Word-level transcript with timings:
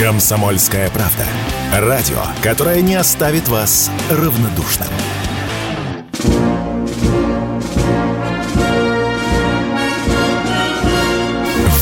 Комсомольская 0.00 0.88
правда. 0.88 1.26
Радио, 1.74 2.22
которое 2.42 2.80
не 2.80 2.94
оставит 2.94 3.48
вас 3.48 3.90
равнодушным. 4.10 4.88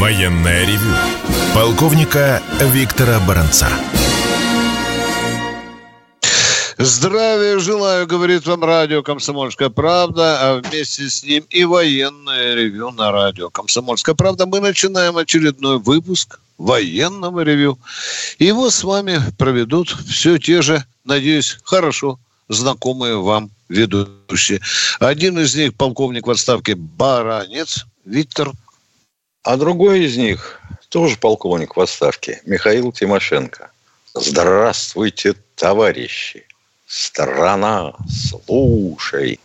Военное 0.00 0.66
ревю. 0.66 0.90
Полковника 1.54 2.42
Виктора 2.60 3.20
Баранца. 3.20 3.68
Здравия 6.76 7.60
желаю, 7.60 8.08
говорит 8.08 8.44
вам 8.48 8.64
радио 8.64 9.04
«Комсомольская 9.04 9.68
правда», 9.68 10.38
а 10.40 10.60
вместе 10.60 11.08
с 11.08 11.22
ним 11.22 11.44
и 11.50 11.64
военное 11.64 12.56
ревю 12.56 12.90
на 12.90 13.12
радио 13.12 13.48
«Комсомольская 13.48 14.16
правда». 14.16 14.44
Мы 14.46 14.58
начинаем 14.58 15.16
очередной 15.16 15.78
выпуск 15.78 16.40
военного 16.58 17.40
ревю. 17.40 17.78
Его 18.38 18.70
с 18.70 18.84
вами 18.84 19.20
проведут 19.38 19.96
все 20.06 20.38
те 20.38 20.60
же, 20.60 20.84
надеюсь, 21.04 21.58
хорошо 21.62 22.18
знакомые 22.48 23.20
вам 23.20 23.50
ведущие. 23.68 24.60
Один 25.00 25.38
из 25.38 25.54
них 25.54 25.74
полковник 25.74 26.26
в 26.26 26.30
отставке 26.30 26.74
Баранец 26.74 27.86
Виктор. 28.04 28.52
А 29.44 29.56
другой 29.56 30.04
из 30.04 30.16
них 30.16 30.60
тоже 30.88 31.16
полковник 31.16 31.76
в 31.76 31.80
отставке 31.80 32.42
Михаил 32.44 32.92
Тимошенко. 32.92 33.70
Здравствуйте, 34.14 35.34
товарищи! 35.54 36.47
Страна, 36.88 37.92
слушай. 38.08 39.38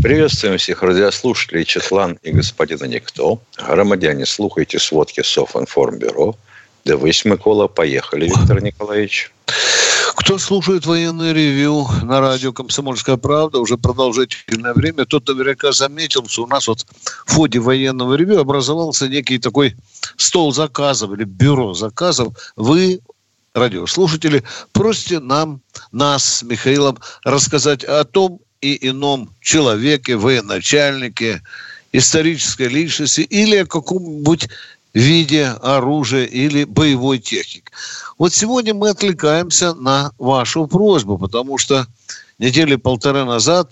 Приветствуем 0.00 0.58
всех 0.58 0.80
радиослушателей 0.84 1.64
Четлан 1.64 2.20
и 2.22 2.30
господина 2.30 2.84
Никто. 2.84 3.40
Громадяне, 3.56 4.24
слухайте 4.24 4.78
сводки 4.78 5.24
Софинформбюро. 5.24 6.36
Дивись, 6.84 7.24
Микола, 7.24 7.66
поехали, 7.66 8.26
Виктор 8.26 8.62
Николаевич. 8.62 9.32
Кто 10.14 10.38
слушает 10.38 10.86
военное 10.86 11.32
ревю 11.32 11.88
на 12.04 12.20
радио 12.20 12.52
«Комсомольская 12.52 13.16
правда» 13.16 13.58
уже 13.58 13.76
продолжительное 13.76 14.72
время, 14.72 15.04
тот 15.04 15.26
наверняка 15.26 15.72
заметил, 15.72 16.28
что 16.28 16.44
у 16.44 16.46
нас 16.46 16.68
вот 16.68 16.86
в 17.26 17.34
ходе 17.34 17.58
военного 17.58 18.14
ревю 18.14 18.38
образовался 18.38 19.08
некий 19.08 19.40
такой 19.40 19.74
стол 20.16 20.52
заказов 20.52 21.10
или 21.12 21.24
бюро 21.24 21.74
заказов. 21.74 22.52
Вы 22.54 23.00
радиослушатели, 23.58 24.42
просите 24.72 25.20
нам, 25.20 25.60
нас 25.92 26.24
с 26.24 26.42
Михаилом 26.42 26.98
рассказать 27.24 27.84
о 27.84 28.04
том 28.04 28.40
и 28.60 28.88
ином 28.88 29.30
человеке, 29.40 30.16
военачальнике, 30.16 31.42
исторической 31.92 32.68
личности 32.68 33.20
или 33.22 33.56
о 33.56 33.66
каком-нибудь 33.66 34.48
виде 34.94 35.46
оружия 35.62 36.24
или 36.24 36.64
боевой 36.64 37.18
техники. 37.18 37.70
Вот 38.18 38.34
сегодня 38.34 38.74
мы 38.74 38.90
отвлекаемся 38.90 39.74
на 39.74 40.12
вашу 40.18 40.66
просьбу, 40.66 41.18
потому 41.18 41.58
что 41.58 41.86
недели 42.38 42.76
полторы 42.76 43.24
назад 43.24 43.70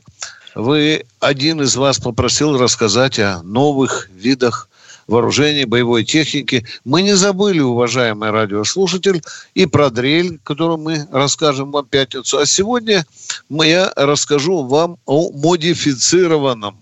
вы, 0.55 1.05
один 1.21 1.61
из 1.63 1.77
вас 1.77 1.99
попросил 1.99 2.57
рассказать 2.57 3.19
о 3.19 3.43
новых 3.43 4.09
видах 4.11 4.69
вооружений, 5.07 5.65
боевой 5.65 6.05
техники. 6.05 6.67
Мы 6.85 7.03
не 7.03 7.15
забыли, 7.15 7.61
уважаемый 7.61 8.31
радиослушатель, 8.31 9.23
и 9.55 9.67
про 9.67 9.91
дрель, 9.91 10.39
которую 10.43 10.79
мы 10.79 11.07
расскажем 11.11 11.71
вам 11.73 11.85
в 11.85 11.89
пятницу. 11.89 12.39
А 12.39 12.47
сегодня 12.47 13.07
я 13.51 13.93
расскажу 13.97 14.65
вам 14.65 14.99
о 15.07 15.31
модифицированном 15.33 16.79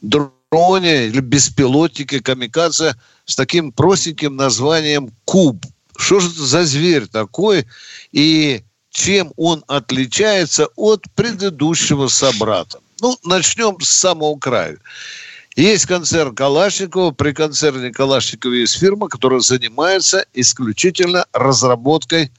дроне 0.00 1.06
или 1.06 1.20
беспилотнике 1.20 2.20
камикадзе 2.20 2.94
с 3.24 3.36
таким 3.36 3.72
простеньким 3.72 4.36
названием 4.36 5.10
«Куб». 5.24 5.64
Что 5.96 6.20
же 6.20 6.30
это 6.30 6.42
за 6.42 6.64
зверь 6.64 7.06
такой 7.06 7.66
и 8.12 8.62
чем 8.90 9.32
он 9.36 9.64
отличается 9.68 10.68
от 10.76 11.04
предыдущего 11.14 12.08
собрата? 12.08 12.78
Ну, 13.00 13.18
начнем 13.24 13.80
с 13.80 13.88
самого 13.88 14.38
края. 14.38 14.78
Есть 15.56 15.86
концерн 15.86 16.34
Калашникова. 16.34 17.10
При 17.10 17.32
концерне 17.32 17.90
Калашникова 17.90 18.52
есть 18.52 18.78
фирма, 18.78 19.08
которая 19.08 19.40
занимается 19.40 20.24
исключительно 20.32 21.26
разработкой 21.32 22.32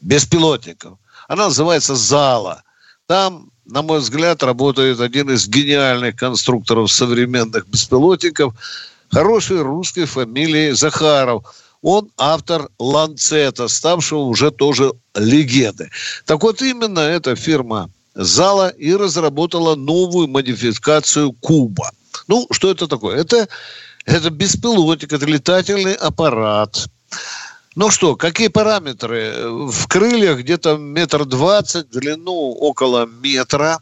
беспилотников. 0.00 0.98
Она 1.28 1.46
называется 1.46 1.94
«Зала». 1.94 2.62
Там, 3.06 3.50
на 3.66 3.82
мой 3.82 4.00
взгляд, 4.00 4.42
работает 4.42 5.00
один 5.00 5.30
из 5.30 5.46
гениальных 5.48 6.16
конструкторов 6.16 6.90
современных 6.90 7.68
беспилотников, 7.68 8.54
хорошей 9.10 9.62
русской 9.62 10.06
фамилии 10.06 10.72
Захаров. 10.72 11.44
Он 11.82 12.10
автор 12.18 12.68
«Ланцета», 12.78 13.68
ставшего 13.68 14.20
уже 14.20 14.50
тоже 14.50 14.92
легендой. 15.14 15.90
Так 16.26 16.42
вот, 16.42 16.62
именно 16.62 17.00
эта 17.00 17.36
фирма 17.36 17.90
«Зала» 18.14 18.68
и 18.68 18.92
разработала 18.94 19.76
новую 19.76 20.26
модификацию 20.26 21.32
«Куба». 21.32 21.90
Ну, 22.26 22.46
что 22.50 22.70
это 22.70 22.86
такое? 22.86 23.18
Это, 23.18 23.48
это 24.04 24.30
беспилотник, 24.30 25.12
это 25.12 25.26
летательный 25.26 25.94
аппарат. 25.94 26.86
Ну 27.76 27.90
что, 27.90 28.16
какие 28.16 28.48
параметры? 28.48 29.48
В 29.48 29.86
крыльях 29.86 30.40
где-то 30.40 30.76
метр 30.76 31.24
двадцать, 31.24 31.88
длину 31.90 32.52
около 32.52 33.06
метра. 33.06 33.78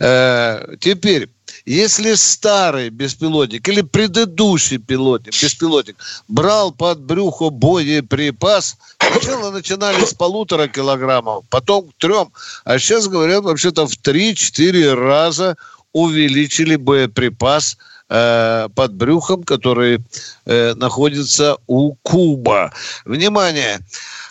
Э, 0.00 0.76
теперь, 0.80 1.30
если 1.64 2.14
старый 2.14 2.90
беспилотник 2.90 3.68
или 3.68 3.82
предыдущий 3.82 4.78
пилотник, 4.78 5.40
беспилотник 5.40 5.96
брал 6.28 6.72
под 6.72 7.00
брюхо 7.00 7.50
боеприпас, 7.50 8.76
сначала 8.98 9.50
начинали 9.50 10.04
с 10.04 10.12
полутора 10.12 10.68
килограммов, 10.68 11.44
потом 11.48 11.88
к 11.88 11.94
трем, 11.98 12.32
а 12.64 12.78
сейчас 12.78 13.06
говорят 13.08 13.44
вообще-то 13.44 13.86
в 13.86 13.96
три-четыре 13.96 14.94
раза 14.94 15.56
увеличили 15.96 16.76
боеприпас 16.76 17.78
э, 18.10 18.68
под 18.74 18.94
брюхом, 18.94 19.44
который 19.44 20.00
э, 20.44 20.74
находится 20.74 21.56
у 21.66 21.94
Куба. 22.02 22.70
Внимание! 23.06 23.78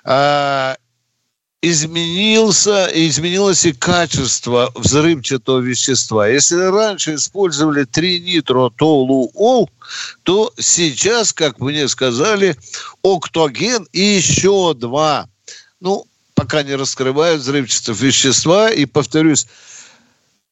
Э, 0.04 0.76
изменился, 1.64 2.88
изменилось 2.94 3.66
и 3.66 3.74
качество 3.74 4.72
взрывчатого 4.76 5.60
вещества. 5.60 6.28
Если 6.28 6.58
раньше 6.58 7.16
использовали 7.16 7.86
тринитротолуол, 7.86 9.72
то 10.22 10.54
сейчас, 10.60 11.34
как 11.34 11.60
мне 11.60 11.88
сказали, 11.88 12.56
октоген 13.04 13.88
и 13.92 14.02
еще 14.02 14.76
два. 14.76 15.28
Ну, 15.80 16.06
пока 16.36 16.62
не 16.62 16.76
раскрывают 16.76 17.42
взрывчатого 17.42 17.96
вещества. 17.96 18.70
И, 18.70 18.86
повторюсь, 18.86 19.48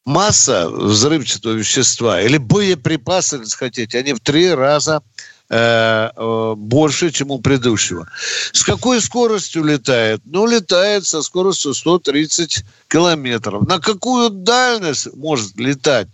масса 0.05 0.69
взрывчатого 0.69 1.53
вещества 1.53 2.21
или 2.21 2.37
боеприпасы, 2.37 3.37
если 3.37 3.57
хотите, 3.57 3.99
они 3.99 4.13
в 4.13 4.19
три 4.19 4.53
раза 4.53 5.01
э, 5.49 6.09
э, 6.15 6.53
больше, 6.57 7.11
чем 7.11 7.31
у 7.31 7.39
предыдущего. 7.39 8.07
С 8.51 8.63
какой 8.63 9.01
скоростью 9.01 9.63
летает? 9.63 10.21
Ну, 10.25 10.45
летает 10.45 11.05
со 11.05 11.21
скоростью 11.21 11.73
130 11.73 12.63
километров. 12.89 13.65
На 13.67 13.79
какую 13.79 14.29
дальность 14.29 15.13
может 15.15 15.57
летать? 15.57 16.07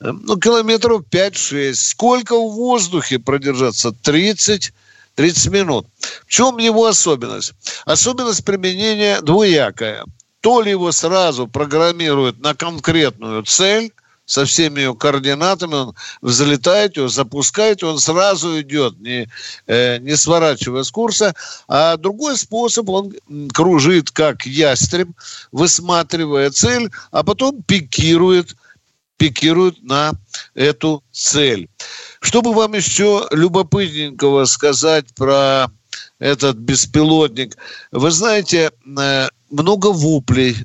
Э, 0.00 0.12
ну, 0.12 0.38
километров 0.38 1.04
5-6. 1.10 1.74
Сколько 1.74 2.36
в 2.36 2.54
воздухе 2.54 3.18
продержаться? 3.18 3.92
30 3.92 4.72
30 5.16 5.52
минут. 5.52 5.86
В 6.26 6.30
чем 6.30 6.56
его 6.58 6.86
особенность? 6.86 7.52
Особенность 7.84 8.44
применения 8.44 9.20
двуякая– 9.20 10.04
то 10.40 10.62
ли 10.62 10.70
его 10.70 10.92
сразу 10.92 11.46
программируют 11.46 12.40
на 12.40 12.54
конкретную 12.54 13.42
цель, 13.44 13.92
со 14.30 14.44
всеми 14.44 14.78
ее 14.78 14.94
координатами, 14.94 15.74
он 15.74 15.94
взлетает, 16.22 16.96
его 16.96 17.08
запускает, 17.08 17.82
он 17.82 17.98
сразу 17.98 18.60
идет, 18.60 18.96
не, 19.00 19.28
э, 19.66 19.98
не 19.98 20.16
сворачивая 20.16 20.84
с 20.84 20.90
курса. 20.92 21.34
А 21.66 21.96
другой 21.96 22.36
способ, 22.36 22.88
он 22.90 23.12
кружит 23.52 24.12
как 24.12 24.46
ястреб, 24.46 25.08
высматривая 25.50 26.50
цель, 26.52 26.92
а 27.10 27.24
потом 27.24 27.60
пикирует, 27.64 28.54
пикирует 29.16 29.82
на 29.82 30.12
эту 30.54 31.02
цель. 31.10 31.68
Чтобы 32.20 32.54
вам 32.54 32.74
еще 32.74 33.26
любопытненького 33.32 34.44
сказать 34.44 35.06
про 35.16 35.72
этот 36.20 36.56
беспилотник. 36.56 37.56
Вы 37.90 38.12
знаете, 38.12 38.70
э, 38.96 39.28
много 39.50 39.88
воплей 39.92 40.56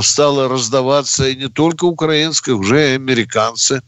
стало 0.00 0.48
раздаваться 0.48 1.28
и 1.28 1.36
не 1.36 1.48
только 1.48 1.84
украинских, 1.84 2.56
уже 2.56 2.92
и 2.92 2.94
американцы. 2.94 3.82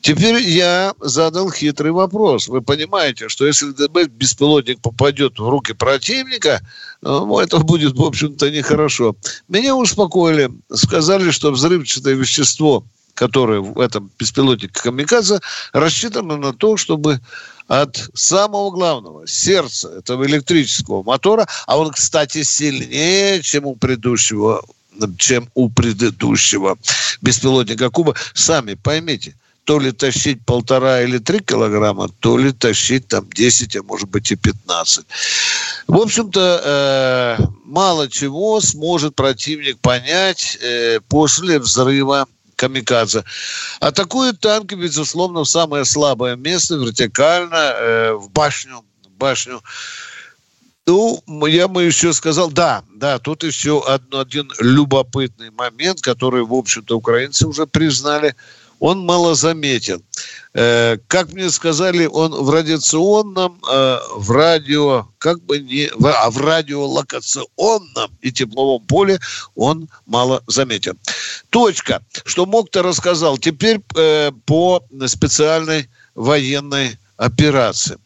Теперь 0.00 0.40
я 0.42 0.94
задал 1.00 1.50
хитрый 1.50 1.92
вопрос. 1.92 2.48
Вы 2.48 2.62
понимаете, 2.62 3.28
что 3.28 3.46
если 3.46 3.66
беспилотник 4.06 4.80
попадет 4.80 5.38
в 5.38 5.48
руки 5.48 5.72
противника, 5.72 6.60
ну, 7.02 7.38
это 7.38 7.58
будет, 7.58 7.96
в 7.96 8.02
общем-то, 8.02 8.50
нехорошо. 8.50 9.16
Меня 9.48 9.74
успокоили. 9.74 10.50
Сказали, 10.72 11.30
что 11.30 11.50
взрывчатое 11.50 12.14
вещество 12.14 12.84
которые 13.18 13.60
в 13.60 13.80
этом 13.80 14.10
беспилотнике 14.18 14.80
Камикадзе, 14.80 15.40
рассчитаны 15.72 16.36
на 16.36 16.52
то, 16.52 16.76
чтобы 16.76 17.20
от 17.66 18.08
самого 18.14 18.70
главного 18.70 19.26
сердца 19.26 19.88
этого 19.88 20.24
электрического 20.24 21.02
мотора, 21.02 21.46
а 21.66 21.78
он, 21.78 21.90
кстати, 21.90 22.42
сильнее, 22.44 23.42
чем 23.42 23.66
у 23.66 23.74
предыдущего 23.74 24.62
чем 25.16 25.48
у 25.54 25.68
предыдущего 25.68 26.76
беспилотника 27.22 27.88
Куба. 27.88 28.16
Сами 28.34 28.74
поймите, 28.74 29.36
то 29.62 29.78
ли 29.78 29.92
тащить 29.92 30.44
полтора 30.44 31.02
или 31.02 31.18
три 31.18 31.38
килограмма, 31.38 32.08
то 32.20 32.36
ли 32.36 32.52
тащить 32.52 33.06
там 33.06 33.28
10, 33.32 33.76
а 33.76 33.82
может 33.84 34.08
быть 34.08 34.32
и 34.32 34.34
15. 34.34 35.06
В 35.86 35.96
общем-то, 35.96 36.62
э, 37.38 37.46
мало 37.64 38.08
чего 38.08 38.60
сможет 38.60 39.14
противник 39.14 39.78
понять 39.78 40.58
э, 40.60 40.98
после 41.08 41.60
взрыва 41.60 42.26
камикадзе. 42.58 43.24
Атакуют 43.80 44.40
танки, 44.40 44.74
безусловно, 44.74 45.40
в 45.40 45.48
самое 45.48 45.84
слабое 45.84 46.36
место, 46.36 46.74
вертикально, 46.74 47.54
э, 47.54 48.12
в 48.12 48.30
башню, 48.30 48.84
башню. 49.16 49.62
Ну, 50.86 51.22
я 51.46 51.68
бы 51.68 51.84
еще 51.84 52.12
сказал, 52.12 52.50
да, 52.50 52.82
да, 52.94 53.18
тут 53.18 53.44
еще 53.44 53.84
один 54.12 54.50
любопытный 54.58 55.50
момент, 55.50 56.00
который, 56.00 56.42
в 56.42 56.54
общем-то, 56.54 56.96
украинцы 56.96 57.46
уже 57.46 57.66
признали– 57.66 58.34
он 58.80 59.00
малозаметен. 59.00 60.02
Э, 60.54 60.98
как 61.06 61.32
мне 61.32 61.50
сказали, 61.50 62.06
он 62.06 62.32
в 62.32 62.50
радиационном, 62.50 63.60
э, 63.70 63.98
в 64.16 64.30
радио, 64.30 65.08
как 65.18 65.42
бы 65.42 65.58
не, 65.60 65.90
а 66.02 66.30
в 66.30 66.38
радиолокационном 66.38 68.16
и 68.20 68.32
тепловом 68.32 68.84
поле 68.86 69.20
он 69.54 69.88
мало 70.06 70.42
заметен. 70.46 70.98
Точка. 71.50 72.02
Что 72.24 72.46
мог-то 72.46 72.82
рассказал. 72.82 73.38
Теперь 73.38 73.80
э, 73.96 74.32
по 74.46 74.82
специальной 75.06 75.88
военной 76.14 76.98
операции. 77.16 77.98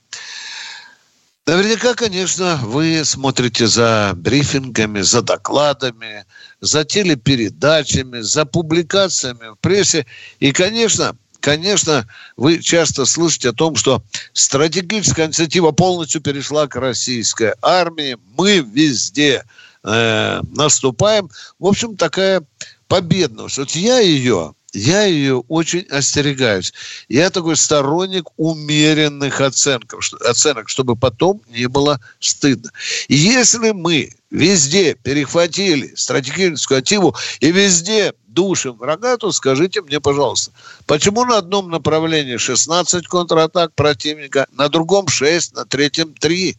Наверняка, 1.45 1.95
конечно, 1.95 2.61
вы 2.63 3.05
смотрите 3.05 3.67
за 3.67 4.13
брифингами, 4.15 5.01
за 5.01 5.23
докладами, 5.23 6.25
за 6.63 6.85
телепередачами, 6.85 8.21
за 8.21 8.47
публикациями 8.47 9.53
в 9.53 9.59
прессе. 9.61 10.07
И, 10.39 10.53
конечно, 10.53 11.17
конечно, 11.41 12.07
вы 12.37 12.63
часто 12.63 13.05
слышите 13.05 13.51
о 13.51 13.53
том, 13.53 13.75
что 13.75 14.03
стратегическая 14.33 15.27
инициатива 15.27 15.73
полностью 15.73 16.23
перешла 16.23 16.69
к 16.69 16.77
российской 16.77 17.53
армии. 17.61 18.17
Мы 18.39 18.59
везде 18.59 19.45
э, 19.83 20.41
наступаем. 20.57 21.29
В 21.59 21.67
общем, 21.67 21.97
такая 21.97 22.45
победность. 22.87 23.59
Вот 23.59 23.73
я 23.73 23.99
ее 23.99 24.55
я 24.73 25.05
ее 25.05 25.41
очень 25.49 25.87
остерегаюсь. 25.91 26.73
Я 27.09 27.31
такой 27.31 27.57
сторонник 27.57 28.29
умеренных 28.37 29.41
оценок, 29.41 29.95
оценок, 30.21 30.69
чтобы 30.69 30.97
потом 30.97 31.43
не 31.49 31.69
было 31.69 32.01
стыдно. 32.21 32.71
Если 33.09 33.73
мы 33.73 34.15
везде 34.31 34.95
перехватили 34.95 35.93
стратегическую 35.95 36.79
активу 36.79 37.15
и 37.41 37.53
везде 37.53 38.15
душим 38.27 38.79
врага, 38.79 39.19
то 39.19 39.31
скажите 39.31 39.83
мне, 39.83 40.01
пожалуйста, 40.01 40.53
почему 40.87 41.25
на 41.27 41.39
одном 41.39 41.71
направлении 41.71 42.39
16 42.39 43.07
контратак 43.07 43.75
противника, 43.75 44.47
на 44.53 44.69
другом 44.69 45.09
6, 45.09 45.55
на 45.55 45.67
третьем 45.67 46.15
3? 46.15 46.57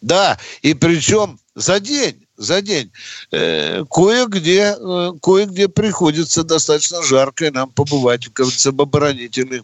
Да, 0.00 0.38
и 0.62 0.74
причем 0.74 1.38
за 1.54 1.78
день 1.78 2.23
за 2.36 2.62
день. 2.62 2.90
Э, 3.30 3.84
кое-где, 3.90 4.76
э, 4.78 5.12
кое-где 5.22 5.68
приходится 5.68 6.42
достаточно 6.42 7.02
жарко 7.02 7.50
нам 7.50 7.70
побывать, 7.70 8.28
в 8.28 8.80
оборонительных 8.80 9.62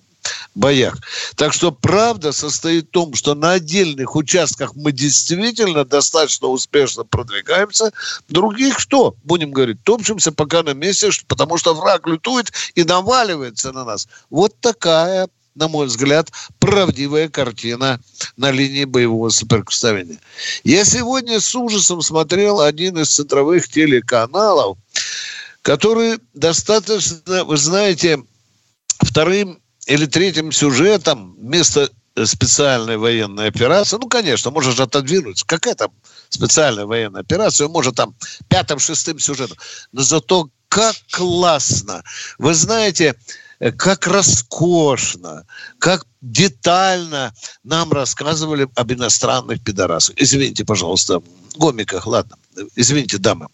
боях. 0.55 0.99
Так 1.37 1.53
что 1.53 1.73
правда 1.73 2.33
состоит 2.33 2.89
в 2.89 2.91
том, 2.91 3.15
что 3.15 3.35
на 3.35 3.53
отдельных 3.53 4.17
участках 4.17 4.75
мы 4.75 4.93
действительно 4.93 5.85
достаточно 5.85 6.49
успешно 6.49 7.05
продвигаемся. 7.05 7.93
Других 8.29 8.79
что? 8.79 9.15
Будем 9.25 9.51
говорить, 9.51 9.83
топчемся 9.85 10.33
пока 10.33 10.63
на 10.63 10.75
месте, 10.75 11.11
потому 11.27 11.57
что 11.57 11.75
враг 11.75 12.07
лютует 12.07 12.53
и 12.75 12.85
наваливается 12.85 13.73
на 13.73 13.85
нас. 13.85 14.09
Вот 14.29 14.55
такая 14.61 15.29
на 15.55 15.69
мой 15.69 15.87
взгляд, 15.87 16.31
правдивая 16.59 17.29
картина 17.29 18.01
на 18.37 18.51
линии 18.51 18.85
боевого 18.85 19.31
соприкосновения. 19.31 20.19
Я 20.65 20.85
сегодня 20.85 21.41
с 21.41 21.55
ужасом 21.55 22.03
смотрел 22.03 22.61
один 22.61 22.99
из 22.99 23.11
центровых 23.11 23.69
телеканалов, 23.69 24.79
который 25.63 26.19
достаточно, 26.35 27.45
вы 27.45 27.57
знаете, 27.57 28.23
вторым 29.03 29.61
или 29.87 30.07
третьим 30.07 30.53
сюжетом 30.53 31.35
вместо 31.39 31.91
специальной 32.25 32.97
военной 32.97 33.49
операции, 33.49 33.97
ну, 34.01 34.09
конечно, 34.09 34.51
можешь 34.51 34.79
отодвинуть, 34.79 35.43
какая 35.45 35.75
там 35.75 35.91
специальная 36.29 36.87
военная 36.87 37.23
операция, 37.23 37.69
может 37.69 37.97
там 37.97 38.15
пятым-шестым 38.49 39.19
сюжетом, 39.19 39.57
но 39.93 40.03
зато 40.03 40.51
как 40.69 40.95
классно. 41.11 42.03
Вы 42.39 42.55
знаете, 42.55 43.17
как 43.77 44.07
роскошно, 44.07 45.45
как 45.79 46.07
детально 46.23 47.35
нам 47.63 47.93
рассказывали 47.93 48.69
об 48.75 48.93
иностранных 48.93 49.63
пидорасах. 49.63 50.17
Извините, 50.19 50.65
пожалуйста, 50.65 51.23
гомиках, 51.57 52.07
ладно, 52.07 52.37
извините, 52.75 53.19
дамы. 53.19 53.49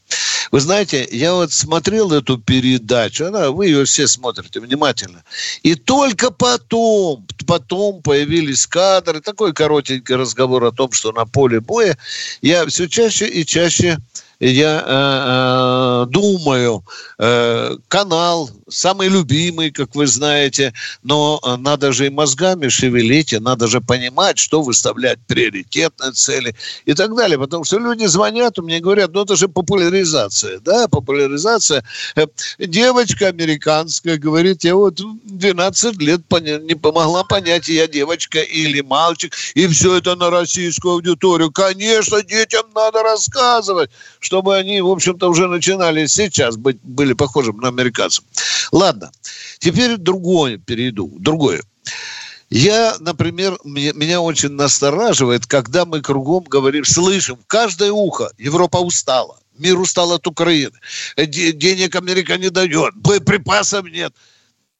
Вы 0.52 0.60
знаете, 0.60 1.06
я 1.10 1.34
вот 1.34 1.52
смотрел 1.52 2.12
эту 2.12 2.38
передачу, 2.38 3.26
она, 3.26 3.50
вы 3.50 3.66
ее 3.66 3.84
все 3.84 4.06
смотрите 4.06 4.60
внимательно, 4.60 5.24
и 5.62 5.74
только 5.74 6.30
потом, 6.30 7.26
потом 7.46 8.00
появились 8.00 8.66
кадры, 8.66 9.20
такой 9.20 9.52
коротенький 9.52 10.14
разговор 10.14 10.64
о 10.64 10.72
том, 10.72 10.92
что 10.92 11.10
на 11.10 11.26
поле 11.26 11.60
боя, 11.60 11.98
я 12.42 12.64
все 12.66 12.88
чаще 12.88 13.26
и 13.26 13.44
чаще 13.44 13.98
я 14.40 14.84
э, 14.86 16.04
э, 16.04 16.06
думаю, 16.10 16.84
э, 17.18 17.76
канал 17.88 18.50
самый 18.68 19.08
любимый, 19.08 19.70
как 19.70 19.94
вы 19.94 20.06
знаете, 20.06 20.74
но 21.02 21.40
надо 21.58 21.92
же 21.92 22.06
и 22.06 22.10
мозгами 22.10 22.68
шевелить, 22.68 23.32
и 23.32 23.38
надо 23.38 23.66
же 23.66 23.80
понимать, 23.80 24.38
что 24.38 24.62
выставлять 24.62 25.18
приоритетные 25.26 26.12
цели 26.12 26.54
и 26.84 26.94
так 26.94 27.14
далее. 27.14 27.38
Потому 27.38 27.64
что 27.64 27.78
люди 27.78 28.04
звонят, 28.06 28.58
мне 28.58 28.80
говорят, 28.80 29.12
ну 29.12 29.22
это 29.22 29.36
же 29.36 29.48
популяризация, 29.48 30.60
да, 30.60 30.88
популяризация. 30.88 31.84
Э, 32.16 32.26
девочка 32.58 33.28
американская 33.28 34.18
говорит, 34.18 34.64
я 34.64 34.74
вот 34.74 35.00
12 35.24 35.96
лет 36.02 36.20
не 36.62 36.74
помогла 36.74 37.24
понять, 37.24 37.68
я 37.68 37.86
девочка 37.86 38.40
или 38.40 38.80
мальчик, 38.82 39.34
и 39.54 39.66
все 39.68 39.96
это 39.96 40.14
на 40.14 40.30
российскую 40.30 40.94
аудиторию. 40.94 41.50
Конечно, 41.50 42.22
детям 42.22 42.66
надо 42.74 43.02
рассказывать, 43.02 43.90
чтобы 44.26 44.56
они, 44.56 44.80
в 44.80 44.90
общем-то, 44.90 45.28
уже 45.28 45.46
начинали 45.46 46.06
сейчас 46.06 46.56
быть, 46.56 46.78
были 46.82 47.12
похожими 47.12 47.60
на 47.60 47.68
американцев. 47.68 48.24
Ладно, 48.72 49.12
теперь 49.60 49.96
другое 49.96 50.58
перейду, 50.58 51.12
другое. 51.18 51.62
Я, 52.50 52.96
например, 52.98 53.56
меня, 53.62 53.92
меня 53.92 54.20
очень 54.20 54.50
настораживает, 54.50 55.46
когда 55.46 55.84
мы 55.84 56.00
кругом 56.00 56.42
говорим, 56.44 56.84
слышим, 56.84 57.38
каждое 57.46 57.92
ухо 57.92 58.30
Европа 58.36 58.78
устала, 58.78 59.38
мир 59.58 59.78
устал 59.78 60.12
от 60.12 60.26
Украины, 60.26 60.78
денег 61.16 61.94
Америка 61.94 62.36
не 62.36 62.50
дает, 62.50 62.94
боеприпасов 62.96 63.86
нет– 63.86 64.12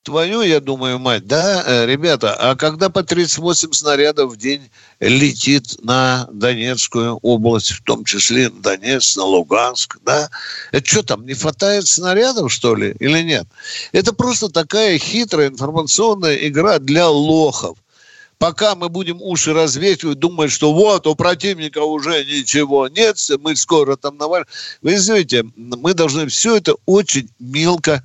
твою, 0.06 0.42
я 0.42 0.60
думаю, 0.60 1.00
мать, 1.00 1.26
да, 1.26 1.64
э, 1.66 1.84
ребята, 1.84 2.32
а 2.32 2.54
когда 2.54 2.90
по 2.90 3.02
38 3.02 3.72
снарядов 3.72 4.32
в 4.32 4.36
день 4.36 4.70
летит 5.00 5.82
на 5.82 6.28
Донецкую 6.32 7.16
область, 7.22 7.72
в 7.72 7.82
том 7.82 8.04
числе 8.04 8.48
на 8.48 8.62
Донецк, 8.62 9.16
на 9.16 9.25
Луганск, 9.25 9.98
да, 10.04 10.30
это 10.70 10.86
что 10.88 11.02
там, 11.02 11.26
не 11.26 11.34
хватает 11.34 11.88
снарядов, 11.88 12.52
что 12.52 12.76
ли, 12.76 12.94
или 13.00 13.20
нет? 13.22 13.48
Это 13.90 14.12
просто 14.12 14.48
такая 14.48 14.96
хитрая 14.98 15.48
информационная 15.48 16.36
игра 16.36 16.78
для 16.78 17.08
лохов 17.08 17.76
пока 18.38 18.75
мы 18.75 18.90
будем 18.90 19.20
уши 19.20 19.54
развешивать, 19.54 20.18
думать, 20.18 20.52
что 20.52 20.72
вот 20.75 21.06
у 21.06 21.16
противника 21.16 21.78
уже 21.78 22.22
ничего 22.25 22.86
нет, 22.86 23.16
мы 23.40 23.56
скоро 23.56 23.96
там 23.96 24.18
навалим. 24.18 24.44
Вы 24.82 24.96
извините, 24.96 25.46
мы 25.56 25.94
должны 25.94 26.28
все 26.28 26.56
это 26.56 26.75
очень 26.84 27.30
мелко 27.40 28.02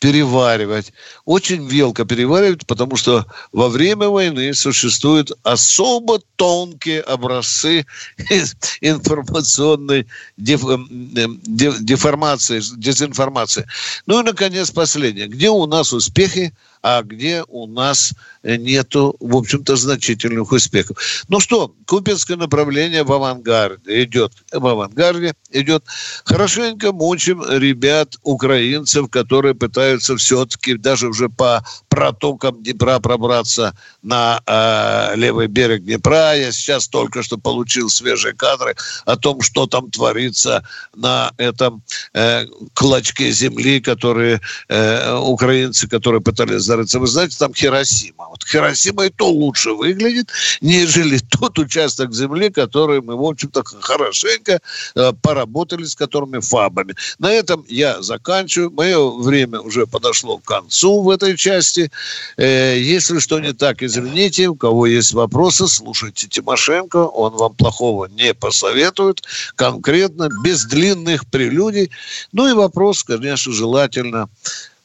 переваривать, 0.00 0.92
очень 1.26 1.68
велко 1.68 2.04
переваривать, 2.04 2.66
потому 2.66 2.96
что 2.96 3.26
во 3.52 3.68
время 3.68 4.08
войны 4.08 4.54
существуют 4.54 5.30
особо 5.42 6.20
тонкие 6.36 7.02
образцы 7.02 7.86
информационной 8.80 10.06
деф, 10.38 10.62
деформации, 10.90 12.62
дезинформации. 12.76 13.66
Ну 14.06 14.20
и, 14.20 14.24
наконец, 14.24 14.70
последнее. 14.70 15.28
Где 15.28 15.50
у 15.50 15.66
нас 15.66 15.92
успехи, 15.92 16.52
а 16.82 17.02
где 17.02 17.44
у 17.48 17.66
нас 17.66 18.12
нету, 18.42 19.16
в 19.20 19.36
общем-то, 19.36 19.76
значительных 19.76 20.52
успехов. 20.52 20.96
Ну 21.28 21.40
что, 21.40 21.74
Купинское 21.86 22.36
направление 22.36 23.02
в 23.04 23.12
авангарде 23.12 24.04
идет, 24.04 24.32
в 24.52 24.66
авангарде 24.66 25.34
идет. 25.50 25.84
Хорошенько 26.24 26.92
мучим 26.92 27.42
ребят, 27.48 28.16
украинцев, 28.22 29.10
которые 29.10 29.54
пытаются 29.54 30.16
все-таки 30.16 30.74
даже 30.74 31.08
уже 31.08 31.28
по 31.28 31.64
протокам 31.88 32.62
Днепра 32.62 32.98
пробраться 33.00 33.74
на 34.02 34.40
э, 34.46 35.16
левый 35.16 35.48
берег 35.48 35.82
Днепра. 35.84 36.36
Я 36.36 36.52
сейчас 36.52 36.88
только 36.88 37.22
что 37.22 37.38
получил 37.38 37.90
свежие 37.90 38.34
кадры 38.34 38.76
о 39.04 39.16
том, 39.16 39.40
что 39.42 39.66
там 39.66 39.90
творится 39.90 40.64
на 40.94 41.32
этом 41.36 41.82
э, 42.14 42.46
клочке 42.72 43.30
земли, 43.32 43.80
которые 43.80 44.40
э, 44.68 45.16
украинцы, 45.16 45.88
которые 45.88 46.20
пытались 46.20 46.62
зарыться. 46.70 47.00
Вы 47.00 47.08
знаете, 47.08 47.36
там 47.36 47.52
Хиросима. 47.52 48.28
Вот 48.30 48.44
Хиросима 48.46 49.06
и 49.06 49.10
то 49.10 49.28
лучше 49.28 49.72
выглядит, 49.72 50.30
нежели 50.60 51.18
тот 51.40 51.58
участок 51.58 52.14
земли, 52.14 52.50
который 52.50 53.00
мы, 53.00 53.16
в 53.16 53.24
общем-то, 53.24 53.64
хорошенько 53.80 54.60
э, 54.94 55.12
поработали 55.20 55.84
с 55.84 55.96
которыми 55.96 56.38
фабами. 56.38 56.94
На 57.18 57.32
этом 57.32 57.64
я 57.68 58.00
заканчиваю. 58.02 58.70
Мое 58.70 59.10
время 59.18 59.60
уже 59.60 59.86
подошло 59.86 60.38
к 60.38 60.44
концу 60.44 61.02
в 61.02 61.10
этой 61.10 61.36
части. 61.36 61.90
Э, 62.36 62.78
если 62.78 63.18
что 63.18 63.40
не 63.40 63.52
так, 63.52 63.82
извините. 63.82 64.48
У 64.48 64.54
кого 64.54 64.86
есть 64.86 65.12
вопросы, 65.12 65.66
слушайте 65.66 66.28
Тимошенко. 66.28 66.98
Он 66.98 67.32
вам 67.32 67.54
плохого 67.54 68.06
не 68.06 68.32
посоветует. 68.32 69.22
Конкретно, 69.56 70.28
без 70.44 70.64
длинных 70.66 71.26
прелюдий. 71.26 71.90
Ну 72.32 72.48
и 72.48 72.52
вопрос, 72.52 73.02
конечно, 73.02 73.52
желательно. 73.52 74.28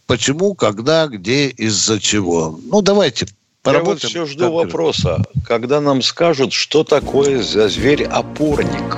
Почему, 0.07 0.53
когда, 0.53 1.07
где, 1.07 1.47
из-за 1.49 1.99
чего? 1.99 2.59
Ну, 2.69 2.81
давайте 2.81 3.27
Поработаем. 3.65 3.97
Я 3.97 4.03
вот 4.03 4.09
все 4.09 4.25
жду 4.27 4.51
вопроса, 4.51 5.23
когда 5.47 5.81
нам 5.81 6.03
скажут, 6.03 6.53
что 6.53 6.83
такое 6.83 7.41
за 7.41 7.67
зверь-опорник. 7.67 8.97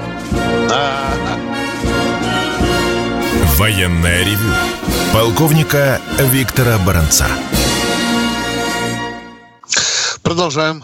Военная 3.56 4.26
ревю. 4.26 4.54
Полковника 5.14 6.02
Виктора 6.20 6.78
Баранца. 6.86 7.28
Продолжаем. 10.22 10.84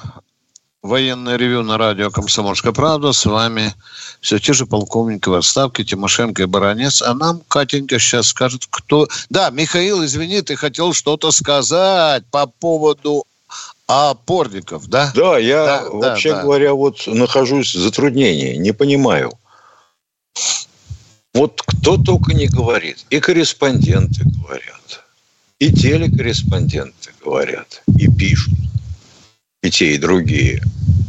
Военное 0.84 1.38
ревю 1.38 1.64
на 1.64 1.78
радио 1.78 2.12
«Комсомольская 2.12 2.74
правда». 2.74 3.14
С 3.14 3.26
вами 3.26 3.74
все 4.20 4.38
те 4.38 4.52
же 4.52 4.66
полковники 4.66 5.30
в 5.30 5.34
отставке 5.34 5.86
Тимошенко 5.86 6.44
и 6.44 6.46
Баранец. 6.46 7.02
А 7.02 7.14
нам 7.14 7.42
Катенька 7.48 8.00
сейчас 8.00 8.28
скажет, 8.28 8.68
кто... 8.70 9.08
Да, 9.30 9.50
Михаил, 9.50 10.04
извини, 10.04 10.42
ты 10.42 10.58
хотел 10.58 10.92
что-то 10.92 11.32
сказать 11.32 12.26
по 12.30 12.48
поводу 12.48 13.24
опорников, 13.88 14.88
да? 14.88 15.10
Да, 15.16 15.38
я, 15.38 15.66
да, 15.66 15.90
вообще 15.90 16.34
да, 16.34 16.42
говоря, 16.44 16.70
да. 16.70 16.74
вот 16.74 17.08
нахожусь 17.08 17.74
в 17.74 17.80
затруднении, 17.80 18.58
не 18.58 18.74
понимаю. 18.74 19.32
Вот 21.34 21.62
кто 21.66 21.96
только 21.96 22.34
не 22.34 22.48
говорит. 22.48 23.06
И 23.10 23.22
корреспонденты 23.22 24.26
говорят, 24.26 25.02
и 25.60 25.72
телекорреспонденты 25.72 27.12
говорят, 27.24 27.84
и 27.98 28.10
пишут, 28.10 28.54
и 29.64 29.72
те, 29.72 29.96
и 29.96 29.98
другие. 29.98 30.62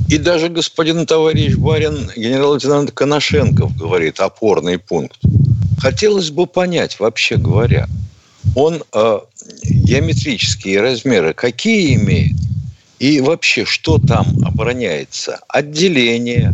И 0.09 0.17
даже 0.17 0.49
господин 0.49 1.07
товарищ 1.07 1.57
Барин, 1.57 2.11
генерал-лейтенант 2.17 2.93
Коношенков 2.93 3.77
говорит 3.77 4.21
опорный 4.21 4.79
пункт. 4.79 5.19
Хотелось 5.79 6.31
бы 6.31 6.47
понять, 6.47 7.01
вообще 7.01 7.37
говоря, 7.37 7.89
он 8.55 8.83
э, 8.93 9.19
геометрические 9.65 10.81
размеры 10.81 11.35
какие 11.35 11.97
имеет? 11.97 12.37
И 13.01 13.21
вообще, 13.21 13.65
что 13.65 13.99
там 13.99 14.27
обороняется? 14.45 15.41
Отделение, 15.49 16.53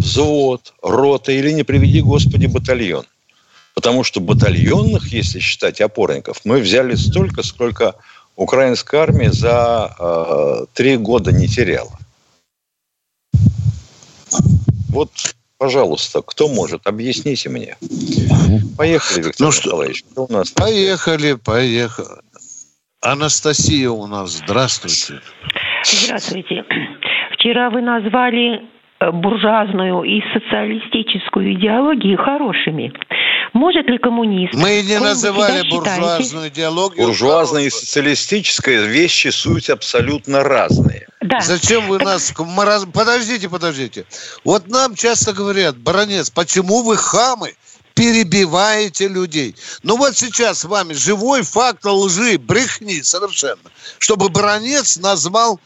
взвод, 0.00 0.74
рота 0.82 1.30
или, 1.30 1.52
не 1.52 1.62
приведи 1.62 2.00
Господи, 2.00 2.46
батальон. 2.46 3.04
Потому 3.74 4.02
что 4.02 4.20
батальонных, 4.20 5.12
если 5.12 5.38
считать 5.38 5.80
опорников, 5.80 6.40
мы 6.44 6.58
взяли 6.58 6.96
столько, 6.96 7.44
сколько 7.44 7.94
украинская 8.38 9.02
армия 9.02 9.32
за 9.32 9.90
э, 9.98 10.66
три 10.72 10.96
года 10.96 11.32
не 11.32 11.48
теряла. 11.48 11.90
Вот, 14.90 15.10
пожалуйста, 15.58 16.22
кто 16.22 16.48
может, 16.48 16.86
объясните 16.86 17.48
мне. 17.48 17.76
Поехали, 18.76 19.24
Виктор 19.24 19.46
ну, 19.46 19.52
Николаевич. 19.52 20.04
Что 20.12 20.24
у 20.24 20.32
нас 20.32 20.50
поехали, 20.50 21.34
поехали. 21.34 22.08
Анастасия 23.02 23.90
у 23.90 24.06
нас, 24.06 24.30
здравствуйте. 24.30 25.20
Здравствуйте. 25.84 26.64
Вчера 27.32 27.70
вы 27.70 27.82
назвали 27.82 28.62
буржуазную 29.00 30.02
и 30.02 30.20
социалистическую 30.32 31.54
идеологию 31.54 32.18
хорошими. 32.18 32.92
Может 33.52 33.86
ли 33.86 33.98
коммунист... 33.98 34.54
Мы 34.54 34.82
не 34.82 34.98
называли 34.98 35.68
буржуазную 35.68 36.22
считаете? 36.24 36.48
идеологию. 36.48 37.06
Буржуазная 37.06 37.64
и 37.64 37.70
социалистическая 37.70 38.84
вещи 38.84 39.28
суть 39.28 39.70
абсолютно 39.70 40.42
разные. 40.42 41.06
Да. 41.20 41.40
Зачем 41.40 41.88
вы 41.88 41.98
нас... 41.98 42.32
Подождите, 42.92 43.48
подождите. 43.48 44.06
Вот 44.44 44.68
нам 44.68 44.94
часто 44.94 45.32
говорят, 45.32 45.76
баронец, 45.76 46.30
почему 46.30 46.82
вы 46.82 46.96
хамы? 46.96 47.54
перебиваете 47.98 49.08
людей. 49.08 49.56
Ну 49.82 49.96
вот 49.96 50.16
сейчас 50.16 50.60
с 50.60 50.64
вами 50.64 50.92
живой 50.92 51.42
факт 51.42 51.84
лжи, 51.84 52.38
брехни 52.38 53.02
совершенно. 53.02 53.72
Чтобы 53.98 54.28
баронец 54.28 54.98
назвал 54.98 55.58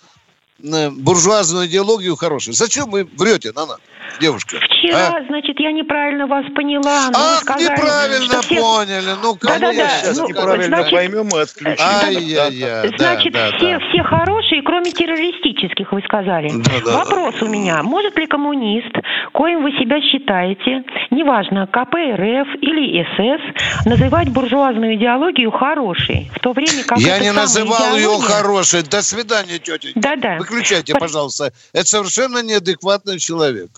э, 0.62 0.88
буржуазную 0.88 1.66
идеологию 1.66 2.16
хорошей. 2.16 2.54
Зачем 2.54 2.90
вы 2.90 3.04
врете 3.04 3.52
на 3.52 3.66
нас? 3.66 3.78
Девушка? 4.20 4.58
Вчера, 4.58 5.16
а? 5.16 5.24
значит, 5.26 5.58
я 5.60 5.72
неправильно 5.72 6.26
вас 6.26 6.44
поняла. 6.54 7.10
Но 7.10 7.18
Ах, 7.18 7.40
сказали, 7.40 7.64
неправильно 7.64 8.42
все... 8.42 8.60
поняли. 8.60 9.14
Ну, 9.22 9.36
конечно, 9.36 9.60
да, 9.60 9.72
да, 9.72 10.12
да. 10.12 10.20
ну, 10.20 10.28
неправильно 10.28 10.76
значит, 10.76 10.92
поймем 10.92 11.28
и 11.28 11.40
отключим. 11.40 11.84
Ай-яй-яй, 11.84 12.90
да, 12.90 12.96
значит, 12.98 13.32
да, 13.32 13.52
все, 13.56 13.78
да. 13.78 13.88
все 13.88 14.02
хорошие, 14.02 14.62
кроме 14.62 14.92
террористических, 14.92 15.92
вы 15.92 16.02
сказали. 16.02 16.50
Да, 16.52 16.72
да. 16.84 16.98
Вопрос 16.98 17.40
у 17.42 17.46
меня. 17.46 17.82
Может 17.82 18.16
ли 18.18 18.26
коммунист, 18.26 18.94
коим 19.32 19.62
вы 19.62 19.70
себя 19.72 20.00
считаете, 20.00 20.84
неважно, 21.10 21.66
КПРФ 21.66 22.48
или 22.60 23.02
СС, 23.16 23.86
называть 23.86 24.28
буржуазную 24.30 24.96
идеологию 24.96 25.50
хорошей, 25.50 26.30
в 26.34 26.40
то 26.40 26.52
время 26.52 26.84
как 26.84 26.98
Я 26.98 27.18
не 27.18 27.32
называл 27.32 27.96
идеология... 27.96 28.08
ее 28.08 28.20
хорошей. 28.20 28.82
До 28.82 29.02
свидания, 29.02 29.58
тетя. 29.58 29.88
Да-да. 29.94 30.36
Выключайте, 30.38 30.94
пожалуйста. 30.94 31.52
Это 31.72 31.86
совершенно 31.86 32.42
неадекватный 32.42 33.18
человек. 33.18 33.70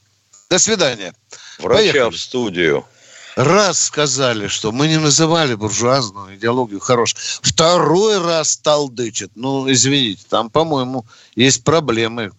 До 0.50 0.58
свидания. 0.58 1.12
Врача 1.58 1.78
Поехали. 1.78 2.10
в 2.10 2.18
студию. 2.18 2.84
Раз 3.36 3.86
сказали, 3.86 4.46
что 4.46 4.70
мы 4.70 4.86
не 4.86 4.98
называли 4.98 5.54
буржуазную 5.54 6.36
идеологию 6.36 6.78
хорошей. 6.78 7.16
Второй 7.42 8.24
раз 8.24 8.56
толдычит. 8.56 9.32
Ну, 9.34 9.70
извините, 9.70 10.24
там, 10.30 10.50
по-моему, 10.50 11.04
есть 11.34 11.64
проблемы. 11.64 12.30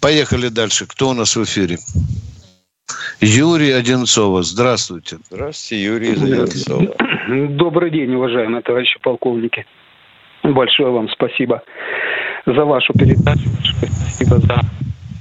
Поехали 0.00 0.48
дальше. 0.48 0.86
Кто 0.86 1.10
у 1.10 1.12
нас 1.12 1.36
в 1.36 1.44
эфире? 1.44 1.78
Юрий 3.20 3.72
Одинцова. 3.72 4.42
Здравствуйте. 4.42 5.18
Здравствуйте, 5.30 5.84
Юрий 5.84 6.12
Одинцова. 6.12 6.94
Добрый 7.50 7.90
день, 7.90 8.14
уважаемые 8.14 8.62
товарищи 8.62 8.98
полковники. 9.02 9.66
Большое 10.42 10.90
вам 10.90 11.08
спасибо 11.10 11.62
за 12.46 12.64
вашу 12.64 12.92
передачу. 12.94 13.48
Спасибо 13.78 14.38
за 14.40 14.60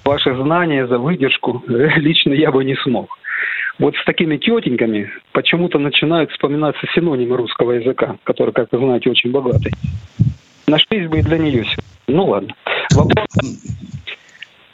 ваши 0.04 0.36
знания, 0.36 0.88
за 0.88 0.98
выдержку. 0.98 1.64
Лично 1.68 2.34
я 2.34 2.52
бы 2.52 2.64
не 2.64 2.76
смог. 2.76 3.18
Вот 3.80 3.96
с 3.96 4.06
такими 4.06 4.38
тетеньками 4.38 5.12
почему-то 5.32 5.80
начинают 5.80 6.32
вспоминаться 6.32 6.86
синонимы 6.94 7.38
русского 7.38 7.72
языка, 7.72 8.18
который, 8.24 8.54
как 8.54 8.72
вы 8.72 8.78
знаете, 8.80 9.10
очень 9.10 9.32
богатый. 9.32 9.72
Нашлись 10.68 11.10
бы 11.10 11.20
и 11.20 11.24
для 11.24 11.38
нее. 11.38 11.66
Ну 12.08 12.26
ладно. 12.26 12.54
Вопрос. 12.92 13.26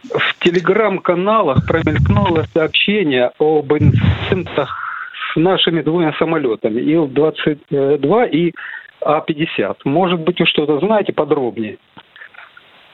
В 0.03 0.43
телеграм-каналах 0.43 1.65
промелькнуло 1.67 2.45
сообщение 2.53 3.31
об 3.39 3.71
инцидентах 3.74 4.75
с 5.31 5.36
нашими 5.36 5.81
двумя 5.81 6.13
самолетами 6.13 6.81
Ил-22 6.81 8.29
и 8.29 8.53
А-50. 9.01 9.77
Может 9.86 10.21
быть, 10.21 10.39
вы 10.39 10.45
что-то 10.45 10.79
знаете 10.79 11.13
подробнее? 11.13 11.77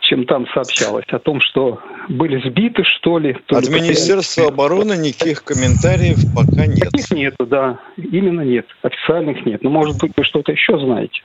Чем 0.05 0.25
там 0.25 0.47
сообщалось, 0.53 1.05
о 1.09 1.19
том, 1.19 1.41
что 1.41 1.79
были 2.09 2.41
сбиты, 2.47 2.83
что 2.83 3.19
ли. 3.19 3.37
От 3.49 3.69
Министерства 3.69 4.47
обороны 4.47 4.93
никаких 4.93 5.43
комментариев 5.43 6.19
пока 6.33 6.65
нет. 6.65 6.91
Таких 6.91 7.11
нету, 7.11 7.45
да. 7.45 7.79
Именно 7.97 8.41
нет. 8.41 8.65
Официальных 8.81 9.45
нет. 9.45 9.63
Но, 9.63 9.69
может 9.69 9.97
быть, 9.97 10.13
вы 10.15 10.23
что-то 10.23 10.51
еще 10.51 10.77
знаете. 10.79 11.21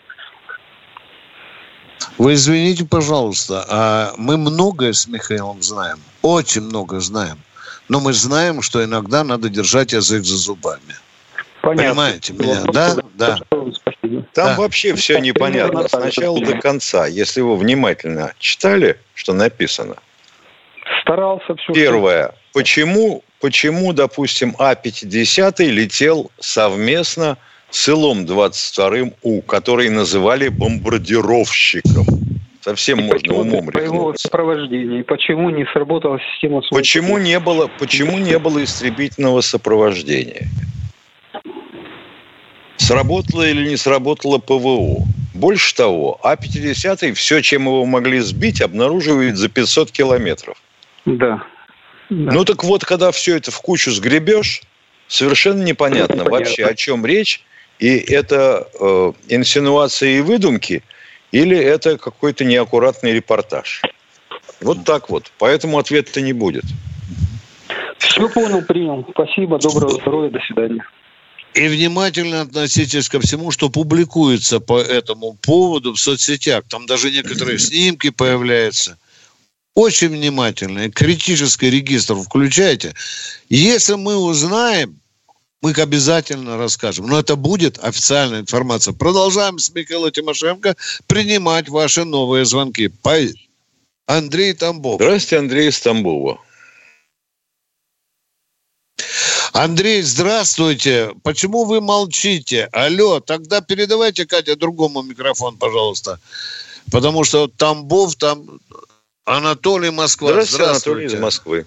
Вы 2.19 2.35
извините, 2.35 2.87
пожалуйста, 2.87 3.65
а 3.69 4.13
мы 4.17 4.37
многое 4.37 4.93
с 4.93 5.07
Михаилом 5.07 5.63
знаем. 5.63 5.99
Очень 6.23 6.63
много 6.63 7.01
знаем. 7.01 7.39
Но 7.89 8.01
мы 8.01 8.13
знаем, 8.13 8.63
что 8.63 8.85
иногда 8.85 9.25
надо 9.25 9.49
держать 9.49 9.93
язык 9.93 10.25
за 10.25 10.37
зубами. 10.37 10.95
Понятно. 11.63 11.91
Понимаете 11.91 12.33
меня, 12.33 12.63
да? 12.73 12.97
Да. 13.15 13.39
Спасибо. 13.75 14.20
Там 14.35 14.49
да. 14.49 14.57
вообще 14.57 14.95
все 14.95 15.19
непонятно 15.19 15.89
с 15.89 15.93
начала 15.93 16.41
до 16.41 16.59
конца. 16.59 17.07
Если 17.07 17.41
вы 17.41 17.57
внимательно 17.57 18.33
читали, 18.39 18.97
что 19.15 19.33
написано. 19.33 19.97
Старался 21.03 21.57
все. 21.57 21.73
Первое. 21.73 22.35
Почему, 22.53 23.23
почему, 23.41 23.93
допустим, 23.93 24.55
А-50 24.59 25.65
летел 25.65 26.31
совместно 26.39 27.39
с 27.71 27.89
Илом-22У, 27.89 29.43
который 29.43 29.89
называли 29.91 30.49
бомбардировщиком? 30.49 32.07
Совсем 32.61 33.01
и 33.01 33.03
можно 33.05 33.35
умом 33.35 33.67
По 33.69 33.79
его 33.79 34.15
сопровождении. 34.17 35.03
Почему 35.03 35.49
не 35.51 35.65
сработала 35.73 36.19
система... 36.33 36.61
Почему 36.71 37.17
не, 37.17 37.41
было, 37.41 37.71
почему 37.79 38.19
не 38.19 38.39
было 38.39 38.63
истребительного 38.63 39.41
сопровождения? 39.41 40.47
Сработало 42.91 43.49
или 43.49 43.69
не 43.69 43.77
сработало 43.77 44.39
ПВО? 44.39 45.05
Больше 45.35 45.75
того, 45.75 46.19
А-50 46.23 47.13
все, 47.15 47.41
чем 47.41 47.67
его 47.67 47.85
могли 47.85 48.21
сбить, 48.21 48.61
обнаруживает 48.61 49.37
за 49.37 49.49
500 49.49 49.91
километров. 49.91 50.61
Да. 51.05 51.43
да. 52.11 52.33
Ну 52.33 52.45
так 52.45 52.65
вот, 52.65 52.85
когда 52.85 53.11
все 53.11 53.37
это 53.37 53.51
в 53.51 53.61
кучу 53.61 53.91
сгребешь, 53.91 54.63
совершенно 55.09 55.63
непонятно, 55.63 56.15
непонятно. 56.15 56.31
вообще, 56.31 56.65
о 56.65 56.75
чем 56.75 57.07
речь. 57.07 57.43
И 57.79 57.97
это 57.97 58.69
э, 58.79 59.13
инсинуации 59.29 60.19
и 60.19 60.21
выдумки– 60.21 60.83
или 61.33 61.57
это 61.57 61.97
какой-то 61.97 62.45
неаккуратный 62.45 63.13
репортаж. 63.13 63.83
Вот 64.61 64.85
так 64.85 65.11
вот. 65.11 65.31
Поэтому 65.39 65.79
ответа 65.79 66.21
не 66.21 66.33
будет. 66.33 66.65
Все 67.99 68.29
понял, 68.29 68.63
принял. 68.63 69.07
Спасибо, 69.11 69.59
доброго 69.59 69.91
здоровья, 69.91 70.31
до 70.31 70.41
свидания. 70.41 70.85
И 71.55 71.67
внимательно 71.67 72.43
относитесь 72.43 73.09
ко 73.09 73.21
всему, 73.21 73.51
что 73.51 73.71
публикуется 73.71 74.61
по 74.61 74.81
этому 74.81 75.35
поводу 75.35 75.95
в 75.95 76.01
соцсетях. 76.01 76.65
Там 76.69 76.87
даже 76.87 77.11
некоторые 77.11 77.59
снимки 77.61 78.11
появляются. 78.11 78.99
Очень 79.75 80.09
внимательно. 80.09 80.91
Критический 80.91 81.71
регистр 81.71 82.15
включайте. 82.15 82.95
Если 83.49 83.95
мы 83.95 84.17
узнаем, 84.17 85.01
мы 85.63 85.73
обязательно 85.73 86.57
расскажем. 86.57 87.07
Но 87.07 87.19
это 87.19 87.37
будет 87.37 87.79
официальная 87.83 88.41
информация. 88.41 88.95
Продолжаем 88.95 89.59
с 89.59 89.73
Михаилом 89.75 90.11
Тимошенко 90.11 90.77
принимать 91.07 91.69
ваши 91.69 92.05
новые 92.05 92.45
звонки. 92.45 92.91
Андрей 94.07 94.55
Тамбов. 94.55 94.97
Здравствуйте, 94.97 95.39
Андрей 95.39 95.69
из 95.69 95.81
Тамбова. 95.81 96.41
Андрей, 99.53 100.03
здравствуйте. 100.03 101.13
Почему 101.23 101.65
вы 101.65 101.81
молчите? 101.81 102.69
Алло, 102.73 103.21
тогда 103.21 103.61
передавайте, 103.61 104.27
Катя, 104.27 104.57
другому 104.57 105.03
микрофон, 105.03 105.57
пожалуйста. 105.57 106.21
Потому 106.93 107.25
что 107.25 107.49
Тамбов, 107.49 108.17
там 108.17 108.61
Анатолий 109.25 109.91
Москва. 109.91 110.31
Здравствуйте, 110.31 110.61
здравствуйте. 110.61 110.91
Анатолий 110.91 111.07
из 111.07 111.21
Москвы. 111.21 111.67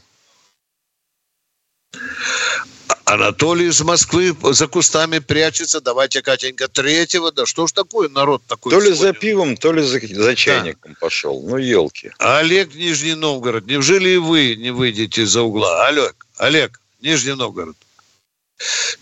Анатолий 3.05 3.67
из 3.67 3.81
Москвы 3.81 4.35
за 4.53 4.67
кустами 4.67 5.19
прячется. 5.19 5.81
Давайте, 5.81 6.21
Катенька, 6.21 6.67
третьего. 6.67 7.31
Да 7.31 7.45
что 7.45 7.67
ж 7.67 7.73
такое, 7.73 8.09
народ 8.09 8.41
такой? 8.47 8.71
То 8.71 8.79
ли 8.79 8.93
за 8.93 9.13
пивом, 9.13 9.57
то 9.57 9.71
ли 9.73 9.81
за, 9.83 9.99
за 9.99 10.35
чайником 10.35 10.93
да. 10.93 10.97
пошел. 10.99 11.43
Ну, 11.45 11.57
елки. 11.57 12.11
Олег, 12.17 12.73
Нижний 12.73 13.15
Новгород. 13.15 13.65
Неужели 13.65 14.09
и 14.09 14.17
вы 14.17 14.55
не 14.55 14.71
выйдете 14.71 15.25
за 15.25 15.41
угла? 15.41 15.87
Олег, 15.87 16.25
Олег, 16.37 16.79
Нижний 17.03 17.35
Новгород. 17.35 17.75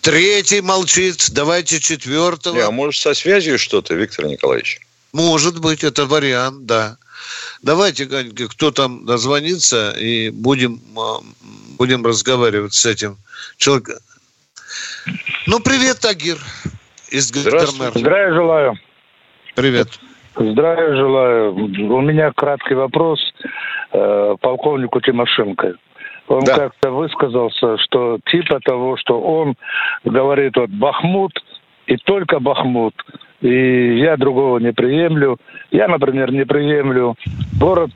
Третий 0.01 0.61
молчит. 0.61 1.29
Давайте 1.33 1.79
четвертого. 1.79 2.55
Не, 2.55 2.61
а 2.61 2.71
может, 2.71 2.99
со 2.99 3.13
связью 3.13 3.59
что-то, 3.59 3.93
Виктор 3.93 4.25
Николаевич? 4.25 4.79
Может 5.13 5.61
быть, 5.61 5.83
это 5.83 6.07
вариант, 6.07 6.65
да. 6.65 6.97
Давайте, 7.61 8.05
Ганька, 8.05 8.47
кто 8.47 8.71
там 8.71 9.05
дозвонится, 9.05 9.91
и 9.91 10.31
будем, 10.31 10.81
а, 10.97 11.19
будем 11.77 12.03
разговаривать 12.03 12.73
с 12.73 12.85
этим 12.87 13.17
человеком. 13.57 13.97
Ну, 15.45 15.59
привет, 15.59 15.99
Тагир 15.99 16.39
из 17.11 17.27
Здравствуйте. 17.27 17.99
Здравия 17.99 18.33
желаю. 18.33 18.79
Привет. 19.53 19.89
Здравия 20.35 20.95
желаю. 20.95 21.53
У 21.53 22.01
меня 22.01 22.31
краткий 22.31 22.73
вопрос 22.73 23.19
э, 23.91 24.35
полковнику 24.41 25.01
Тимошенко. 25.01 25.75
Он 26.27 26.43
да. 26.43 26.55
как-то 26.55 26.91
высказался, 26.91 27.77
что 27.77 28.19
типа 28.25 28.59
того, 28.61 28.97
что 28.97 29.19
он 29.19 29.55
говорит, 30.05 30.55
вот 30.55 30.69
Бахмут 30.69 31.33
и 31.87 31.97
только 31.97 32.39
Бахмут– 32.39 32.95
и 33.41 33.99
я 33.99 34.17
другого 34.17 34.59
не 34.59 34.71
приемлю. 34.71 35.39
Я, 35.71 35.87
например, 35.87 36.31
не 36.31 36.45
приемлю 36.45 37.15
город 37.59 37.91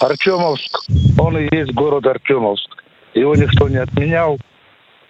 Артемовск, 0.00 0.90
он 1.18 1.38
и 1.38 1.54
есть 1.54 1.72
город 1.72 2.06
Артемовск. 2.06 2.84
Его 3.14 3.34
никто 3.34 3.68
не 3.68 3.76
отменял. 3.76 4.38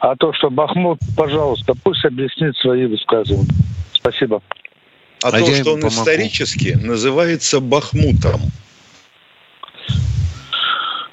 А 0.00 0.14
то, 0.16 0.32
что 0.32 0.50
Бахмут, 0.50 0.98
пожалуйста, 1.16 1.74
пусть 1.82 2.04
объяснит 2.04 2.56
свои 2.56 2.86
высказывания. 2.86 3.48
Спасибо. 3.92 4.42
А, 5.22 5.28
а 5.28 5.32
то, 5.32 5.46
что 5.46 5.74
он 5.74 5.80
помогу. 5.80 5.88
исторически 5.88 6.76
называется 6.80 7.60
Бахмутом. 7.60 8.40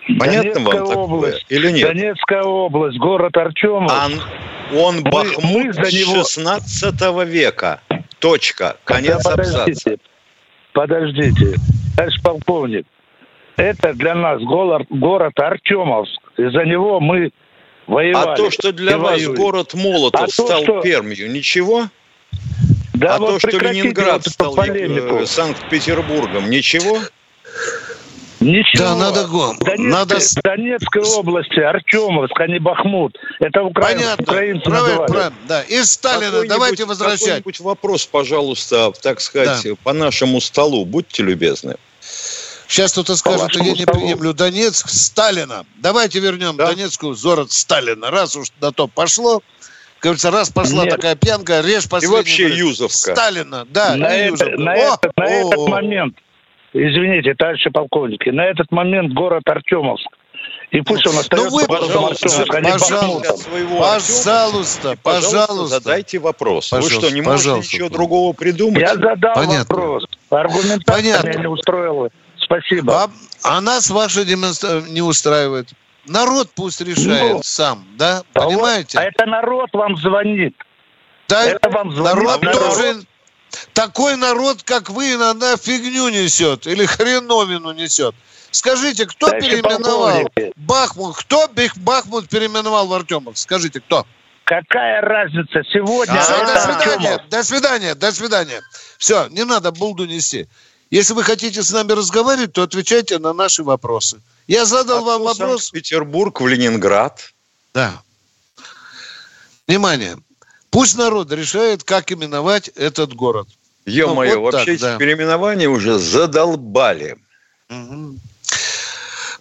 Понятно 0.08 0.54
Донецкая 0.54 0.82
вам 0.84 0.98
область, 0.98 1.41
такое 1.41 1.60
или 1.60 1.72
нет? 1.72 1.88
Донецкая 1.88 2.44
область, 2.44 2.98
город 2.98 3.36
Артемовск. 3.38 3.96
А 3.96 4.76
он 4.76 4.98
мы, 4.98 5.02
Бахмут 5.02 5.65
мы 5.65 5.74
за 5.74 5.82
него... 5.82 6.24
16 6.24 7.28
века. 7.28 7.82
Точка. 8.20 8.78
Конец 8.84 9.24
подождите, 9.24 9.60
абзаца. 9.62 9.98
Подождите. 10.74 11.56
Товарищ 11.96 12.22
полковник, 12.22 12.86
это 13.58 13.94
для 13.94 14.15
нас 14.15 14.41
город, 14.41 14.86
город 14.89 15.39
Артемовск. 15.39 16.22
Из-за 16.38 16.65
него 16.65 17.00
мы 17.00 17.32
воевали. 17.88 18.30
А 18.30 18.36
то, 18.36 18.52
что 18.52 18.72
для 18.72 18.98
вас 18.98 19.13
воюем. 19.13 19.36
город 19.36 19.74
Молотов 19.74 20.22
а 20.22 20.28
стал 20.28 20.48
то, 20.48 20.63
что... 20.63 20.82
Пермью, 20.82 21.32
ничего? 21.32 21.88
Да, 22.94 23.15
а 23.15 23.20
вот 23.20 23.41
то, 23.41 23.50
что 23.50 23.58
Ленинград 23.58 24.26
стал 24.26 24.56
э, 24.58 25.26
Санкт-Петербургом, 25.26 26.50
ничего? 26.50 27.00
Ничего. 28.39 28.84
Да, 28.84 28.95
надо 28.95 29.28
гон. 29.28 29.58
Донецкой, 29.60 29.88
надо... 29.88 30.17
Донецкой 30.43 31.02
области, 31.04 31.60
Артемовск, 31.60 32.39
а 32.39 32.48
не 32.48 32.60
Бахмут. 32.60 33.17
Это 33.39 33.63
украин... 33.63 34.00
Понятно. 34.00 34.24
украинцы 34.24 34.63
правильно, 34.63 35.06
правильно. 35.06 35.38
Да. 35.48 35.62
И 35.63 35.84
Сталина 35.84 36.43
давайте 36.48 36.86
возвращать. 36.86 37.19
Какой-нибудь 37.19 37.60
вопрос, 37.62 38.06
пожалуйста, 38.06 38.91
так 39.02 39.21
сказать, 39.21 39.63
да. 39.63 39.76
по 39.84 39.93
нашему 39.93 40.41
столу. 40.41 40.86
Будьте 40.86 41.24
любезны. 41.24 41.76
Сейчас 42.67 42.91
кто-то 42.93 43.15
скажет, 43.15 43.52
что 43.52 43.63
я 43.63 43.74
не 43.74 43.86
приемлю 43.86 44.34
Донецк, 44.34 44.89
Сталина. 44.89 45.65
Давайте 45.78 46.19
вернем 46.19 46.58
да? 46.58 46.67
Донецкую 46.67 47.15
город 47.21 47.52
Сталина. 47.52 48.10
Раз 48.10 48.36
уж 48.36 48.48
на 48.60 48.71
то 48.71 48.88
пошло, 48.88 49.41
кажется, 50.00 50.32
раз 50.32 50.50
пошла 50.50 50.84
Нет. 50.84 50.95
такая 50.95 51.15
пьянка, 51.15 51.62
режь 51.62 51.88
последний. 51.88 52.15
И 52.15 52.17
вообще 52.17 52.50
Юзовка. 52.50 53.13
Сталина, 53.13 53.65
да. 53.69 53.95
На, 53.95 54.15
это, 54.15 54.50
на, 54.58 54.74
О, 54.74 54.76
это, 54.76 55.12
на 55.15 55.26
этот 55.26 55.67
момент 55.67 56.17
извините, 56.76 57.34
товарищи 57.34 57.70
полковники, 57.70 58.30
на 58.30 58.46
этот 58.46 58.72
момент 58.72 59.14
город 59.14 59.44
Артемовск. 59.48 60.08
И 60.72 60.82
пусть 60.82 61.08
он 61.08 61.18
остается 61.18 61.50
ну, 61.50 61.58
вы, 61.58 61.66
пожалуйста, 61.66 62.28
Артемовск, 62.28 62.54
а 62.54 62.62
не 62.62 62.72
пожалуйста, 62.72 63.38
своего 63.38 63.80
пожалуйста, 63.80 64.98
пожалуйста, 65.02 65.80
задайте 65.80 66.20
вопрос. 66.20 66.70
Пожалуйста, 66.70 66.96
Вы 66.96 67.02
что, 67.02 67.16
не 67.16 67.22
можете 67.22 67.44
пожалуйста. 67.50 67.76
ничего 67.76 67.90
другого 67.90 68.34
придумать? 68.34 68.82
Я 68.82 68.96
задал 68.96 69.34
Понятно. 69.36 69.76
вопрос. 69.76 70.06
Аргументация 70.30 70.84
Понятно. 70.86 71.28
меня 71.30 71.40
не 71.40 71.48
устроила. 71.48 72.10
Спасибо. 72.38 73.04
А, 73.04 73.10
а 73.44 73.62
нас 73.62 73.90
ваша 73.90 74.26
демонстрация 74.26 74.92
не 74.92 75.02
устраивает. 75.02 75.70
Народ 76.08 76.50
пусть 76.56 76.82
решает 76.82 77.34
ну, 77.34 77.42
сам, 77.44 77.86
да? 77.98 78.22
Понимаете? 78.34 78.98
А, 78.98 79.02
вот, 79.02 79.08
а 79.08 79.10
это 79.10 79.26
народ 79.26 79.70
вам 79.74 79.98
звонит. 79.98 80.56
Да, 81.28 81.46
это 81.46 81.70
вам 81.70 81.92
звонит. 81.96 82.16
Народ, 82.16 82.42
народ 82.44 82.62
должен 82.62 83.06
такой 83.73 84.15
народ, 84.15 84.63
как 84.63 84.89
вы, 84.89 85.13
иногда 85.13 85.58
фигню 85.58 86.10
несет 86.10 86.67
или 86.67 86.86
хреновину 86.86 87.71
несет. 87.71 88.15
Скажите, 88.51 89.05
кто 89.05 89.31
да 89.31 89.39
переименовал 89.39 90.29
Бахмут? 90.55 91.17
Кто 91.17 91.49
Бахмут 91.77 92.29
переименовал 92.29 92.88
в 92.88 92.93
Артемовск? 92.93 93.43
Скажите, 93.43 93.81
кто? 93.81 94.05
Какая 94.45 95.01
разница 95.01 95.63
сегодня? 95.73 96.13
А, 96.13 96.21
Все, 96.21 96.45
до 96.45 96.60
свидания, 96.62 97.13
Артемов. 97.13 97.29
до 97.29 97.43
свидания, 97.43 97.95
до 97.95 98.12
свидания. 98.12 98.62
Все, 98.97 99.27
не 99.27 99.43
надо 99.43 99.71
булду 99.71 100.05
нести. 100.05 100.47
Если 100.91 101.13
вы 101.13 101.23
хотите 101.23 101.63
с 101.63 101.71
нами 101.71 101.91
разговаривать, 101.93 102.53
то 102.53 102.62
отвечайте 102.62 103.17
на 103.17 103.34
наши 103.34 103.63
вопросы. 103.63 104.21
Я 104.47 104.65
задал 104.65 104.99
а 104.99 105.01
вам 105.01 105.23
вопрос. 105.23 105.71
Петербург 105.71 106.39
в 106.39 106.47
Ленинград. 106.47 107.34
Да. 107.73 107.91
Внимание. 109.67 110.17
Пусть 110.76 110.98
народ 110.98 111.32
решает, 111.32 111.86
как 111.86 112.12
именовать 112.12 112.68
этот 112.68 113.14
город. 113.14 113.48
Ё-моё, 113.86 114.36
ну, 114.36 114.42
вот 114.42 114.56
вообще 114.56 114.74
так, 114.74 114.82
да. 114.82 114.98
переименования 114.98 115.70
уже 115.70 115.98
задолбали. 115.98 117.16
Угу. 117.70 118.18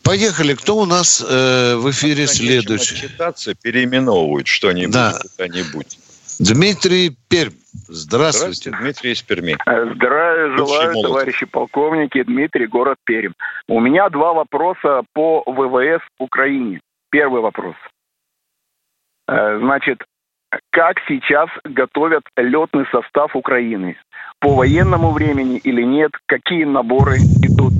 Поехали. 0.04 0.54
Кто 0.54 0.76
у 0.76 0.86
нас 0.86 1.20
э, 1.20 1.74
в 1.74 1.90
эфире 1.90 2.26
Конечно, 2.26 2.34
следующий? 2.36 2.96
Читаться, 2.96 3.56
переименовывают 3.56 4.46
что-нибудь 4.46 4.94
да. 4.94 5.18
куда-нибудь. 5.20 5.98
Дмитрий 6.38 7.16
Пермь. 7.28 7.50
Здравствуйте. 7.88 8.70
Здравствуйте, 8.70 8.78
Дмитрий 8.80 9.12
из 9.12 9.22
Перми. 9.22 9.56
Здравия 9.94 10.56
желаю, 10.56 11.02
товарищи 11.02 11.46
полковники. 11.46 12.22
Дмитрий, 12.22 12.68
город 12.68 12.98
Пермь. 13.02 13.32
У 13.66 13.80
меня 13.80 14.08
два 14.08 14.34
вопроса 14.34 15.02
по 15.12 15.42
ВВС 15.46 16.02
Украине. 16.20 16.80
Первый 17.10 17.42
вопрос. 17.42 17.74
Э, 19.26 19.58
значит, 19.58 19.98
как 20.74 20.96
сейчас 21.06 21.48
готовят 21.62 22.24
летный 22.36 22.84
состав 22.90 23.36
Украины? 23.36 23.96
По 24.40 24.54
военному 24.54 25.12
времени 25.12 25.58
или 25.58 25.82
нет? 25.82 26.10
Какие 26.26 26.64
наборы 26.64 27.18
идут? 27.18 27.72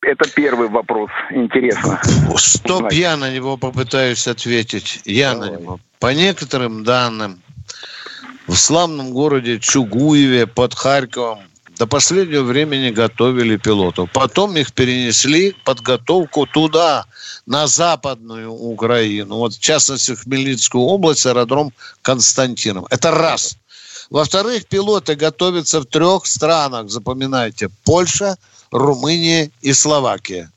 Это 0.00 0.30
первый 0.32 0.68
вопрос. 0.68 1.10
Интересно. 1.30 2.00
Стоп, 2.36 2.92
я 2.92 3.16
на 3.16 3.34
него 3.34 3.56
попытаюсь 3.56 4.28
ответить. 4.28 5.00
Я 5.04 5.34
Давай. 5.34 5.50
на 5.50 5.56
него. 5.56 5.80
По 5.98 6.14
некоторым 6.14 6.84
данным, 6.84 7.40
в 8.46 8.54
славном 8.54 9.10
городе 9.10 9.58
Чугуеве 9.58 10.46
под 10.46 10.74
Харьковом 10.74 11.40
до 11.78 11.86
последнего 11.86 12.42
времени 12.42 12.90
готовили 12.90 13.56
пилотов. 13.56 14.10
Потом 14.12 14.56
их 14.56 14.72
перенесли 14.72 15.54
подготовку 15.64 16.46
туда, 16.46 17.06
на 17.46 17.66
западную 17.66 18.52
Украину. 18.52 19.36
Вот 19.36 19.54
в 19.54 19.60
частности 19.60 20.14
в 20.14 20.22
Хмельницкую 20.22 20.84
область, 20.84 21.26
аэродром 21.26 21.72
Константинов. 22.02 22.86
Это 22.90 23.10
раз. 23.10 23.56
Во-вторых, 24.10 24.66
пилоты 24.66 25.14
готовятся 25.14 25.80
в 25.80 25.86
трех 25.86 26.26
странах, 26.26 26.90
запоминайте. 26.90 27.70
Польша, 27.84 28.36
Румыния 28.70 29.50
и 29.60 29.72
Словакия. 29.72 30.50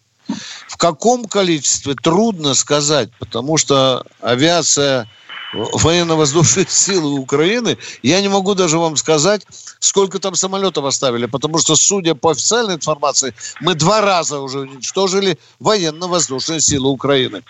В 0.67 0.77
каком 0.77 1.25
количестве 1.25 1.95
трудно 1.95 2.53
сказать, 2.53 3.10
потому 3.19 3.58
что 3.58 4.06
авиация 4.19 5.10
военно-воздушные 5.53 6.65
силы 6.69 7.19
Украины, 7.19 7.77
я 8.03 8.21
не 8.21 8.27
могу 8.27 8.53
даже 8.55 8.77
вам 8.77 8.95
сказать, 8.97 9.45
сколько 9.79 10.19
там 10.19 10.36
самолетов 10.36 10.86
оставили, 10.86 11.25
потому 11.25 11.57
что, 11.60 11.75
судя 11.75 12.15
по 12.15 12.31
официальной 12.31 12.75
информации, 12.75 13.33
мы 13.62 13.75
два 13.75 14.01
раза 14.01 14.39
уже 14.39 14.60
уничтожили 14.60 15.38
военно-воздушные 15.60 16.60
силы 16.60 16.89
Украины. 16.89 17.43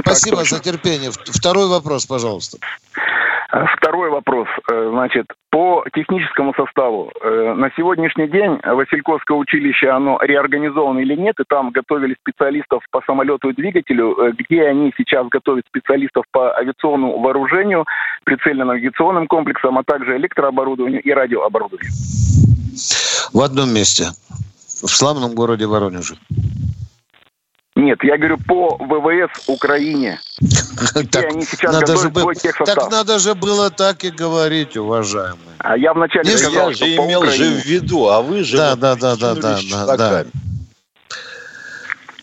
Спасибо 0.00 0.44
за 0.44 0.60
терпение. 0.60 1.10
Второй 1.10 1.68
вопрос, 1.68 2.06
пожалуйста. 2.06 2.58
Второй 3.76 4.08
вопрос. 4.08 4.48
Э, 4.70 4.88
значит, 4.90 5.26
по 5.50 5.84
техническому 5.94 6.54
составу. 6.54 7.12
Э, 7.22 7.52
на 7.54 7.70
сегодняшний 7.76 8.26
день 8.26 8.58
Васильковское 8.64 9.36
училище, 9.36 9.90
оно 9.90 10.18
реорганизовано 10.22 11.00
или 11.00 11.14
нет, 11.14 11.38
и 11.38 11.44
там 11.46 11.70
готовили 11.70 12.16
специалистов 12.18 12.82
по 12.90 13.02
самолету 13.06 13.50
и 13.50 13.54
двигателю, 13.54 14.16
э, 14.16 14.32
где 14.38 14.62
они 14.62 14.94
сейчас 14.96 15.28
готовят 15.28 15.66
специалистов 15.66 16.24
по 16.32 16.56
авиационному 16.56 17.20
вооружению, 17.20 17.84
прицельно-навигационным 18.24 19.26
комплексам, 19.26 19.76
а 19.76 19.84
также 19.84 20.16
электрооборудованию 20.16 21.02
и 21.02 21.10
радиооборудованию? 21.10 21.92
В 23.34 23.40
одном 23.40 23.74
месте. 23.74 24.04
В 24.82 24.88
славном 24.88 25.34
городе 25.34 25.66
Воронеже. 25.66 26.14
Нет, 27.74 28.04
я 28.04 28.18
говорю 28.18 28.36
по 28.46 28.76
ВВС 28.76 29.48
Украине. 29.48 30.20
Так, 31.12 31.26
они 31.26 31.44
сейчас 31.44 31.72
надо 31.72 31.96
же 31.96 32.08
был, 32.08 32.32
так 32.64 32.90
надо 32.90 33.18
же 33.18 33.34
было 33.34 33.70
так 33.70 34.02
и 34.02 34.10
говорить, 34.10 34.76
уважаемые. 34.76 35.54
А 35.58 35.76
я 35.76 35.94
вначале 35.94 36.28
Не, 36.28 36.36
сказал, 36.36 36.70
я 36.70 36.74
же 36.74 36.96
имел 36.96 37.24
же 37.26 37.44
в 37.44 37.64
виду, 37.64 38.08
а 38.08 38.20
вы 38.20 38.42
же 38.42 38.56
да, 38.56 38.74
да, 38.74 38.96
да, 38.96 39.14
да, 39.16 39.34
да, 39.34 39.58
да, 39.86 39.96
да. 39.96 40.24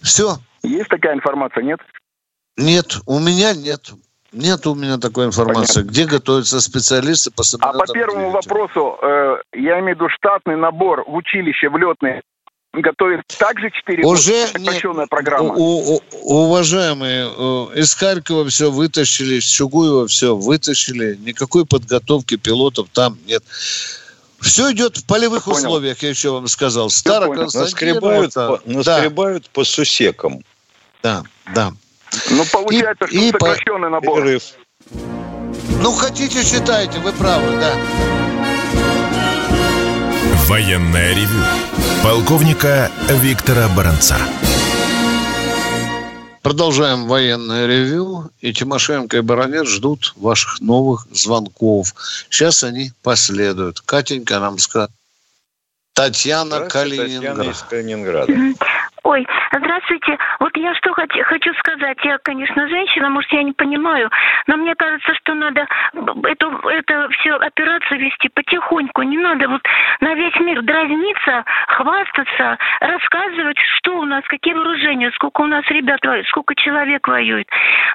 Все. 0.02 0.38
Есть 0.64 0.90
такая 0.90 1.16
информация, 1.16 1.64
нет? 1.64 1.80
Нет, 2.58 2.98
у 3.06 3.20
меня 3.20 3.54
нет. 3.54 3.92
Нет 4.32 4.68
у 4.68 4.76
меня 4.76 4.98
такой 4.98 5.26
информации. 5.26 5.82
Понятно. 5.82 5.92
Где 5.92 6.06
готовятся 6.06 6.60
специалисты 6.60 7.32
по 7.32 7.44
А 7.62 7.74
по 7.74 7.92
первому 7.92 8.30
вопросу, 8.30 8.98
э, 9.02 9.38
я 9.54 9.80
имею 9.80 9.96
в 9.96 10.00
виду 10.00 10.10
штатный 10.10 10.58
набор 10.58 11.04
в 11.08 11.16
училище 11.16 11.70
в 11.70 11.78
летные 11.78 12.22
готовит 12.73 13.21
также 13.38 13.71
4 13.71 14.05
Уже 14.05 14.47
года, 14.84 15.08
программа. 15.08 15.53
У, 15.55 15.95
у, 15.95 16.01
уважаемые, 16.21 17.27
э, 17.27 17.79
из 17.79 17.93
Харькова 17.93 18.47
все 18.49 18.71
вытащили, 18.71 19.36
из 19.36 19.45
Чугуева 19.45 20.08
все 20.08 20.36
вытащили, 20.36 21.15
никакой 21.15 21.65
подготовки 21.65 22.38
пилотов 22.38 22.88
там 22.93 23.17
нет. 23.25 23.43
Все 24.39 24.71
идет 24.71 24.97
в 24.97 25.05
полевых 25.05 25.45
Понял. 25.45 25.58
условиях, 25.58 26.01
я 26.01 26.10
еще 26.10 26.32
вам 26.32 26.47
сказал. 26.47 26.89
Старо 26.89 27.34
наскребают, 27.34 28.34
по, 28.34 28.62
наскребают 28.65 29.43
да. 29.43 29.49
по 29.51 29.63
сусекам. 29.63 30.41
Да, 31.03 31.23
да. 31.53 31.73
Ну, 32.29 32.45
получается, 32.51 33.05
и, 33.05 33.08
что 33.08 33.17
и 33.17 33.32
сокращенный 33.32 33.89
по... 33.89 33.89
набор. 33.89 34.21
Перерыв. 34.21 34.43
Ну, 35.82 35.91
хотите, 35.91 36.43
считайте, 36.43 36.99
вы 36.99 37.12
правы, 37.13 37.58
да. 37.58 37.73
Военная 40.50 41.14
ревю 41.14 41.44
полковника 42.04 42.92
Виктора 43.08 43.68
Баранца. 43.68 44.18
Продолжаем 46.42 47.06
военное 47.06 47.68
ревю. 47.68 48.32
И 48.42 48.52
Тимошенко 48.52 49.18
и 49.18 49.22
Баранец 49.22 49.68
ждут 49.68 50.14
ваших 50.16 50.60
новых 50.60 51.06
звонков. 51.12 51.94
Сейчас 52.32 52.64
они 52.64 52.92
последуют. 53.04 53.82
Катенька 53.82 54.40
нам 54.40 54.58
скажет. 54.58 54.90
Татьяна 55.94 56.62
Калининград. 56.62 57.36
Татьяна 57.36 57.52
из 57.52 57.62
Калининграда. 57.62 58.34
Ой, 59.10 59.26
здравствуйте. 59.52 60.19
Вот 60.39 60.56
я 60.56 60.76
что 60.76 60.93
хочу, 60.93 61.24
хочу 61.24 61.52
сказать. 61.56 61.98
Я, 62.04 62.19
конечно, 62.19 62.67
женщина, 62.67 63.10
может, 63.10 63.32
я 63.32 63.41
не 63.41 63.54
понимаю, 63.54 64.12
но 64.45 64.56
мне 64.56 64.76
кажется, 64.76 65.15
что 65.15 65.34
надо 65.34 65.67
эту, 66.26 66.52
это 66.69 67.10
все 67.13 67.34
операцию 67.34 68.02
вести 68.02 68.30
потихоньку. 68.30 69.02
Не 69.02 69.17
надо 69.17 69.48
вот 69.48 69.63
на 70.00 70.13
весь 70.13 70.36
мир 70.36 70.62
дразниться, 70.62 71.43
хвастаться, 71.69 72.60
рассказывать, 72.82 73.58
что 73.78 73.98
у 73.98 74.06
нас, 74.06 74.24
какие 74.26 74.54
вооружения, 74.54 75.10
сколько 75.15 75.41
у 75.41 75.48
нас 75.48 75.65
ребят 75.69 76.06
воюет, 76.06 76.28
сколько 76.28 76.54
человек 76.54 77.08
воюет. 77.08 77.48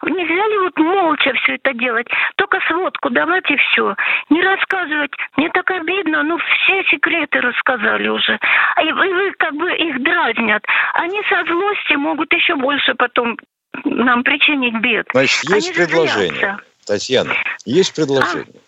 Нельзя 0.03 0.49
ли 0.49 0.59
вот 0.59 0.77
молча 0.81 1.33
все 1.35 1.55
это 1.55 1.75
делать? 1.75 2.09
Только 2.35 2.59
сводку 2.67 3.11
давать 3.11 3.49
и 3.53 3.57
все. 3.57 3.95
Не 4.31 4.43
рассказывать. 4.43 5.13
Мне 5.37 5.49
так 5.51 5.71
обидно, 5.71 6.25
ну 6.25 6.39
все 6.39 6.83
секреты 6.91 7.41
рассказали 7.41 8.09
уже. 8.09 8.37
И 8.83 8.91
вы 8.91 9.33
как 9.39 9.55
бы 9.55 9.73
их 9.77 10.03
дразнят 10.03 10.67
они 11.05 11.21
со 11.29 11.45
злости 11.45 11.97
могут 11.97 12.33
еще 12.33 12.57
больше 12.57 12.95
потом 12.95 13.37
нам 13.85 14.23
причинить 14.23 14.81
бед. 14.81 15.07
Значит, 15.13 15.51
есть 15.51 15.69
они 15.69 15.77
предложение. 15.77 16.39
Злятся. 16.39 16.65
Татьяна, 16.87 17.35
есть 17.65 17.95
предложение. 17.95 18.47
А? 18.55 18.59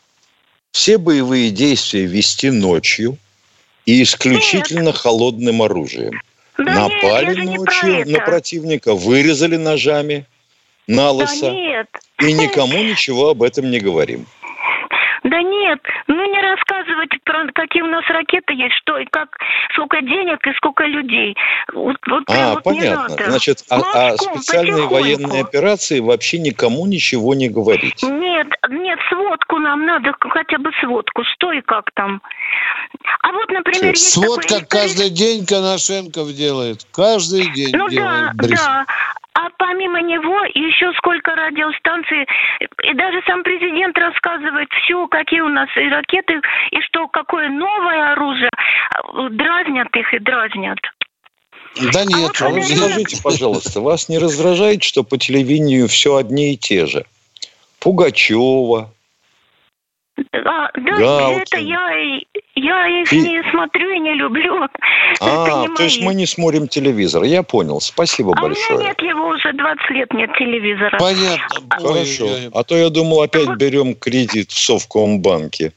Все 0.72 0.98
боевые 0.98 1.50
действия 1.50 2.04
вести 2.04 2.50
ночью 2.50 3.16
и 3.86 4.02
исключительно 4.02 4.86
нет. 4.86 4.96
холодным 4.96 5.62
оружием. 5.62 6.20
Да 6.58 6.64
Напали 6.64 7.40
нет, 7.40 7.58
ночью 7.58 8.04
про 8.04 8.10
на 8.10 8.20
противника, 8.20 8.94
вырезали 8.94 9.56
ножами 9.56 10.26
на 10.86 11.10
лысо. 11.10 11.46
Да 11.46 11.52
нет. 11.52 11.88
И 12.20 12.32
никому 12.32 12.82
ничего 12.82 13.30
об 13.30 13.42
этом 13.42 13.70
не 13.70 13.80
говорим. 13.80 14.26
Да 15.26 15.42
нет, 15.42 15.80
ну 16.06 16.24
не 16.24 16.40
рассказывать 16.40 17.10
про 17.24 17.46
какие 17.52 17.82
у 17.82 17.86
нас 17.86 18.04
ракеты 18.08 18.54
есть, 18.54 18.76
что 18.76 18.96
и 18.98 19.06
как, 19.06 19.36
сколько 19.74 20.00
денег 20.00 20.46
и 20.46 20.52
сколько 20.54 20.84
людей. 20.84 21.36
Вот, 21.74 21.96
вот 22.06 22.22
а, 22.28 22.54
вот 22.54 22.62
понятно. 22.62 22.86
Не 22.88 22.94
надо. 22.94 23.30
Значит, 23.30 23.64
а, 23.68 23.80
а 23.92 24.16
специальные 24.16 24.86
военные 24.86 25.42
операции 25.42 25.98
вообще 25.98 26.38
никому 26.38 26.86
ничего 26.86 27.34
не 27.34 27.48
говорить? 27.48 28.04
Нет, 28.04 28.48
нет, 28.70 28.98
сводку 29.08 29.58
нам 29.58 29.84
надо, 29.84 30.14
хотя 30.20 30.58
бы 30.58 30.70
сводку, 30.80 31.24
что 31.24 31.50
и 31.50 31.60
как 31.60 31.90
там. 31.94 32.22
А 33.22 33.32
вот, 33.32 33.50
например, 33.50 33.94
есть 33.94 34.12
Сводка 34.12 34.60
такой... 34.60 34.66
каждый 34.68 35.10
день 35.10 35.44
Коношенков 35.44 36.32
делает. 36.34 36.86
Каждый 36.92 37.52
день 37.52 37.74
ну, 37.74 37.88
делает. 37.88 38.36
Да, 38.36 38.46
да. 38.48 38.86
А 39.38 39.50
помимо 39.58 40.00
него 40.00 40.44
еще 40.54 40.92
сколько 40.94 41.34
радиостанций, 41.34 42.26
и 42.84 42.94
даже 42.94 43.20
сам 43.26 43.42
президент 43.42 43.96
рассказывает 43.98 44.68
все, 44.82 45.06
какие 45.08 45.40
у 45.40 45.48
нас 45.48 45.68
и 45.76 45.88
ракеты, 45.90 46.40
и 46.70 46.80
что 46.80 47.06
какое 47.08 47.50
новое 47.50 48.12
оружие. 48.12 48.48
Дразнят 49.32 49.94
их 49.94 50.14
и 50.14 50.18
дразнят. 50.20 50.78
Да 51.92 52.04
нет, 52.06 52.32
а 52.40 52.48
вот 52.48 52.64
скажите, 52.64 53.22
пожалуйста, 53.22 53.82
вас 53.82 54.08
не 54.08 54.18
раздражает, 54.18 54.82
что 54.82 55.04
по 55.04 55.18
телевидению 55.18 55.88
все 55.88 56.16
одни 56.16 56.54
и 56.54 56.56
те 56.56 56.86
же? 56.86 57.04
Пугачева, 57.78 58.90
а, 60.32 60.70
да, 60.74 60.96
Галкин. 60.96 61.42
это 61.42 61.58
я, 61.58 61.90
я 62.54 63.02
их 63.02 63.12
и... 63.12 63.20
не 63.20 63.50
смотрю 63.50 63.90
и 63.90 63.98
не 63.98 64.14
люблю. 64.14 64.66
А, 65.20 65.66
то 65.76 65.82
есть 65.82 66.02
мы 66.02 66.14
не 66.14 66.26
смотрим 66.26 66.68
телевизор. 66.68 67.22
Я 67.22 67.42
понял. 67.42 67.80
Спасибо 67.80 68.34
а 68.36 68.42
большое. 68.42 68.76
у 68.76 68.80
меня 68.80 68.88
нет 68.90 69.00
его 69.00 69.28
уже 69.28 69.52
20 69.52 69.90
лет, 69.90 70.12
нет 70.12 70.30
телевизора. 70.38 70.98
Понятно. 70.98 71.60
Хорошо. 71.70 72.28
А 72.52 72.64
то 72.64 72.76
я 72.76 72.90
думал, 72.90 73.22
опять 73.22 73.48
берем 73.56 73.94
кредит 73.94 74.50
в 74.50 74.58
Совкомбанке. 74.58 75.72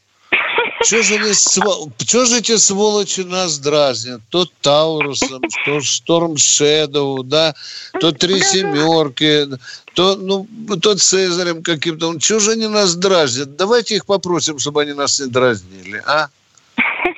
Что 0.82 1.04
же, 1.04 1.18
не, 1.18 1.34
что 1.34 2.26
же 2.26 2.38
эти 2.38 2.56
сволочи 2.58 3.22
нас 3.22 3.60
дразнят? 3.60 4.22
То 4.30 4.48
Таурусом, 4.62 5.42
то 5.66 5.82
Шторм 5.82 6.38
Шэдоу, 6.38 7.24
да, 7.24 7.54
то 8.00 8.12
Три 8.14 8.40
Семерки, 8.42 9.48
то, 9.94 10.16
ну, 10.16 10.48
то 10.82 10.96
Цезарем 10.96 11.64
каким-то. 11.64 12.18
Чего 12.20 12.40
же 12.40 12.52
они 12.52 12.68
нас 12.68 12.96
дразнят? 12.96 13.58
Давайте 13.58 13.96
их 13.96 14.06
попросим, 14.06 14.58
чтобы 14.58 14.82
они 14.84 14.94
нас 14.94 15.20
не 15.20 15.28
дразнили, 15.28 16.02
а? 16.06 16.30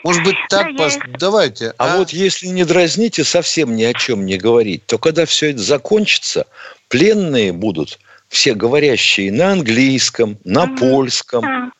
Может 0.04 0.24
быть, 0.24 0.36
так 0.50 0.76
да, 0.76 0.84
пос... 0.84 0.96
я... 0.96 1.02
давайте. 1.20 1.74
А, 1.78 1.94
а 1.94 1.98
вот 1.98 2.10
если 2.10 2.48
не 2.48 2.66
дразните, 2.66 3.24
совсем 3.24 3.76
ни 3.76 3.84
о 3.84 3.94
чем 3.94 4.26
не 4.26 4.38
говорить, 4.38 4.86
то 4.88 4.98
когда 4.98 5.26
все 5.26 5.52
это 5.52 5.62
закончится, 5.62 6.48
пленные 6.88 7.54
будут 7.54 8.00
все 8.28 8.56
говорящие 8.56 9.32
на 9.32 9.52
английском, 9.52 10.40
на 10.44 10.66
польском, 10.66 11.72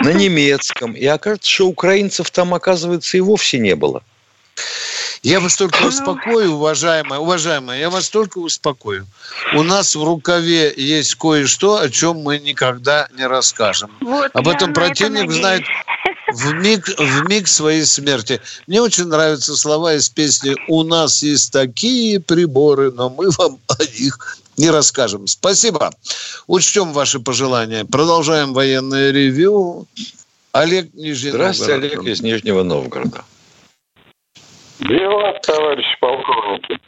на 0.00 0.12
немецком. 0.12 0.92
И 0.92 1.04
окажется, 1.06 1.50
что 1.50 1.68
украинцев 1.68 2.30
там, 2.30 2.54
оказывается, 2.54 3.16
и 3.16 3.20
вовсе 3.20 3.58
не 3.58 3.74
было. 3.74 4.02
Я 5.22 5.40
вас 5.40 5.56
только 5.56 5.82
успокою, 5.84 6.52
уважаемая, 6.52 7.20
уважаемая, 7.20 7.78
я 7.78 7.90
вас 7.90 8.08
только 8.08 8.38
успокою. 8.38 9.06
У 9.54 9.62
нас 9.62 9.94
в 9.94 10.02
рукаве 10.02 10.72
есть 10.74 11.14
кое-что, 11.16 11.78
о 11.78 11.90
чем 11.90 12.18
мы 12.18 12.38
никогда 12.38 13.06
не 13.16 13.26
расскажем. 13.26 13.90
Вот 14.00 14.30
Об 14.32 14.48
этом 14.48 14.72
противник 14.72 15.24
это 15.24 15.32
знает 15.32 15.62
в 16.32 16.52
миг, 16.54 16.88
в 16.98 17.28
миг 17.28 17.48
своей 17.48 17.84
смерти. 17.84 18.40
Мне 18.66 18.80
очень 18.80 19.06
нравятся 19.06 19.56
слова 19.56 19.94
из 19.94 20.08
песни 20.08 20.56
«У 20.68 20.84
нас 20.84 21.22
есть 21.22 21.52
такие 21.52 22.18
приборы, 22.20 22.90
но 22.90 23.10
мы 23.10 23.30
вам 23.30 23.58
о 23.68 23.82
них 24.00 24.38
не 24.60 24.70
расскажем». 24.70 25.26
Спасибо. 25.26 25.90
Учтем 26.46 26.92
ваши 26.92 27.18
пожелания. 27.20 27.84
Продолжаем 27.84 28.52
военное 28.52 29.10
ревю. 29.10 29.86
Олег 30.52 30.92
Нижний 30.94 31.30
Здравствуйте, 31.30 31.72
Новгород. 31.72 31.98
Олег 32.00 32.12
из 32.12 32.20
Нижнего 32.22 32.62
Новгорода. 32.62 33.24
Дела, 34.80 35.38
товарищ 35.42 35.86
полковник. 36.00 36.80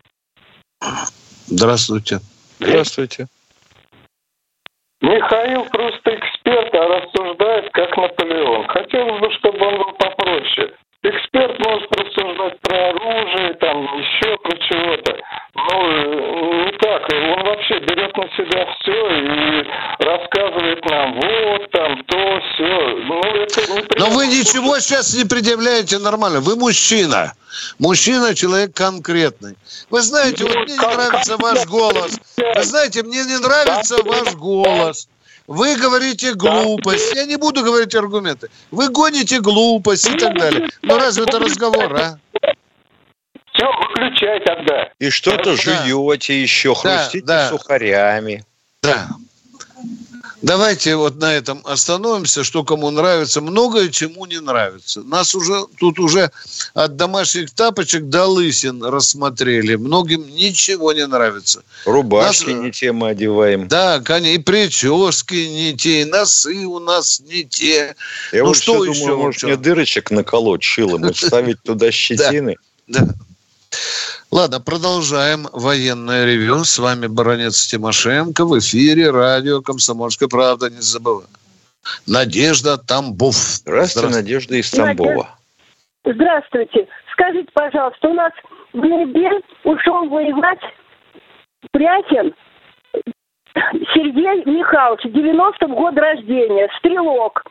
Здравствуйте. 1.47 2.21
Здравствуйте. 2.59 3.27
Михаил 5.01 5.65
просто 5.65 6.15
эксперт, 6.15 6.75
а 6.75 6.89
рассуждает 6.89 7.73
как 7.73 7.97
Наполеон. 7.97 8.67
Хотелось 8.69 9.21
бы, 9.21 9.33
чтобы 9.39 9.67
он 9.67 9.79
был 9.79 9.93
попроще. 9.99 10.73
Эксперт 11.05 11.59
может 11.59 11.91
рассуждать 11.97 12.61
про 12.61 12.91
оружие, 12.91 13.55
там, 13.55 13.83
еще 13.99 14.37
про 14.38 14.57
чего-то. 14.57 15.17
Ну, 15.55 16.65
не 16.65 16.79
так. 16.79 17.03
Он 17.11 17.45
вообще 17.45 17.81
берет 17.81 18.17
на 18.17 18.25
себя 18.37 18.67
все 18.79 19.11
и 19.11 19.67
рассказывает 19.99 20.85
нам, 20.88 21.15
вот 21.15 21.71
там, 21.73 22.05
то, 22.05 22.41
все. 22.55 22.97
Ну, 23.05 23.21
это 23.21 23.73
не 23.73 23.99
Но 23.99 24.11
вы 24.11 24.29
ничего 24.29 24.79
сейчас 24.79 25.12
не 25.15 25.25
предъявляете 25.25 25.99
нормально. 25.99 26.41
Вы 26.41 26.55
мужчина. 26.55 27.33
Мужчина, 27.81 28.37
человек 28.37 28.73
конкретный. 28.73 29.57
Вы 29.91 30.03
знаете, 30.03 30.45
вот 30.45 30.55
мне 30.55 30.75
не 30.75 30.79
нравится 30.79 31.37
ваш 31.37 31.67
голос. 31.67 32.21
Вы 32.37 32.62
знаете, 32.62 33.03
мне 33.03 33.25
не 33.25 33.38
нравится 33.38 33.97
ваш 34.05 34.35
голос. 34.35 35.09
Вы 35.53 35.77
говорите 35.77 36.33
глупость. 36.33 37.15
Я 37.15 37.27
не 37.27 37.37
буду 37.37 37.62
говорить 37.62 37.95
аргументы. 37.95 38.49
Вы 38.71 38.88
гоните 38.88 39.38
глупость 39.38 40.09
и 40.09 40.17
так 40.17 40.35
далее. 40.38 40.67
Ну 40.81 40.97
разве 40.97 41.25
это 41.25 41.38
разговор, 41.38 41.95
а? 41.95 42.19
Все, 43.53 43.67
выключай 43.67 44.41
тогда. 44.47 44.88
И 44.99 45.11
что-то 45.11 45.55
да. 45.55 45.57
жуете 45.57 46.41
еще, 46.41 46.75
хрустите 46.75 47.27
да, 47.27 47.43
да. 47.43 47.49
сухарями. 47.51 48.47
Да. 48.83 49.09
Давайте 50.42 50.96
вот 50.96 51.16
на 51.16 51.33
этом 51.33 51.61
остановимся, 51.64 52.42
что 52.42 52.64
кому 52.64 52.90
нравится. 52.90 53.40
Многое 53.40 53.88
чему 53.90 54.26
не 54.26 54.40
нравится. 54.40 55.02
Нас 55.02 55.35
уже 55.37 55.66
тут 55.78 56.00
уже 56.00 56.33
от 56.74 56.96
домашних 56.96 57.52
тапочек 57.52 58.09
до 58.09 58.26
лысин 58.26 58.83
рассмотрели. 58.83 59.76
Многим 59.76 60.28
ничего 60.28 60.92
не 60.92 61.07
нравится. 61.07 61.62
Рубашки 61.87 62.50
нас... 62.50 62.64
не 62.64 62.72
те 62.72 62.90
мы 62.90 63.11
одеваем. 63.11 63.68
Да, 63.68 64.00
конечно, 64.00 64.35
и 64.35 64.38
прически 64.38 65.46
не 65.46 65.76
те, 65.76 66.02
и 66.02 66.05
носы 66.05 66.66
у 66.66 66.81
нас 66.81 67.20
не 67.20 67.44
те. 67.44 67.94
Я 68.33 68.40
ну 68.40 68.48
вот 68.48 68.57
что 68.57 68.85
еще? 68.85 69.00
Думаю, 69.00 69.18
может, 69.18 69.44
мне 69.44 69.57
дырочек 69.57 70.11
наколоть 70.11 70.64
шилом 70.64 71.07
и 71.09 71.12
вставить 71.14 71.62
туда 71.62 71.92
щетины. 71.92 72.57
Да. 72.88 73.07
Ладно, 74.31 74.61
продолжаем 74.61 75.47
военное 75.53 76.25
ревю. 76.25 76.65
С 76.65 76.79
вами 76.79 77.07
баронец 77.07 77.67
Тимошенко 77.67 78.47
в 78.47 78.59
эфире 78.59 79.11
радио 79.11 79.61
«Комсомольская 79.61 80.29
правда». 80.29 80.71
Не 80.71 80.81
забывай. 80.81 81.27
Надежда 82.07 82.79
Тамбов. 82.79 83.35
Здравствуйте, 83.35 84.09
Здравствуйте. 84.09 84.17
Надежда 84.17 84.55
из 84.57 84.71
Тамбова. 84.71 85.29
Здравствуйте. 86.05 86.89
Скажите, 87.13 87.49
пожалуйста, 87.53 88.09
у 88.09 88.15
нас 88.15 88.33
в 88.73 88.79
ноябре 88.79 89.41
ушел 89.65 90.09
воевать 90.09 90.61
Прятин 91.71 92.35
Сергей 93.95 94.45
Михайлович, 94.47 95.03
90 95.05 95.67
год 95.69 95.95
рождения, 95.97 96.69
стрелок. 96.79 97.45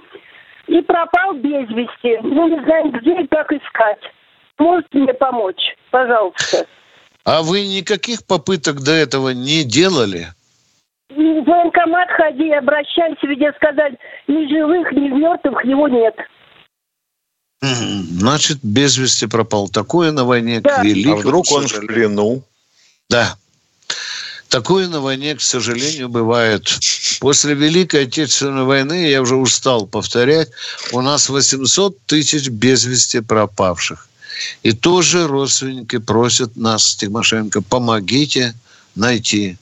И 0.67 0.81
пропал 0.81 1.33
без 1.33 1.69
вести. 1.69 2.17
Мы 2.21 2.49
не 2.49 2.63
знаем, 2.63 2.91
где 2.91 3.21
и 3.21 3.27
как 3.27 3.51
искать. 3.51 3.99
Можете 4.61 4.99
мне 4.99 5.13
помочь, 5.15 5.75
пожалуйста? 5.89 6.67
А 7.23 7.41
вы 7.41 7.65
никаких 7.65 8.23
попыток 8.23 8.81
до 8.81 8.91
этого 8.91 9.29
не 9.29 9.63
делали? 9.63 10.27
В 11.09 11.15
военкомат 11.15 12.09
ходи, 12.11 12.51
обращались, 12.51 13.17
везде 13.23 13.51
сказали, 13.53 13.97
ни 14.27 14.47
живых, 14.47 14.91
ни 14.91 15.09
мертвых 15.09 15.65
его 15.65 15.87
нет. 15.87 16.15
Значит, 17.61 18.59
без 18.61 18.97
вести 18.97 19.25
пропал. 19.25 19.67
Такое 19.67 20.11
на 20.11 20.25
войне 20.25 20.61
да. 20.61 20.77
к 20.77 20.83
великому... 20.83 21.15
А 21.15 21.21
вдруг 21.21 21.51
он 21.51 21.67
в 21.67 21.79
плену? 21.87 22.43
Да. 23.09 23.35
Такое 24.47 24.87
на 24.87 25.01
войне, 25.01 25.35
к 25.35 25.41
сожалению, 25.41 26.07
бывает. 26.07 26.67
После 27.19 27.55
Великой 27.55 28.03
Отечественной 28.03 28.65
войны, 28.65 29.07
я 29.09 29.23
уже 29.23 29.37
устал 29.37 29.87
повторять, 29.87 30.49
у 30.91 31.01
нас 31.01 31.29
800 31.29 31.99
тысяч 32.05 32.49
без 32.49 32.85
вести 32.85 33.21
пропавших. 33.21 34.07
И 34.63 34.71
тоже 34.71 35.27
родственники 35.27 35.97
просят 35.97 36.55
нас, 36.55 36.95
Тимошенко, 36.95 37.61
помогите 37.61 38.53
найти. 38.95 39.57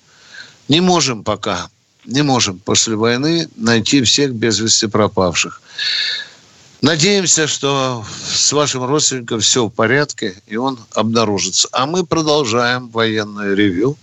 Не 0.67 0.82
можем 0.82 1.23
пока, 1.23 1.69
не 2.05 2.21
можем 2.21 2.60
после 2.60 2.95
войны 2.95 3.47
найти 3.55 4.01
всех 4.03 4.34
без 4.34 4.60
вести 4.60 4.88
пропавших. 4.88 5.62
Надеемся, 6.82 7.45
что 7.47 8.05
с 8.32 8.53
вашим 8.53 8.86
родственником 8.86 9.41
все 9.41 9.65
в 9.65 9.69
порядке, 9.69 10.36
и 10.47 10.55
он 10.55 10.79
обнаружится. 10.93 11.67
А 11.73 11.86
мы 11.86 12.05
продолжаем 12.05 12.88
военное 12.89 13.53
ревю. 13.53 13.97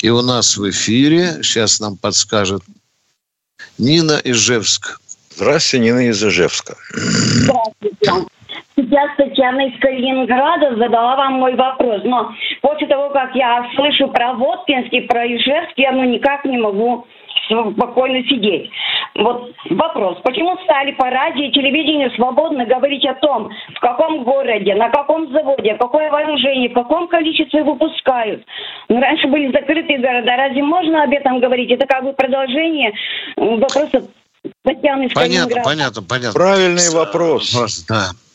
И 0.00 0.10
у 0.10 0.20
нас 0.20 0.58
в 0.58 0.68
эфире, 0.68 1.40
сейчас 1.42 1.80
нам 1.80 1.96
подскажет 1.96 2.62
Нина 3.78 4.20
Ижевск. 4.22 5.00
Здравствуйте, 5.34 5.84
Нина 5.86 6.10
из 6.10 6.22
Ижевска. 6.22 6.76
Здравствуйте. 6.92 8.26
Сейчас 8.80 9.10
Татьяна 9.18 9.66
из 9.66 9.78
Калининграда 9.78 10.74
задала 10.76 11.14
вам 11.16 11.34
мой 11.34 11.54
вопрос, 11.54 12.00
но 12.04 12.32
после 12.62 12.86
того, 12.86 13.10
как 13.10 13.34
я 13.34 13.68
слышу 13.76 14.08
про 14.08 14.32
Воткинский, 14.32 15.02
про 15.02 15.26
Ижевск, 15.26 15.72
я 15.76 15.92
ну 15.92 16.04
никак 16.04 16.46
не 16.46 16.56
могу 16.56 17.06
спокойно 17.74 18.22
сидеть. 18.24 18.70
Вот 19.16 19.52
вопрос. 19.68 20.18
Почему 20.22 20.56
стали 20.64 20.92
по 20.92 21.10
радио 21.10 21.44
и 21.44 21.50
телевидению 21.50 22.10
свободно 22.12 22.64
говорить 22.64 23.04
о 23.04 23.14
том, 23.14 23.50
в 23.74 23.80
каком 23.80 24.24
городе, 24.24 24.74
на 24.74 24.88
каком 24.88 25.30
заводе, 25.30 25.74
какое 25.74 26.10
вооружение, 26.10 26.70
в 26.70 26.74
каком 26.74 27.08
количестве 27.08 27.62
выпускают? 27.62 28.46
Ну, 28.88 28.98
раньше 28.98 29.26
были 29.28 29.52
закрытые 29.52 29.98
города. 29.98 30.36
Разве 30.36 30.62
можно 30.62 31.02
об 31.02 31.12
этом 31.12 31.40
говорить? 31.40 31.70
Это 31.70 31.86
как 31.86 32.04
бы 32.04 32.14
продолжение 32.14 32.92
вопроса 33.36 34.08
Татьяны 34.64 35.04
из 35.04 35.12
Понятно, 35.12 35.54
Калининграда. 35.54 35.62
понятно, 35.64 36.02
понятно. 36.02 36.32
Правильный 36.32 36.94
вопрос. 36.94 37.52
вопрос 37.52 37.84
да. 37.86 38.29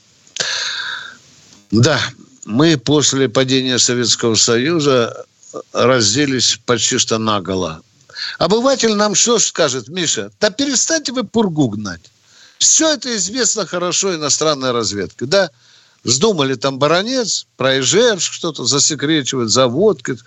Да, 1.72 2.00
мы 2.46 2.78
после 2.78 3.28
падения 3.28 3.80
Советского 3.80 4.36
Союза 4.36 5.26
разделись 5.74 6.60
почти 6.66 6.98
что 6.98 7.18
наголо. 7.18 7.82
Обыватель 8.38 8.94
нам 8.96 9.16
что 9.16 9.40
скажет, 9.40 9.88
Миша? 9.88 10.32
Да 10.40 10.50
перестаньте 10.50 11.12
вы 11.12 11.24
пургу 11.24 11.70
гнать. 11.70 12.02
Все 12.60 12.94
это 12.94 13.16
известно 13.16 13.66
хорошо 13.66 14.16
иностранной 14.16 14.72
разведке. 14.72 15.26
Да, 15.26 15.52
вздумали 16.04 16.56
там 16.56 16.80
баронец, 16.80 17.46
про 17.58 17.82
что-то 17.84 18.66
засекречивать, 18.66 19.50
заводки. 19.50 20.18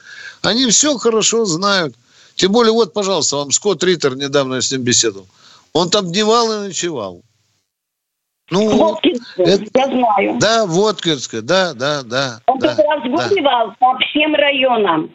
Они 0.42 0.68
все 0.70 0.98
хорошо 0.98 1.46
знают. 1.46 1.94
Тем 2.34 2.52
более, 2.52 2.72
вот, 2.72 2.92
пожалуйста, 2.92 3.36
вам 3.36 3.50
Скотт 3.50 3.82
Риттер, 3.82 4.16
недавно 4.16 4.60
с 4.60 4.70
ним 4.70 4.82
беседовал. 4.82 5.26
Он 5.72 5.90
там 5.90 6.12
дневал 6.12 6.52
и 6.52 6.68
ночевал. 6.68 7.22
Ну, 8.50 8.76
Воткинская, 8.76 9.46
это, 9.46 9.64
я 9.74 9.86
знаю. 9.86 10.38
Да, 10.40 10.66
Воткинская, 10.66 11.42
да, 11.42 11.74
да, 11.74 12.02
да. 12.02 12.40
Он 12.46 12.58
да, 12.58 12.68
разгуливал 12.68 13.68
да. 13.68 13.76
по 13.78 13.98
всем 13.98 14.34
районам. 14.34 15.10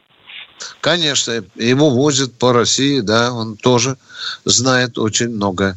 Конечно, 0.82 1.44
его 1.56 1.90
возят 1.90 2.34
по 2.34 2.54
России, 2.54 3.00
да, 3.00 3.34
он 3.34 3.58
тоже 3.58 3.98
знает 4.46 4.98
очень 4.98 5.30
много. 5.30 5.76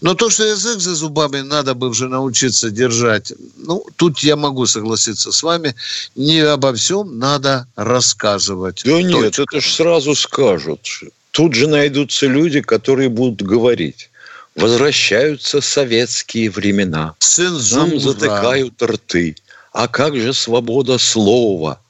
Но 0.00 0.14
то, 0.14 0.30
что 0.30 0.44
язык 0.44 0.80
за 0.80 0.94
зубами 0.94 1.40
надо 1.40 1.74
бы 1.74 1.88
уже 1.88 2.08
научиться 2.08 2.70
держать, 2.70 3.32
ну, 3.56 3.84
тут 3.96 4.18
я 4.20 4.36
могу 4.36 4.66
согласиться 4.66 5.32
с 5.32 5.42
вами, 5.42 5.74
не 6.16 6.40
обо 6.40 6.74
всем 6.74 7.18
надо 7.18 7.66
рассказывать. 7.76 8.82
Да 8.84 8.92
Точка. 8.92 9.08
нет, 9.08 9.38
это 9.38 9.60
же 9.60 9.70
сразу 9.70 10.14
скажут. 10.14 10.80
Тут 11.30 11.54
же 11.54 11.66
найдутся 11.68 12.26
люди, 12.26 12.60
которые 12.60 13.08
будут 13.08 13.42
говорить. 13.42 14.10
Возвращаются 14.56 15.60
советские 15.60 16.50
времена. 16.50 17.14
Цензура. 17.18 17.80
Нам 17.80 18.00
затыкают 18.00 18.82
рты. 18.82 19.36
А 19.72 19.88
как 19.88 20.16
же 20.16 20.32
свобода 20.32 20.98
слова? 20.98 21.80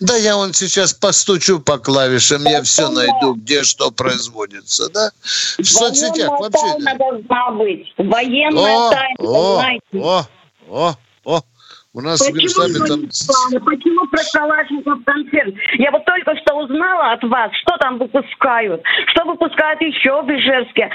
Да, 0.00 0.14
я 0.16 0.36
вон 0.36 0.54
сейчас 0.54 0.94
постучу 0.94 1.58
по 1.58 1.78
клавишам, 1.78 2.44
я 2.44 2.62
все 2.62 2.88
найду, 2.88 3.34
где 3.34 3.64
что 3.64 3.90
производится, 3.90 4.88
да? 4.90 5.10
В 5.22 5.64
соцсетях 5.64 6.30
вообще. 6.30 6.60
Тайна 6.60 6.94
должна 6.96 7.50
быть. 7.50 7.92
Военная 7.98 8.76
о, 8.76 8.90
тайна 8.90 9.14
о, 9.18 9.62
о, 9.92 10.26
о, 10.68 10.94
о, 11.24 11.42
у 11.98 12.00
нас 12.00 12.20
почему, 12.20 12.86
там... 12.86 13.64
почему 13.64 14.06
про 14.06 14.22
Калашников 14.32 14.98
концерт? 15.04 15.52
Я 15.80 15.90
вот 15.90 16.04
только 16.04 16.36
что 16.40 16.54
узнала 16.54 17.10
от 17.10 17.24
вас, 17.24 17.50
что 17.60 17.76
там 17.78 17.98
выпускают. 17.98 18.80
Что 19.08 19.24
выпускают 19.24 19.80
еще 19.80 20.22
в 20.22 20.30
Ижевске. 20.30 20.90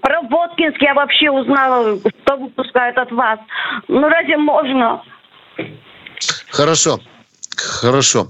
Про 0.00 0.22
Воткинск 0.22 0.80
я 0.80 0.94
вообще 0.94 1.30
узнала, 1.30 1.98
что 1.98 2.36
выпускают 2.38 2.96
от 2.96 3.12
вас. 3.12 3.38
Ну 3.88 4.08
разве 4.08 4.38
можно? 4.38 5.02
Хорошо. 6.48 7.00
Хорошо. 7.54 8.28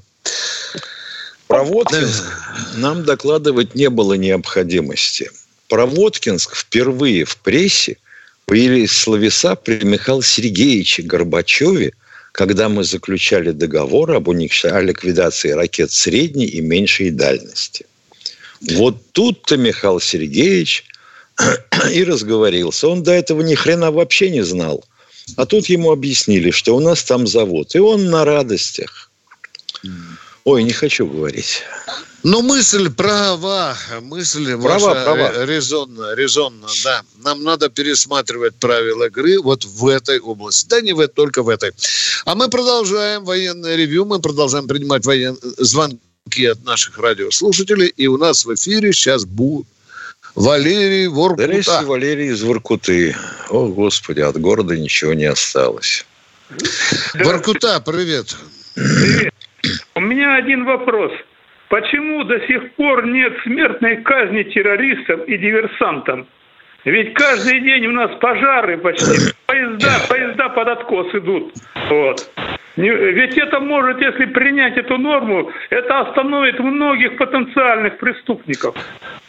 Про 1.47 1.63
Воткинск 1.63 2.25
нам 2.75 3.05
докладывать 3.05 3.77
не 3.77 3.89
было 3.89 4.15
необходимости. 4.15 5.31
Про 5.69 5.87
Воткинск 5.87 6.57
впервые 6.57 7.25
в 7.25 7.37
прессе 7.37 7.99
появились 8.47 8.99
словеса 8.99 9.55
при 9.55 9.85
Михаиле 9.85 10.23
Сергеевиче 10.23 11.03
Горбачеве, 11.03 11.93
когда 12.37 12.69
мы 12.69 12.85
заключали 12.85 13.51
договор 13.51 14.11
об, 14.11 14.29
уник... 14.29 14.53
о 14.65 14.83
ликвидации 14.83 15.53
ракет 15.53 15.91
средней 15.91 16.45
и 16.45 16.61
меньшей 16.61 17.11
дальности. 17.11 17.87
Вот 18.61 19.11
тут-то 19.13 19.57
Михаил 19.57 20.01
Сергеевич 20.01 20.85
и 21.91 22.05
разговорился. 22.05 22.89
Он 22.89 23.03
до 23.03 23.13
этого 23.13 23.41
ни 23.41 23.55
хрена 23.55 23.91
вообще 23.91 24.29
не 24.29 24.43
знал. 24.43 24.85
А 25.37 25.47
тут 25.47 25.71
ему 25.71 25.91
объяснили, 25.91 26.51
что 26.51 26.77
у 26.77 26.81
нас 26.81 27.05
там 27.05 27.27
завод. 27.27 27.75
И 27.75 27.79
он 27.79 28.11
на 28.11 28.27
радостях. 28.27 29.11
Ой, 30.47 30.63
не 30.63 30.73
хочу 30.73 31.09
говорить. 31.09 31.65
Ну, 32.23 32.41
мысль 32.41 32.89
права, 32.89 33.77
мысль 34.01 34.57
права, 34.57 34.79
ваша 34.79 35.03
права. 35.03 35.45
резонно, 35.45 36.15
резонно, 36.15 36.69
да. 36.85 37.03
Нам 37.25 37.43
надо 37.43 37.69
пересматривать 37.69 38.55
правила 38.55 39.09
игры 39.09 39.41
вот 39.41 39.65
в 39.65 39.89
этой 39.89 40.21
области. 40.21 40.69
Да 40.69 40.81
не 40.81 40.93
в, 40.93 41.09
только 41.09 41.43
в 41.43 41.49
этой. 41.49 41.73
А 42.25 42.37
мы 42.37 42.49
продолжаем 42.49 43.25
военное 43.25 43.75
ревью, 43.75 44.05
мы 44.05 44.21
продолжаем 44.21 44.69
принимать 44.69 45.05
воен... 45.05 45.37
звонки 45.59 46.47
от 46.47 46.65
наших 46.65 46.97
радиослушателей. 46.97 47.89
И 47.89 48.07
у 48.07 48.17
нас 48.17 48.45
в 48.45 48.55
эфире 48.55 48.93
сейчас 48.93 49.25
будет 49.25 49.67
Валерий 50.37 51.09
Воркута. 51.09 51.43
Здравствуйте, 51.43 51.87
Валерий 51.87 52.29
из 52.31 52.43
Воркуты. 52.43 53.17
О, 53.49 53.67
Господи, 53.67 54.21
от 54.21 54.41
города 54.41 54.77
ничего 54.77 55.13
не 55.13 55.25
осталось. 55.25 56.07
Воркута, 57.15 57.81
привет. 57.81 58.37
Привет. 58.75 59.36
У 59.97 60.01
меня 60.01 60.37
один 60.37 60.67
вопрос. 60.67 61.11
Почему 61.71 62.23
до 62.25 62.39
сих 62.47 62.75
пор 62.75 63.07
нет 63.07 63.33
смертной 63.43 63.97
казни 64.03 64.43
террористам 64.43 65.23
и 65.23 65.39
диверсантам? 65.39 66.29
Ведь 66.85 67.15
каждый 67.15 67.61
день 67.63 67.87
у 67.87 67.93
нас 67.93 68.11
пожары 68.21 68.77
почти. 68.77 69.33
Поезда, 69.47 69.89
поезда 70.07 70.49
под 70.51 70.69
откос 70.69 71.15
идут. 71.15 71.55
Вот. 71.89 72.31
Ведь 72.77 73.39
это 73.39 73.59
может, 73.59 73.99
если 74.03 74.27
принять 74.27 74.77
эту 74.77 74.99
норму, 74.99 75.51
это 75.71 76.01
остановит 76.01 76.61
многих 76.61 77.17
потенциальных 77.17 77.97
преступников. 77.97 78.77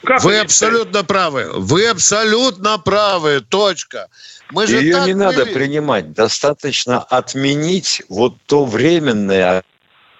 Как 0.03 0.21
вы 0.25 0.37
абсолютно 0.37 1.05
правы. 1.05 1.45
Вы 1.53 1.87
абсолютно 1.87 2.77
правы. 2.77 3.39
Точка. 3.39 4.09
Мы 4.51 4.67
же 4.67 4.75
Ее 4.75 4.95
не 5.05 5.13
были... 5.13 5.13
надо 5.13 5.45
принимать. 5.45 6.11
Достаточно 6.11 6.99
отменить 6.99 8.03
вот 8.09 8.33
то 8.47 8.65
временное 8.65 9.63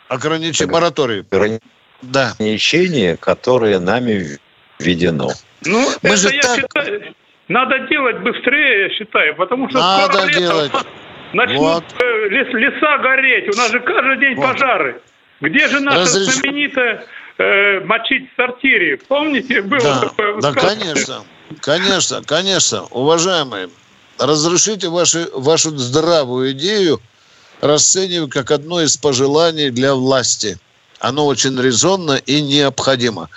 Ограничение, 0.10 0.72
мораторий. 0.72 1.26
Ограничение, 1.32 3.12
да. 3.14 3.18
которое 3.18 3.80
нами 3.80 4.38
введено. 4.80 5.32
Ну, 5.66 5.90
Мы 6.02 6.10
это 6.10 6.18
же 6.18 6.36
я 6.36 6.42
так... 6.42 6.56
считаю, 6.56 7.16
надо 7.48 7.80
делать 7.88 8.20
быстрее, 8.20 8.84
я 8.84 8.90
считаю, 8.92 9.36
потому 9.36 9.70
что 9.70 9.80
надо 9.80 10.14
скоро 10.14 10.32
делать. 10.32 10.74
лето 10.74 10.86
начнут 11.34 11.60
вот. 11.60 11.84
Э, 12.00 12.30
лес, 12.30 12.48
леса 12.54 12.98
гореть. 13.00 13.54
У 13.54 13.58
нас 13.58 13.72
же 13.72 13.80
каждый 13.80 14.20
день 14.20 14.36
вот. 14.36 14.52
пожары. 14.52 15.02
Где 15.42 15.68
же 15.68 15.80
наша 15.80 16.00
Разреш... 16.00 16.36
знаменитая 16.36 17.06
э, 17.38 17.80
мочить 17.82 18.32
в 18.32 18.36
сортире? 18.36 18.98
Помните, 19.08 19.62
было 19.62 19.80
да. 19.82 20.00
такое 20.02 20.42
Да, 20.42 20.54
конечно. 20.54 21.24
Конечно, 21.62 22.22
конечно. 22.24 22.84
Уважаемые, 22.92 23.70
разрешите 24.20 24.90
ваши, 24.90 25.28
вашу 25.34 25.70
здравую 25.78 26.52
идею 26.52 27.00
расцениваю 27.62 28.30
как 28.30 28.52
одно 28.52 28.82
из 28.82 28.98
пожеланий 28.98 29.70
для 29.70 29.96
власти. 29.96 30.60
Оно 31.00 31.26
очень 31.26 31.60
резонно 31.60 32.14
и 32.14 32.42
необходимо. 32.42 33.30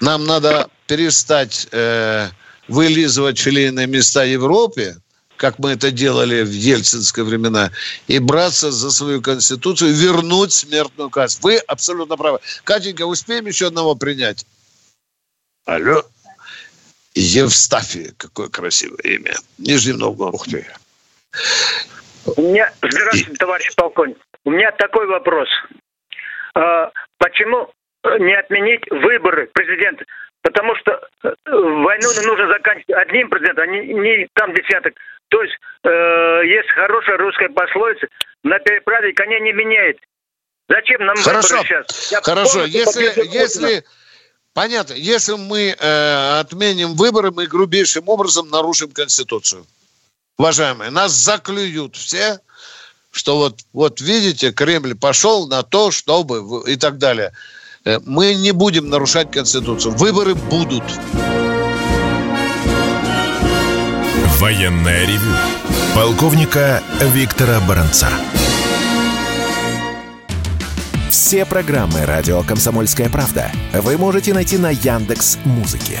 Нам 0.00 0.24
надо 0.24 0.68
перестать 0.86 1.68
э, 1.72 2.28
вылизывать 2.68 3.38
филейные 3.38 3.86
места 3.86 4.24
Европе, 4.24 4.96
как 5.36 5.58
мы 5.58 5.72
это 5.72 5.90
делали 5.90 6.42
в 6.42 6.52
ельцинские 6.52 7.24
времена, 7.24 7.72
и 8.06 8.18
браться 8.18 8.70
за 8.70 8.90
свою 8.90 9.20
конституцию, 9.20 9.92
вернуть 9.92 10.52
смертную 10.52 11.10
казнь. 11.10 11.40
Вы 11.42 11.56
абсолютно 11.58 12.16
правы. 12.16 12.38
Катенька, 12.64 13.06
успеем 13.06 13.46
еще 13.46 13.66
одного 13.66 13.94
принять? 13.96 14.46
Алло. 15.64 16.02
Евстафий, 17.14 18.12
какое 18.16 18.48
красивое 18.48 19.02
имя. 19.02 19.36
Нижний 19.58 19.92
Новгород. 19.92 20.34
Ух 20.34 20.48
ты. 20.48 20.66
У 22.24 22.42
меня, 22.42 22.72
здравствуйте, 22.82 23.36
товарищ 23.38 23.74
полковник. 23.74 24.18
У 24.44 24.50
меня 24.50 24.70
такой 24.72 25.06
вопрос. 25.06 25.48
А, 26.54 26.90
почему 27.18 27.70
не 28.18 28.34
отменить 28.34 28.82
выборы 28.90 29.48
президента? 29.52 30.04
Потому 30.42 30.74
что 30.76 31.00
э, 31.22 31.28
войну 31.46 32.08
нужно 32.26 32.48
заканчивать 32.48 32.90
одним 32.90 33.30
президентом, 33.30 33.64
а 33.64 33.66
не, 33.68 33.94
не 33.94 34.28
там 34.34 34.52
десяток. 34.54 34.94
То 35.28 35.40
есть 35.42 35.54
э, 35.84 36.40
есть 36.46 36.68
хорошая 36.70 37.16
русская 37.18 37.48
пословица, 37.48 38.08
на 38.42 38.58
переправе 38.58 39.12
коня 39.12 39.38
не 39.38 39.52
меняет. 39.52 39.98
Зачем 40.68 41.04
нам 41.06 41.16
Хорошо. 41.16 41.56
выборы 41.56 41.68
сейчас? 41.68 42.10
Я 42.10 42.20
Хорошо, 42.22 42.60
помню, 42.60 42.66
если, 42.72 43.12
если, 43.32 43.84
понятно, 44.52 44.94
если 44.94 45.34
мы 45.34 45.76
э, 45.78 46.40
отменим 46.40 46.94
выборы, 46.94 47.30
мы 47.30 47.46
грубейшим 47.46 48.08
образом 48.08 48.48
нарушим 48.50 48.90
Конституцию 48.90 49.64
уважаемые, 50.38 50.90
нас 50.90 51.12
заклюют 51.12 51.96
все, 51.96 52.40
что 53.10 53.38
вот, 53.38 53.60
вот 53.72 54.00
видите, 54.00 54.52
Кремль 54.52 54.94
пошел 54.94 55.46
на 55.46 55.62
то, 55.62 55.90
чтобы 55.90 56.64
и 56.66 56.76
так 56.76 56.98
далее. 56.98 57.32
Э, 57.84 57.98
мы 58.04 58.34
не 58.34 58.52
будем 58.52 58.88
нарушать 58.88 59.30
Конституцию. 59.30 59.94
Выборы 59.94 60.34
будут. 60.34 60.84
Военная 64.38 65.06
ревю. 65.06 65.36
Полковника 65.94 66.82
Виктора 67.00 67.60
Баранца. 67.60 68.08
Все 71.10 71.44
программы 71.44 72.06
«Радио 72.06 72.42
Комсомольская 72.42 73.10
правда» 73.10 73.52
вы 73.74 73.98
можете 73.98 74.32
найти 74.32 74.56
на 74.56 74.70
Яндекс 74.70 75.38
Музыке. 75.44 76.00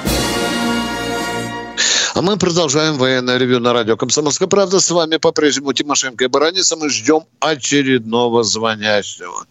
А 2.21 2.23
мы 2.23 2.37
продолжаем 2.37 2.99
военное 2.99 3.39
ревю 3.39 3.59
на 3.59 3.73
радио 3.73 3.97
«Комсомольская 3.97 4.47
правда». 4.47 4.79
С 4.79 4.91
вами 4.91 5.17
по-прежнему 5.17 5.73
Тимошенко 5.73 6.25
и 6.25 6.27
Бараница. 6.27 6.75
Мы 6.75 6.91
ждем 6.91 7.23
очередного 7.39 8.43
звонящего. 8.43 9.47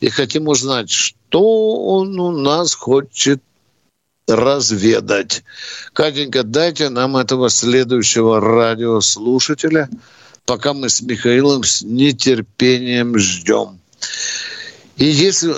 И 0.00 0.08
хотим 0.08 0.48
узнать, 0.48 0.90
что 0.90 1.76
он 1.76 2.18
у 2.18 2.30
нас 2.32 2.74
хочет 2.74 3.42
разведать. 4.26 5.44
Катенька, 5.92 6.42
дайте 6.42 6.88
нам 6.88 7.18
этого 7.18 7.50
следующего 7.50 8.40
радиослушателя, 8.40 9.90
пока 10.46 10.72
мы 10.72 10.88
с 10.88 11.02
Михаилом 11.02 11.64
с 11.64 11.82
нетерпением 11.82 13.18
ждем. 13.18 13.78
И 14.96 15.04
если... 15.04 15.54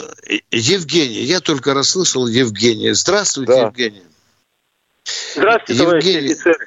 Евгений, 0.51 1.22
я 1.22 1.39
только 1.39 1.72
расслышал 1.72 2.26
Евгения. 2.26 2.95
Здравствуйте, 2.95 3.53
да. 3.53 3.66
Евгений. 3.66 4.03
Здравствуйте, 5.34 5.82
Евгений. 5.82 5.84
товарищи 5.84 6.32
офицеры. 6.32 6.66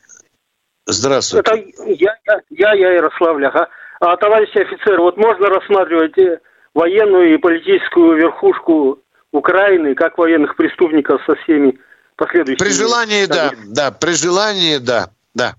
Здравствуйте. 0.87 1.51
Это 1.51 1.93
я, 1.93 2.17
я, 2.49 2.73
я 2.73 2.91
Ярославля. 2.93 3.47
Ага. 3.49 3.69
А, 3.99 4.17
товарищи 4.17 4.57
офицеры, 4.57 5.01
вот 5.01 5.17
можно 5.17 5.47
рассматривать 5.47 6.17
э, 6.17 6.39
военную 6.73 7.33
и 7.33 7.37
политическую 7.37 8.17
верхушку 8.17 8.99
Украины 9.31 9.95
как 9.95 10.17
военных 10.17 10.55
преступников 10.55 11.21
со 11.25 11.35
всеми 11.35 11.79
последующими... 12.15 12.65
При 12.65 12.73
желании, 12.73 13.25
да, 13.25 13.51
да, 13.67 13.91
при 13.91 14.11
желании, 14.13 14.77
да, 14.77 15.11
да. 15.33 15.55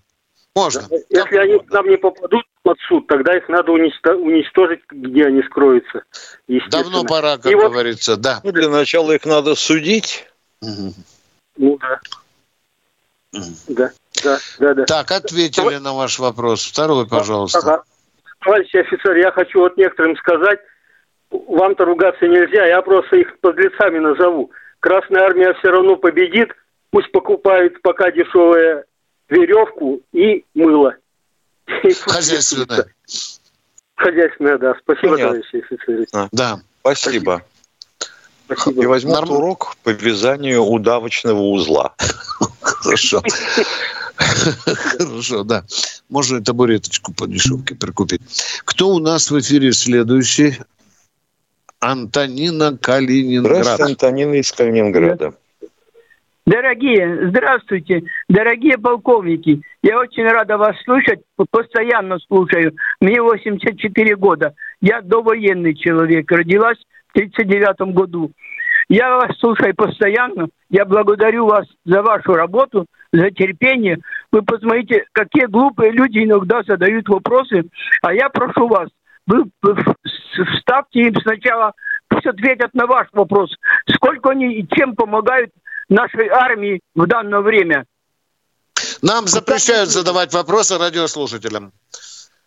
Можно. 0.54 0.82
Если 1.08 1.36
они 1.36 1.58
к 1.60 1.70
нам 1.70 1.88
не 1.88 1.96
попадут 1.96 2.44
под 2.62 2.78
суд, 2.86 3.06
тогда 3.06 3.36
их 3.36 3.48
надо 3.48 3.72
уничтожить, 3.72 4.80
где 4.90 5.26
они 5.26 5.42
скроются. 5.44 6.02
Давно 6.70 7.04
пора, 7.04 7.38
как 7.38 7.46
и 7.46 7.54
говорится, 7.54 8.12
вот... 8.12 8.20
да. 8.20 8.40
Ну, 8.44 8.52
для 8.52 8.68
начала 8.68 9.12
их 9.12 9.24
надо 9.24 9.54
судить. 9.54 10.26
Ну 10.60 11.78
да. 11.78 12.00
Да, 13.32 13.90
да, 14.22 14.38
да, 14.58 14.74
да. 14.74 14.84
Так, 14.84 15.10
ответили 15.10 15.76
на 15.76 15.94
ваш 15.94 16.18
вопрос. 16.18 16.64
Второй, 16.64 17.06
пожалуйста. 17.06 17.58
Ага. 17.58 17.82
Товарищ 18.40 18.74
офицер, 18.74 19.16
я 19.16 19.30
хочу 19.30 19.60
вот 19.60 19.76
некоторым 19.76 20.16
сказать, 20.16 20.60
вам-то 21.30 21.84
ругаться 21.84 22.26
нельзя, 22.26 22.66
я 22.66 22.82
просто 22.82 23.16
их 23.16 23.38
подлецами 23.40 23.98
назову. 23.98 24.50
Красная 24.80 25.22
армия 25.22 25.54
все 25.54 25.70
равно 25.70 25.96
победит, 25.96 26.50
пусть 26.90 27.10
покупают 27.12 27.80
пока 27.82 28.10
дешевую 28.10 28.84
веревку 29.28 30.00
и 30.12 30.44
мыло. 30.54 30.96
Хозяйственное. 31.66 32.86
Хозяйственное, 33.94 34.58
да. 34.58 34.74
Спасибо, 34.82 35.12
Понятно. 35.12 35.42
товарищи 35.42 35.64
офицеры. 35.64 36.06
Да, 36.32 36.60
спасибо. 36.80 37.42
Спасибо. 38.46 38.82
И 38.82 38.86
возьмут 38.86 39.20
Норм... 39.20 39.30
урок 39.30 39.76
по 39.84 39.90
вязанию 39.90 40.62
удавочного 40.62 41.40
узла. 41.40 41.94
Хорошо. 42.82 43.22
Хорошо, 44.16 45.44
да. 45.44 45.64
Можно 46.08 46.38
и 46.38 46.42
табуреточку 46.42 47.14
по 47.14 47.26
дешевке 47.26 47.74
прикупить. 47.74 48.22
Кто 48.64 48.88
у 48.88 48.98
нас 48.98 49.30
в 49.30 49.38
эфире 49.38 49.72
следующий? 49.72 50.58
Антонина 51.80 52.76
Калининград. 52.76 53.64
Здравствуйте, 53.64 53.92
Антонина 53.92 54.34
из 54.34 54.52
Калининграда. 54.52 55.34
Дорогие, 56.44 57.28
здравствуйте, 57.28 58.02
дорогие 58.28 58.76
полковники. 58.76 59.62
Я 59.82 60.00
очень 60.00 60.24
рада 60.24 60.58
вас 60.58 60.74
слушать, 60.84 61.20
постоянно 61.50 62.18
слушаю. 62.18 62.74
Мне 63.00 63.22
84 63.22 64.16
года. 64.16 64.54
Я 64.80 65.02
довоенный 65.02 65.74
человек, 65.76 66.30
родилась 66.32 66.78
в 67.08 67.12
39 67.12 67.94
году. 67.94 68.32
Я 68.88 69.16
вас 69.16 69.38
слушаю 69.38 69.74
постоянно. 69.74 70.48
Я 70.70 70.84
благодарю 70.84 71.46
вас 71.46 71.66
за 71.84 72.02
вашу 72.02 72.34
работу, 72.34 72.86
за 73.12 73.30
терпение. 73.30 73.98
Вы 74.30 74.42
посмотрите, 74.42 75.04
какие 75.12 75.46
глупые 75.46 75.92
люди 75.92 76.18
иногда 76.18 76.62
задают 76.62 77.08
вопросы. 77.08 77.64
А 78.02 78.12
я 78.12 78.28
прошу 78.28 78.68
вас, 78.68 78.88
вы 79.26 79.44
вставьте 80.56 81.00
им 81.00 81.14
сначала, 81.20 81.72
пусть 82.08 82.26
ответят 82.26 82.74
на 82.74 82.86
ваш 82.86 83.08
вопрос. 83.12 83.54
Сколько 83.88 84.30
они 84.30 84.54
и 84.54 84.68
чем 84.74 84.94
помогают 84.94 85.50
нашей 85.88 86.28
армии 86.28 86.80
в 86.94 87.06
данное 87.06 87.40
время? 87.40 87.84
Нам 89.02 89.26
запрещают 89.26 89.90
задавать 89.90 90.32
вопросы 90.32 90.78
радиослушателям. 90.78 91.72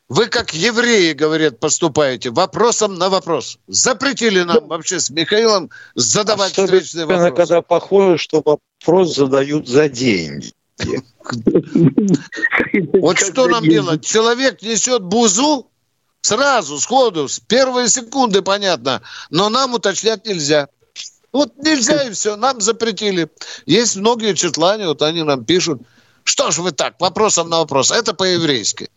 Вы 0.08 0.28
как 0.28 0.54
евреи, 0.54 1.14
говорят, 1.14 1.60
поступаете 1.60 2.30
вопросом 2.30 2.96
на 2.96 3.10
вопрос. 3.10 3.58
Запретили 3.68 4.42
нам 4.44 4.68
вообще 4.68 5.00
с 5.00 5.10
Михаилом 5.10 5.72
задавать 5.96 6.52
Особенно, 6.52 6.68
встречные 6.68 7.06
вопросы. 7.06 7.36
когда 7.36 7.62
похоже, 7.62 8.18
что 8.18 8.44
вопрос 8.46 9.16
задают 9.16 9.68
за 9.68 9.90
деньги. 9.90 10.52
Вот 13.02 13.18
что 13.18 13.48
нам 13.48 13.64
делать? 13.64 14.06
Человек 14.06 14.62
несет 14.62 15.02
бузу, 15.02 15.72
Сразу, 16.26 16.80
сходу, 16.80 17.28
с 17.28 17.40
первой 17.40 17.88
секунды 17.88 18.42
понятно. 18.42 19.04
Но 19.30 19.50
нам 19.50 19.76
уточнять 19.76 20.26
нельзя. 20.26 20.70
Вот 21.32 21.56
нельзя 21.58 22.08
и 22.08 22.12
все, 22.14 22.36
нам 22.36 22.62
запретили. 22.62 23.30
Есть 23.68 23.96
многие 23.96 24.34
четлане, 24.34 24.88
вот 24.88 25.04
они 25.04 25.22
нам 25.22 25.46
пишут, 25.46 25.84
что 26.24 26.50
ж 26.50 26.58
вы 26.58 26.72
так, 26.72 27.00
вопросом 27.00 27.50
на 27.50 27.60
вопрос. 27.60 27.92
Это 27.92 28.16
по-еврейски. 28.16 28.90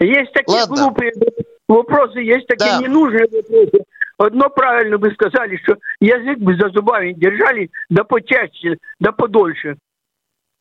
Есть 0.00 0.32
такие 0.32 0.60
Ладно. 0.60 0.76
глупые 0.76 1.12
вопросы, 1.68 2.20
есть 2.20 2.46
такие 2.46 2.70
да. 2.70 2.80
ненужные 2.80 3.28
вопросы. 3.30 3.84
Одно 4.18 4.50
правильно 4.50 4.98
вы 4.98 5.12
сказали, 5.12 5.56
что 5.62 5.76
язык 6.00 6.38
бы 6.38 6.56
за 6.56 6.68
зубами 6.70 7.12
держали, 7.12 7.70
да 7.88 8.04
почаще, 8.04 8.76
да 8.98 9.12
подольше. 9.12 9.76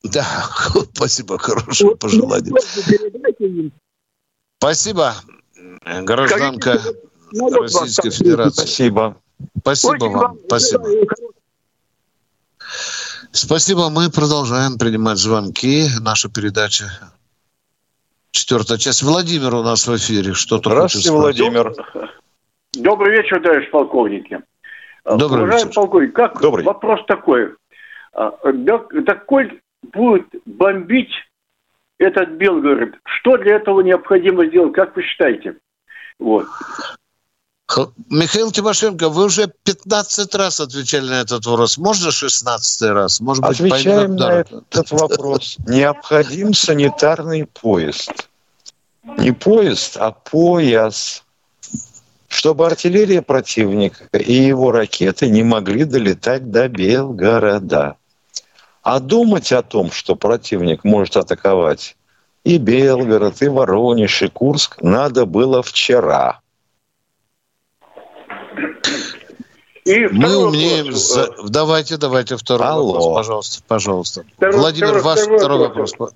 Да, 0.03 0.23
спасибо, 0.93 1.37
хорошее 1.37 1.95
пожелание. 1.95 2.53
Спасибо 4.59 5.13
гражданка 6.03 6.81
Российской 7.31 8.11
Федерации. 8.11 8.61
Спасибо. 8.61 9.17
Спасибо 9.61 10.05
вам. 10.05 10.37
Спасибо. 10.47 10.85
Спасибо. 13.31 13.89
Мы 13.89 14.09
продолжаем 14.09 14.77
принимать 14.77 15.17
звонки. 15.17 15.87
Наша 16.01 16.29
передача 16.29 16.91
четвертая 18.31 18.77
часть. 18.77 19.03
Владимир 19.03 19.55
у 19.55 19.63
нас 19.63 19.87
в 19.87 19.95
эфире. 19.95 20.33
Что-то 20.33 20.69
Здравствуйте, 20.71 21.11
Владимир. 21.11 21.73
Добрый 22.73 23.17
вечер, 23.17 23.41
товарищ 23.41 23.69
полковники. 23.71 24.41
Добрый 25.05 25.43
Уважаемый 25.43 25.69
вечер. 25.69 25.75
полковник, 25.75 26.13
как 26.13 26.39
Добрый. 26.39 26.65
вопрос 26.65 26.99
такой. 27.07 27.55
А, 28.13 28.31
такой 29.05 29.61
будет 29.91 30.27
бомбить 30.45 31.11
этот 31.97 32.29
Белгород. 32.31 32.95
Что 33.05 33.37
для 33.37 33.55
этого 33.55 33.81
необходимо 33.81 34.45
сделать, 34.45 34.73
как 34.73 34.95
вы 34.95 35.03
считаете? 35.03 35.57
Вот. 36.19 36.45
Михаил 38.09 38.51
Тимошенко, 38.51 39.09
вы 39.09 39.25
уже 39.25 39.51
15 39.63 40.33
раз 40.35 40.59
отвечали 40.59 41.07
на 41.07 41.21
этот 41.21 41.45
вопрос. 41.45 41.77
Можно 41.77 42.11
16 42.11 42.81
раз? 42.89 43.19
Может 43.19 43.43
быть, 43.43 43.59
Отвечаем 43.59 44.15
на 44.15 44.39
этот 44.41 44.91
вопрос. 44.91 45.57
Необходим 45.67 46.53
санитарный 46.53 47.45
поезд. 47.45 48.29
Не 49.17 49.31
поезд, 49.31 49.97
а 49.97 50.11
пояс. 50.11 51.23
Чтобы 52.27 52.67
артиллерия 52.67 53.21
противника 53.21 54.05
и 54.17 54.33
его 54.33 54.71
ракеты 54.71 55.29
не 55.29 55.43
могли 55.43 55.83
долетать 55.83 56.51
до 56.51 56.67
Белгорода. 56.67 57.95
А 58.83 58.99
думать 58.99 59.51
о 59.51 59.61
том, 59.61 59.91
что 59.91 60.15
противник 60.15 60.83
может 60.83 61.17
атаковать 61.17 61.95
и 62.43 62.57
Белгород, 62.57 63.41
и 63.41 63.47
Воронеж, 63.47 64.21
и 64.21 64.27
Курск 64.27 64.81
надо 64.81 65.25
было 65.25 65.61
вчера. 65.61 66.39
И 69.89 70.07
Мы 70.11 70.37
умеем... 70.37 70.85
Вопрос. 70.85 71.13
За... 71.13 71.35
Давайте, 71.49 71.97
давайте 71.97 72.37
второй 72.37 72.67
Алло. 72.67 72.93
вопрос, 72.93 73.15
пожалуйста. 73.15 73.63
Пожалуйста. 73.67 74.23
Второй, 74.35 74.55
Владимир, 74.55 74.87
второй, 74.87 75.03
ваш 75.03 75.19
второй, 75.19 75.39
второй 75.39 75.59
вопрос. 75.59 75.91
вопрос. 75.93 76.15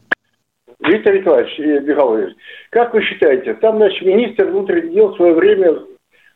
Виктор 0.80 1.16
Николаевич 1.16 1.58
Михайлович, 1.88 2.36
как 2.70 2.94
вы 2.94 3.02
считаете, 3.02 3.56
там 3.56 3.80
наш 3.80 4.00
министр 4.02 4.46
внутренних 4.46 4.94
дел 4.94 5.08
в 5.14 5.16
свое 5.16 5.34
время 5.34 5.74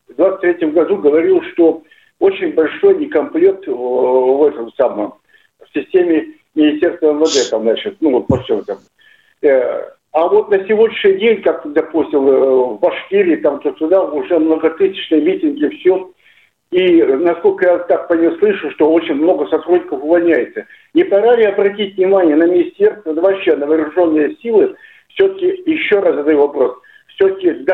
в 0.08 0.14
23 0.16 0.70
году 0.70 0.96
говорил, 0.96 1.40
что 1.52 1.82
очень 2.18 2.54
большой 2.54 2.96
некомплект 2.96 3.66
в 3.68 4.44
этом 4.44 4.72
самом 4.72 5.14
в 5.60 5.78
системе 5.78 6.34
Министерства 6.56 7.12
МВД, 7.12 7.50
там, 7.50 7.62
значит, 7.62 7.98
ну, 8.00 8.10
вот 8.12 8.26
по 8.26 8.42
всем 8.42 8.64
там. 8.64 8.78
Э, 9.42 9.90
а 10.10 10.26
вот 10.26 10.50
на 10.50 10.66
сегодняшний 10.66 11.18
день, 11.18 11.42
как, 11.42 11.72
допустим, 11.72 12.26
э, 12.26 12.50
в 12.72 12.80
Башкирии, 12.80 13.36
там, 13.36 13.60
то 13.60 13.72
сюда 13.78 14.02
уже 14.02 14.38
многотысячные 14.40 15.20
митинги, 15.20 15.68
все. 15.76 16.10
И, 16.70 17.02
насколько 17.02 17.66
я 17.66 17.78
так 17.78 18.08
по 18.08 18.12
нему 18.12 18.36
слышу, 18.38 18.70
что 18.72 18.92
очень 18.92 19.14
много 19.14 19.46
сотрудников 19.48 20.02
увольняется. 20.02 20.66
Не 20.92 21.04
пора 21.04 21.34
ли 21.36 21.44
обратить 21.44 21.96
внимание 21.96 22.36
на 22.36 22.44
министерство, 22.44 23.14
да 23.14 23.22
вообще 23.22 23.56
на 23.56 23.66
вооруженные 23.66 24.36
силы, 24.42 24.74
все-таки, 25.08 25.46
еще 25.64 26.00
раз 26.00 26.16
задаю 26.16 26.40
вопрос, 26.40 26.76
все-таки 27.14 27.64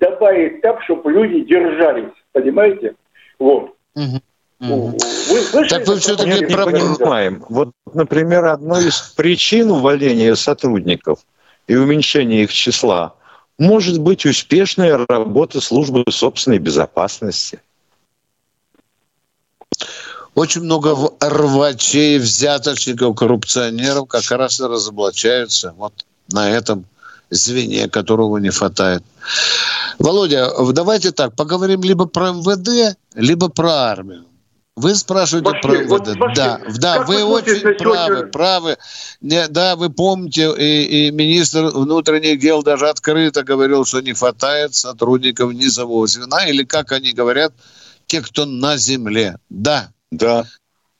добавить 0.00 0.60
так, 0.60 0.82
чтобы 0.82 1.12
люди 1.12 1.40
держались, 1.42 2.12
понимаете? 2.32 2.96
Вот. 3.38 3.74
Угу. 3.94 4.20
Вы 4.60 5.68
так 5.68 5.86
вы 5.86 5.96
все-таки 5.96 6.28
не 6.28 6.46
понимаем. 6.46 7.44
Вот, 7.48 7.70
например, 7.94 8.44
одной 8.46 8.88
из 8.88 9.00
причин 9.16 9.70
увольнения 9.70 10.34
сотрудников 10.34 11.20
и 11.66 11.76
уменьшения 11.76 12.42
их 12.42 12.52
числа 12.52 13.14
может 13.58 14.00
быть 14.00 14.26
успешная 14.26 15.06
работа 15.08 15.60
службы 15.60 16.04
собственной 16.10 16.58
безопасности. 16.58 17.60
Очень 20.34 20.62
много 20.62 20.96
рвачей, 21.20 22.18
взяточников, 22.18 23.16
коррупционеров 23.16 24.08
как 24.08 24.30
раз 24.30 24.60
и 24.60 24.64
разоблачаются 24.64 25.74
вот 25.76 26.04
на 26.32 26.50
этом 26.50 26.86
звене, 27.30 27.88
которого 27.88 28.38
не 28.38 28.50
хватает. 28.50 29.02
Володя, 29.98 30.50
давайте 30.72 31.12
так, 31.12 31.34
поговорим 31.36 31.82
либо 31.82 32.06
про 32.06 32.32
МВД, 32.32 32.96
либо 33.14 33.48
про 33.48 33.70
армию. 33.70 34.24
Вы 34.76 34.94
спрашиваете 34.94 35.50
Башкир, 35.50 35.70
про 35.70 35.78
МВД. 35.82 36.18
Вот, 36.18 36.34
да, 36.34 36.60
да, 36.78 37.02
вы 37.02 37.22
очень 37.22 37.60
правы, 37.76 38.06
сегодня... 38.06 38.32
правы. 38.32 38.78
Не, 39.20 39.46
да, 39.48 39.76
вы 39.76 39.90
помните, 39.90 40.50
и, 40.56 41.08
и 41.08 41.10
министр 41.10 41.66
внутренних 41.66 42.40
дел 42.40 42.62
даже 42.62 42.88
открыто 42.88 43.42
говорил, 43.42 43.84
что 43.84 44.00
не 44.00 44.14
хватает 44.14 44.74
сотрудников 44.74 45.52
низового 45.52 46.06
звена, 46.06 46.46
или 46.46 46.64
как 46.64 46.92
они 46.92 47.12
говорят, 47.12 47.52
те, 48.06 48.22
кто 48.22 48.46
на 48.46 48.76
земле. 48.78 49.36
Да. 49.50 49.90
Да. 50.10 50.44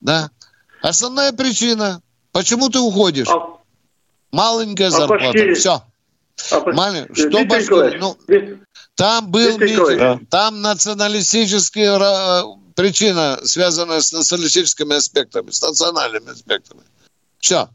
Да. 0.01 0.31
Основная 0.83 1.33
причина, 1.33 2.01
почему 2.33 2.69
ты 2.69 2.79
уходишь? 2.79 3.29
А... 3.29 3.59
Маленькая 4.33 4.89
а 4.89 4.91
зарплата. 4.91 5.25
Башкир... 5.25 5.55
Все. 5.55 5.83
А, 6.53 6.73
Мали... 6.73 7.07
Что 7.13 7.45
Башкир? 7.45 7.99
Ну, 8.01 8.17
там 8.95 9.31
был 9.31 9.59
митинг, 9.59 9.99
да. 9.99 10.19
там 10.31 10.63
националистическая 10.63 11.99
э, 11.99 12.43
причина, 12.77 13.39
связанная 13.43 14.01
с 14.01 14.13
националистическими 14.13 14.97
аспектами, 14.97 15.51
с 15.51 15.63
национальными 15.63 16.31
аспектами. 16.31 16.83
Все. 17.39 17.69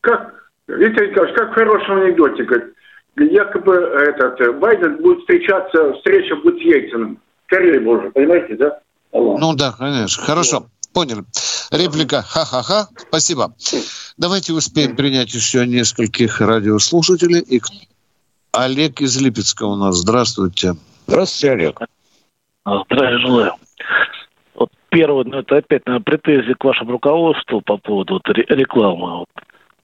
Как, 0.00 0.50
Виктор 0.68 1.08
Николаевич, 1.08 1.38
как 1.38 1.50
в 1.50 1.54
хорошем 1.54 2.02
анекдоте, 2.02 2.44
говорит, 2.44 2.74
якобы 3.16 3.74
этот 3.74 4.40
э, 4.40 4.52
Байден 4.52 4.96
будет 4.96 5.20
встречаться, 5.20 5.92
встреча 5.94 6.36
будет 6.36 6.56
с 6.56 6.62
Ельциным. 6.62 7.18
Скорее, 7.46 7.80
боже, 7.80 8.10
понимаете, 8.10 8.56
да? 8.56 8.80
Алло. 9.12 9.38
Ну 9.38 9.54
да, 9.54 9.72
конечно. 9.72 10.22
Хорошо. 10.24 10.68
Поняли. 10.92 11.24
Реплика. 11.70 12.22
Ха-ха-ха. 12.22 12.88
Спасибо. 13.08 13.54
Давайте 14.16 14.52
успеем 14.52 14.94
принять 14.96 15.32
еще 15.34 15.66
нескольких 15.66 16.40
радиослушателей. 16.40 17.40
И 17.40 17.60
Олег 18.52 19.00
из 19.00 19.20
Липецка 19.20 19.64
у 19.64 19.76
нас. 19.76 19.96
Здравствуйте. 19.96 20.76
Здравствуйте, 21.06 21.52
Олег. 21.52 21.80
Здравия 22.64 23.18
желаю. 23.18 23.52
Вот 24.54 24.70
первое, 24.90 25.24
ну, 25.24 25.38
это 25.38 25.56
опять, 25.56 25.86
наверное, 25.86 26.04
претензии 26.04 26.52
к 26.52 26.64
вашему 26.64 26.92
руководству 26.92 27.60
по 27.62 27.78
поводу 27.78 28.14
вот, 28.14 28.28
рекламы. 28.28 29.18
Вот. 29.18 29.28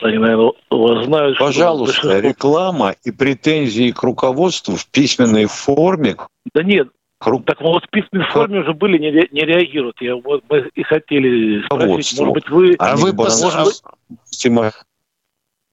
Они, 0.01 0.19
наверное, 0.19 0.53
вас 0.71 1.07
знают. 1.07 1.39
Пожалуйста, 1.39 1.97
что... 1.97 2.19
реклама 2.21 2.95
и 3.03 3.11
претензии 3.11 3.91
к 3.91 4.03
руководству 4.03 4.77
в 4.77 4.87
письменной 4.87 5.47
форме. 5.47 6.17
Да 6.55 6.63
нет, 6.63 6.89
Так 7.21 7.61
вот 7.61 7.85
в 7.85 7.91
письменной 7.91 8.27
форме 8.27 8.61
уже 8.61 8.75
были, 8.75 8.99
не, 8.99 9.11
ре... 9.11 9.29
не 9.33 9.41
реагируют. 9.41 10.01
Я, 10.01 10.17
вот, 10.17 10.45
мы 10.49 10.71
и 10.75 10.83
хотели 10.85 11.65
спросить, 11.65 12.19
может 12.19 12.35
быть, 12.35 12.49
вы... 12.49 12.77
А 12.79 12.97
вы, 12.97 13.13
пос... 13.13 13.43
может 13.43 13.65
быть... 13.65 14.73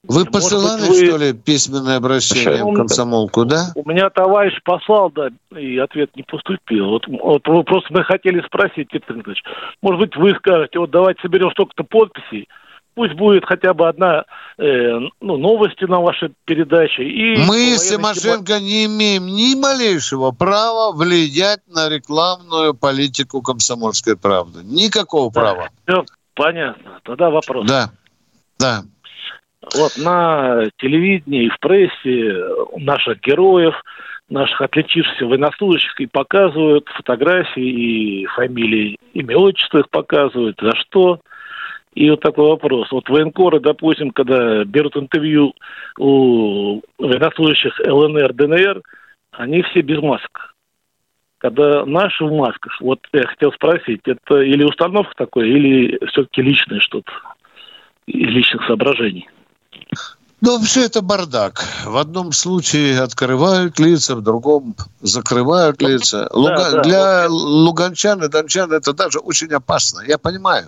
Вы 0.08 0.26
посылали, 0.26 0.82
быть, 0.82 0.90
вы... 0.90 1.06
что 1.08 1.18
ли, 1.18 1.34
письменное 1.34 1.98
обращение 1.98 2.64
в 2.64 2.74
комсомолку, 2.74 3.46
да? 3.46 3.72
У 3.76 3.88
меня 3.90 4.10
товарищ 4.10 4.54
послал, 4.64 5.12
да, 5.12 5.30
и 5.58 5.78
ответ 5.78 6.16
не 6.16 6.24
поступил. 6.24 6.90
Вот, 6.90 7.08
вот 7.08 7.48
вы 7.48 7.64
просто 7.64 7.92
мы 7.92 8.04
хотели 8.04 8.42
спросить, 8.42 8.94
Виктор 8.94 9.16
Николаевич, 9.16 9.44
может 9.82 10.00
быть, 10.02 10.16
вы 10.16 10.36
скажете, 10.36 10.80
вот 10.80 10.92
давайте 10.92 11.22
соберем 11.22 11.50
столько-то 11.52 11.84
подписей, 11.84 12.48
пусть 12.96 13.14
будет 13.14 13.46
хотя 13.46 13.74
бы 13.74 13.88
одна 13.88 14.26
э, 14.58 14.64
ну, 15.22 15.38
новости 15.38 15.84
на 15.84 16.00
вашей 16.00 16.32
передаче. 16.46 17.04
И 17.04 17.38
Мы 17.46 17.78
с 17.78 17.90
Тимошенко 17.90 18.60
не 18.60 18.86
имеем 18.86 19.28
ни 19.28 19.54
малейшего 19.56 20.32
права 20.32 20.92
влиять 20.94 21.60
на 21.68 21.90
рекламную 21.90 22.74
политику 22.74 23.42
комсомольской 23.42 24.18
правды. 24.18 24.62
Никакого 24.64 25.32
да, 25.32 25.40
права. 25.40 25.70
Все 25.86 26.04
понятно. 26.34 27.00
Тогда 27.04 27.30
вопрос. 27.30 27.68
Да, 27.68 27.92
да. 28.58 28.84
Вот 29.76 29.98
на 29.98 30.66
телевидении 30.78 31.46
и 31.46 31.50
в 31.50 31.60
прессе 31.60 32.34
наших 32.78 33.20
героев, 33.22 33.74
наших 34.30 34.62
отличившихся 34.62 35.26
военнослужащих 35.26 36.00
и 36.00 36.06
показывают 36.06 36.88
фотографии 36.96 38.22
и 38.22 38.26
фамилии, 38.28 38.98
имя, 39.14 39.38
отчество 39.38 39.80
их 39.80 39.90
показывают, 39.90 40.58
за 40.62 40.76
что. 40.76 41.20
И 41.96 42.10
вот 42.10 42.20
такой 42.20 42.50
вопрос. 42.50 42.92
Вот 42.92 43.10
военкоры, 43.10 43.62
допустим, 43.62 44.12
когда 44.12 44.66
берут 44.66 44.98
интервью 44.98 45.56
у 45.98 46.82
военнослужащих 47.00 47.80
ЛНР, 47.88 48.34
ДНР, 48.34 48.82
они 49.32 49.62
все 49.64 49.82
без 49.82 50.02
масок. 50.02 50.56
Когда 51.38 51.86
наши 51.86 52.26
в 52.26 52.34
масках, 52.34 52.80
вот 52.82 53.00
я 53.14 53.24
хотел 53.28 53.54
спросить, 53.54 54.02
это 54.06 54.42
или 54.42 54.64
установка 54.64 55.14
такой, 55.16 55.50
или 55.50 56.06
все-таки 56.08 56.42
личное 56.42 56.80
что-то 56.80 57.12
из 58.08 58.28
личных 58.30 58.66
соображений? 58.68 59.30
Ну, 60.42 60.58
вообще 60.58 60.86
это 60.86 61.02
бардак. 61.02 61.64
В 61.86 61.98
одном 61.98 62.32
случае 62.34 63.02
открывают 63.02 63.80
лица, 63.80 64.16
в 64.16 64.22
другом 64.22 64.76
закрывают 65.02 65.82
лица. 65.82 66.30
Луга... 66.34 66.56
Да, 66.58 66.72
да, 66.72 66.84
Для 66.84 67.30
вот. 67.30 67.42
луганчан 67.42 68.24
и 68.24 68.28
дончан 68.28 68.72
это 68.72 68.94
даже 68.94 69.20
очень 69.20 69.52
опасно. 69.54 70.02
Я 70.06 70.18
понимаю. 70.18 70.68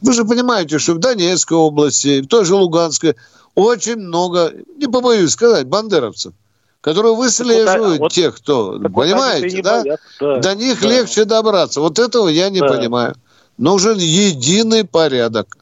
Вы 0.00 0.12
же 0.12 0.24
понимаете, 0.24 0.78
что 0.78 0.94
в 0.94 0.98
Донецкой 0.98 1.58
области, 1.58 2.20
в 2.20 2.28
той 2.28 2.44
же 2.44 2.54
Луганской 2.54 3.16
очень 3.54 3.96
много, 3.96 4.52
не 4.76 4.86
побоюсь 4.86 5.32
сказать, 5.32 5.66
бандеровцев 5.66 6.32
которые 6.80 7.16
выслеживают 7.16 7.98
вот, 7.98 8.12
тех, 8.12 8.36
кто, 8.36 8.78
понимаете, 8.78 9.62
да? 9.62 9.82
да? 10.20 10.38
До 10.38 10.54
них 10.54 10.80
да. 10.80 10.88
легче 10.88 11.24
добраться. 11.24 11.80
Вот 11.80 11.98
этого 11.98 12.28
я 12.28 12.50
не 12.50 12.60
да. 12.60 12.68
понимаю. 12.68 13.14
Нужен 13.58 13.98
единый 13.98 14.84
порядок. 14.84 15.58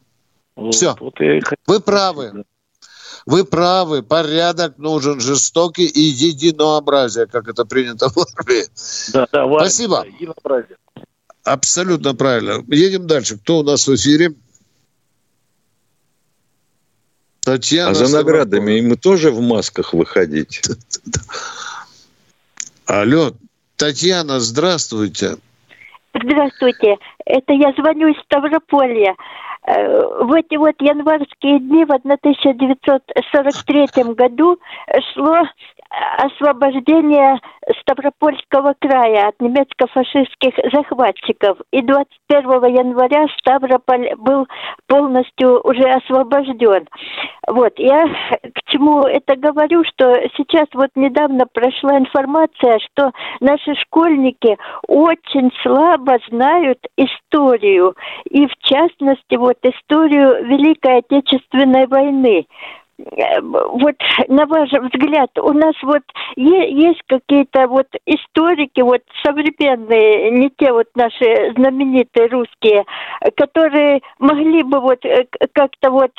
Вот, 0.55 0.75
Все. 0.75 0.95
Вот 1.01 1.19
я... 1.21 1.41
Вы 1.67 1.81
правы. 1.81 2.45
Вы 3.27 3.45
правы, 3.45 4.05
порядок 4.05 4.79
нужен 4.79 5.21
жестокий 5.21 5.87
и 5.87 6.01
единообразие, 6.01 7.27
как 7.27 7.49
это 7.49 7.65
принято 7.65 8.09
в 8.09 8.19
армии. 8.19 8.65
Да, 9.13 9.27
да, 9.33 9.59
Спасибо. 9.59 10.07
Единообразие. 10.07 10.77
Абсолютно 11.43 12.15
правильно. 12.15 12.63
Едем 12.69 13.09
дальше. 13.09 13.37
Кто 13.39 13.59
у 13.59 13.63
нас 13.65 13.89
в 13.89 13.95
эфире? 13.95 14.35
Татьяна. 17.41 17.91
А 17.91 17.95
за 17.95 18.17
наградами 18.17 18.81
мы 18.81 18.97
тоже 18.97 19.31
в 19.31 19.41
масках 19.41 19.93
выходить? 19.93 20.63
Алло, 22.87 23.33
Татьяна, 23.77 24.41
здравствуйте. 24.41 25.37
Здравствуйте. 26.15 26.97
Это 27.25 27.53
я 27.53 27.73
звоню 27.73 28.09
из 28.09 28.21
Ставрополья. 28.23 29.15
Э, 29.67 30.25
в 30.25 30.33
эти 30.33 30.57
вот 30.57 30.81
январские 30.81 31.59
дни 31.59 31.85
в 31.85 31.93
1943 31.93 34.15
году 34.15 34.59
шло 35.13 35.43
освобождение 35.91 37.41
Ставропольского 37.81 38.75
края 38.81 39.29
от 39.29 39.41
немецко-фашистских 39.41 40.55
захватчиков. 40.73 41.59
И 41.73 41.83
21 41.83 42.77
января 42.77 43.27
Ставрополь 43.39 44.15
был 44.17 44.47
полностью 44.87 45.61
уже 45.63 45.85
освобожден. 45.85 46.87
Вот, 47.49 47.73
я 47.79 48.07
к 48.07 48.71
чему 48.71 49.03
это 49.03 49.37
говорю, 49.37 49.85
что 49.85 50.15
сейчас 50.37 50.67
вот 50.75 50.91
недавно 50.95 51.47
прошла 51.53 51.99
информация, 51.99 52.79
что 52.91 53.13
наши 53.41 53.75
школьники 53.83 54.57
очень 54.87 55.51
слабо 55.63 56.19
знают 56.29 56.79
историю. 56.97 57.95
И 58.25 58.47
в 58.47 58.57
частности, 58.61 59.37
вот 59.37 59.57
историю 59.63 60.45
Великой 60.47 60.99
Отечественной 60.99 61.87
войны. 61.87 62.47
Э, 62.99 63.41
вот 63.43 63.97
на 64.29 64.47
ваш 64.47 64.71
взгляд, 64.71 65.31
у 65.39 65.53
нас 65.53 65.75
вот 65.83 66.03
есть 66.37 67.03
какие-то 67.07 67.67
вот 67.69 67.89
историки 68.07 68.81
вот 68.81 69.03
современные, 69.25 70.31
не 70.31 70.51
те 70.57 70.73
вот 70.73 70.89
наши 70.95 71.53
знаменитые 71.57 72.29
русские, 72.29 72.85
которые 73.37 74.01
могли 74.19 74.63
бы 74.63 74.81
вот 74.81 75.05
э, 75.05 75.27
как-то 75.53 75.91
вот 75.91 76.13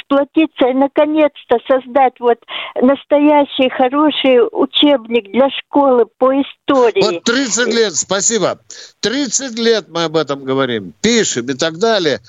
сплотиться 0.00 0.68
и 0.68 0.74
наконец-то 0.74 1.58
создать 1.66 2.14
вот 2.20 2.38
настоящий 2.80 3.68
хороший 3.70 4.40
учебник 4.52 5.32
для 5.32 5.50
школы 5.50 6.06
по 6.18 6.32
истории. 6.32 7.02
Вот 7.02 7.24
30 7.24 7.74
лет, 7.74 7.96
спасибо. 7.96 8.60
30 9.00 9.58
лет 9.58 9.86
мы 9.88 10.04
об 10.04 10.16
этом 10.16 10.44
говорим, 10.44 10.92
пишем 11.00 11.46
и 11.46 11.54
так 11.54 11.78
далее. 11.78 12.20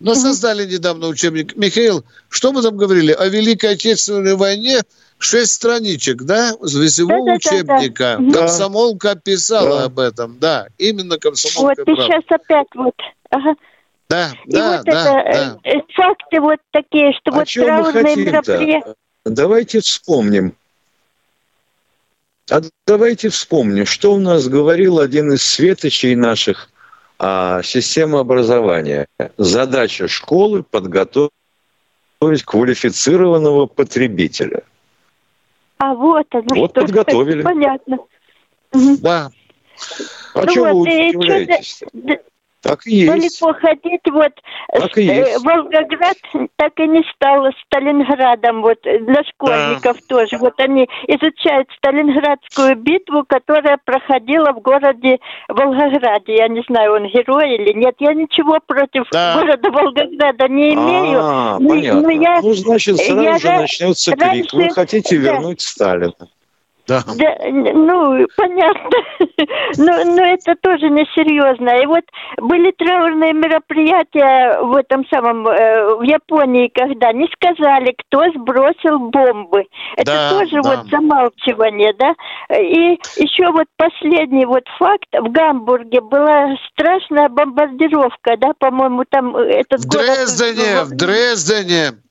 Но 0.00 0.14
создали 0.14 0.64
недавно 0.64 1.08
учебник. 1.08 1.56
Михаил, 1.56 2.04
что 2.28 2.52
мы 2.52 2.62
там 2.62 2.76
говорили? 2.76 3.12
О 3.12 3.26
Великой 3.26 3.72
Отечественной 3.72 4.36
войне 4.36 4.82
шесть 5.18 5.54
страничек, 5.54 6.22
да, 6.22 6.52
весевого 6.62 7.26
да, 7.26 7.34
учебника. 7.34 8.16
Да, 8.20 8.32
да. 8.32 8.38
Комсомолка 8.40 9.16
писала 9.16 9.80
да. 9.80 9.84
об 9.86 9.98
этом, 9.98 10.38
да, 10.38 10.68
именно 10.78 11.18
комсомолка. 11.18 11.82
Вот 11.84 11.88
и 11.88 11.96
сейчас 11.96 12.22
опять 12.28 12.68
вот. 12.74 12.94
Ага. 13.30 13.54
Да, 14.08 14.32
и 14.46 14.52
да, 14.52 14.76
вот 14.76 14.84
да, 14.86 15.20
это, 15.22 15.60
да. 15.64 15.70
Э, 15.70 15.80
факты 15.94 16.40
вот 16.40 16.58
такие, 16.70 17.12
что 17.12 17.32
а 17.32 17.34
вот 17.34 17.48
траурные 17.48 18.16
мероприятия. 18.16 18.94
Давайте 19.24 19.80
вспомним. 19.80 20.54
А 22.50 22.62
давайте 22.86 23.28
вспомним, 23.28 23.84
что 23.84 24.14
у 24.14 24.18
нас 24.18 24.48
говорил 24.48 25.00
один 25.00 25.32
из 25.32 25.42
светочей 25.42 26.14
наших 26.14 26.70
а 27.18 27.62
система 27.62 28.20
образования. 28.20 29.06
Задача 29.36 30.08
школы 30.08 30.62
подготовить 30.62 31.30
квалифицированного 32.44 33.66
потребителя. 33.66 34.62
А 35.78 35.94
вот 35.94 36.26
оно 36.32 36.44
Вот 36.54 36.70
что. 36.72 36.80
подготовили. 36.82 37.42
Понятно. 37.42 37.98
Да. 38.72 39.30
А 40.34 40.42
Ну 40.44 40.52
чего 40.52 40.66
вот, 40.72 40.88
вы 40.88 41.08
и 41.10 41.16
удивляетесь? 41.16 41.78
чё-то 41.92 42.20
Так 42.60 42.86
и 42.86 42.96
есть. 42.96 43.40
Далеко 43.40 43.58
ходить, 43.60 44.00
вот 44.10 44.32
Так 44.72 44.98
и 44.98 45.08
э, 45.08 45.14
есть. 45.18 45.44
Волгоград 45.44 46.16
так 46.56 46.72
и 46.78 46.88
не 46.88 47.04
стал 47.14 47.46
Сталинградом, 47.66 48.62
вот 48.62 48.78
для 48.82 49.22
школьников 49.24 49.98
тоже. 50.08 50.38
Вот 50.38 50.58
они 50.58 50.88
изучают 51.06 51.68
Сталинградскую 51.76 52.76
битву, 52.76 53.24
которая 53.28 53.78
проходила 53.84 54.52
в 54.52 54.60
городе 54.60 55.18
Волгограде. 55.48 56.36
Я 56.36 56.48
не 56.48 56.62
знаю, 56.68 56.94
он 56.94 57.06
герой 57.06 57.54
или 57.54 57.72
нет. 57.74 57.94
Я 58.00 58.14
ничего 58.14 58.58
против 58.66 59.04
города 59.10 59.70
Волгограда 59.70 60.48
не 60.48 60.74
имею. 60.74 61.20
А, 61.22 61.58
понятно. 61.58 62.00
ну, 62.00 62.08
я- 62.10 62.40
ну, 62.42 62.54
значит, 62.54 62.96
сразу 62.96 63.22
я 63.22 63.38
же 63.38 63.52
начнется 63.52 64.16
крик. 64.16 64.52
Вы 64.52 64.62
раньше- 64.62 64.74
хотите 64.74 65.16
да. 65.18 65.22
вернуть 65.22 65.60
Сталина. 65.60 66.12
Да. 66.88 67.02
Да, 67.04 67.36
ну, 67.50 68.26
понятно. 68.34 68.98
но, 69.76 70.04
но 70.16 70.24
это 70.24 70.54
тоже 70.62 70.88
несерьезно. 70.88 71.82
И 71.82 71.86
вот 71.86 72.04
были 72.38 72.72
траурные 72.72 73.34
мероприятия 73.34 74.58
в 74.62 74.74
этом 74.74 75.06
самом, 75.08 75.46
э, 75.46 75.96
в 75.96 76.02
Японии, 76.02 76.72
когда 76.74 77.12
не 77.12 77.28
сказали, 77.34 77.94
кто 77.98 78.24
сбросил 78.32 79.10
бомбы. 79.10 79.64
Это 79.96 80.12
Да, 80.12 80.30
тоже 80.30 80.62
да. 80.62 80.70
вот 80.70 80.86
замалчивание, 80.88 81.92
да. 81.98 82.14
И 82.58 82.98
еще 83.22 83.52
вот 83.52 83.66
последний 83.76 84.46
вот 84.46 84.64
факт. 84.78 85.08
В 85.12 85.30
Гамбурге 85.30 86.00
была 86.00 86.56
страшная 86.72 87.28
бомбардировка, 87.28 88.38
да, 88.38 88.52
по-моему, 88.58 89.04
там 89.10 89.36
э, 89.36 89.60
этот 89.60 89.82
В 89.82 89.88
город... 89.88 90.06
Дрездене, 90.06 90.84
в 90.84 90.96
Дрездене. 90.96 92.07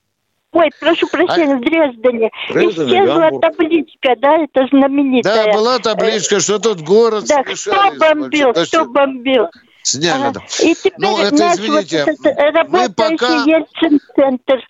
Ой, 0.58 0.72
прошу 0.80 1.08
прощения, 1.08 1.56
в 1.56 1.62
Дрездене. 1.62 2.32
Дрезден 2.52 2.88
и 2.88 2.90
Исчезла 2.90 3.20
Гамбург. 3.20 3.42
табличка, 3.44 4.16
да, 4.18 4.38
это 4.44 4.68
знаменитая. 4.72 5.46
Да, 5.46 5.54
была 5.54 5.80
табличка, 5.80 6.40
что 6.40 6.60
тут 6.60 6.82
город 6.82 7.26
Да, 7.28 7.44
кто 7.44 7.92
бомбил, 8.00 8.54
кто 8.54 8.86
бомбил. 8.86 9.48
Сняли, 9.84 10.22
Ага. 10.22 10.32
да. 10.34 10.66
И 10.66 10.74
теперь 10.76 10.94
Ну, 10.98 11.18
это, 11.18 11.36
наш 11.36 11.56
извините, 11.56 12.06
вот 12.06 12.26
этот 12.26 12.56
работающий 12.56 13.18
пока- 13.18 13.44
Ельцин-центр. 13.46 14.68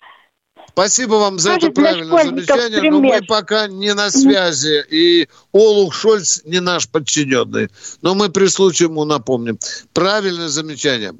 Спасибо 0.68 1.14
вам 1.14 1.40
за 1.40 1.54
Тоже 1.54 1.66
это 1.72 1.80
правильное 1.80 2.24
замечание, 2.24 2.90
но 2.90 3.00
мы 3.00 3.20
пока 3.26 3.66
не 3.66 3.94
на 3.94 4.10
связи, 4.10 4.84
и 4.88 5.28
Олух 5.52 5.92
Шольц 5.92 6.42
не 6.44 6.60
наш 6.60 6.88
подчиненный. 6.88 7.68
Но 8.00 8.14
мы 8.14 8.28
при 8.28 8.46
случае 8.46 8.88
ему 8.88 9.04
напомним. 9.04 9.58
Правильное 9.92 10.46
замечание. 10.46 11.14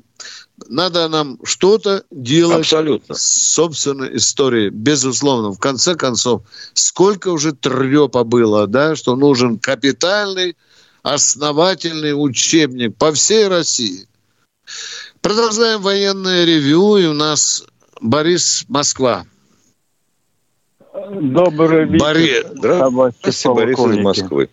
Надо 0.66 1.08
нам 1.08 1.38
что-то 1.44 2.04
делать 2.10 2.60
Абсолютно. 2.60 3.14
с 3.14 3.52
собственной 3.54 4.16
историей, 4.16 4.70
безусловно. 4.70 5.52
В 5.52 5.58
конце 5.58 5.94
концов, 5.94 6.42
сколько 6.74 7.28
уже 7.28 7.52
трепа 7.52 8.24
было, 8.24 8.66
да, 8.66 8.96
что 8.96 9.14
нужен 9.14 9.58
капитальный, 9.58 10.56
основательный 11.02 12.12
учебник 12.12 12.96
по 12.96 13.12
всей 13.12 13.46
России. 13.46 14.08
Продолжаем 15.20 15.80
военное 15.80 16.44
ревью, 16.44 16.96
и 16.96 17.06
у 17.06 17.12
нас 17.12 17.64
Борис 18.00 18.64
Москва. 18.68 19.24
Добрый 20.92 21.86
вечер, 21.86 22.04
Борис, 22.04 22.42
товарищи 22.60 23.16
Здравствуйте, 23.22 23.48
Борис 23.54 23.74
из 23.74 23.76
полковники. 23.76 24.02
Москвы. 24.02 24.48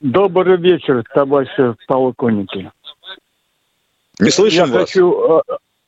Добрый 0.00 0.56
вечер, 0.56 1.04
товарищи 1.14 1.76
полковники. 1.86 2.70
Не 4.20 4.30
слышим 4.30 4.66
Я 4.66 4.72
вас. 4.72 4.82
хочу... 4.90 5.38
э, 5.38 5.42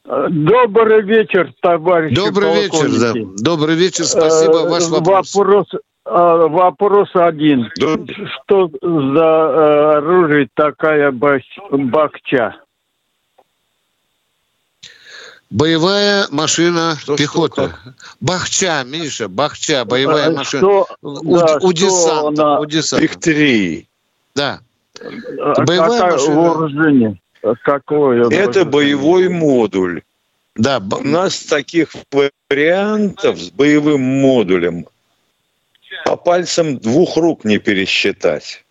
э, 0.07 0.27
Добрый 0.31 1.03
вечер, 1.03 1.53
товарищи 1.61 2.15
Добрый 2.15 2.55
вечер, 2.55 2.89
да. 2.91 3.13
полковники. 3.13 3.43
Добрый 3.43 3.75
вечер, 3.77 4.05
спасибо. 4.05 4.61
Э, 4.61 4.69
Ваш 4.71 4.85
вопрос. 4.89 5.35
Вопрос, 5.35 5.67
э, 5.75 5.79
вопрос 6.07 7.09
один. 7.15 7.71
Что 7.77 8.69
за 8.81 9.21
э, 9.21 9.97
оружие 9.99 10.49
такая 10.55 11.11
бах- 11.13 11.43
бахча? 11.71 12.57
Боевая 15.51 16.27
машина 16.31 16.97
пехоты. 17.17 17.71
Бахча, 18.21 18.83
Миша, 18.85 19.29
Бахча, 19.29 19.85
боевая 19.85 20.31
Э, 20.31 20.33
машина. 20.35 20.61
что- 20.63 20.87
у, 21.03 21.37
да, 21.39 21.57
у 21.57 21.59
что 21.59 21.73
десанта, 21.73 22.43
она- 22.43 22.61
у 22.61 22.67
десанта. 22.67 23.05
Их 23.05 23.19
Да. 24.35 24.61
Боевая 25.67 26.13
машина. 26.13 26.41
вооружение? 26.41 27.21
Какое? 27.63 28.29
Это 28.31 28.65
боевой 28.65 29.29
модуль. 29.29 30.03
Да, 30.55 30.79
У 30.79 31.03
нас 31.03 31.41
таких 31.41 31.91
вариантов 32.49 33.39
с 33.39 33.51
боевым 33.51 34.01
модулем 34.01 34.87
по 36.05 36.17
пальцам 36.17 36.79
двух 36.79 37.17
рук 37.17 37.45
не 37.45 37.59
пересчитать. 37.59 38.65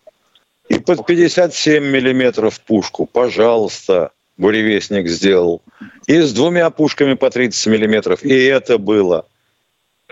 И 0.68 0.78
под 0.78 1.06
57 1.06 1.84
миллиметров 1.84 2.60
пушку, 2.60 3.06
пожалуйста, 3.06 4.12
буревестник 4.38 5.08
сделал. 5.08 5.62
И 6.06 6.20
с 6.20 6.32
двумя 6.32 6.70
пушками 6.70 7.14
по 7.14 7.30
30 7.30 7.66
миллиметров. 7.66 8.22
И 8.22 8.34
это 8.34 8.78
было. 8.78 9.26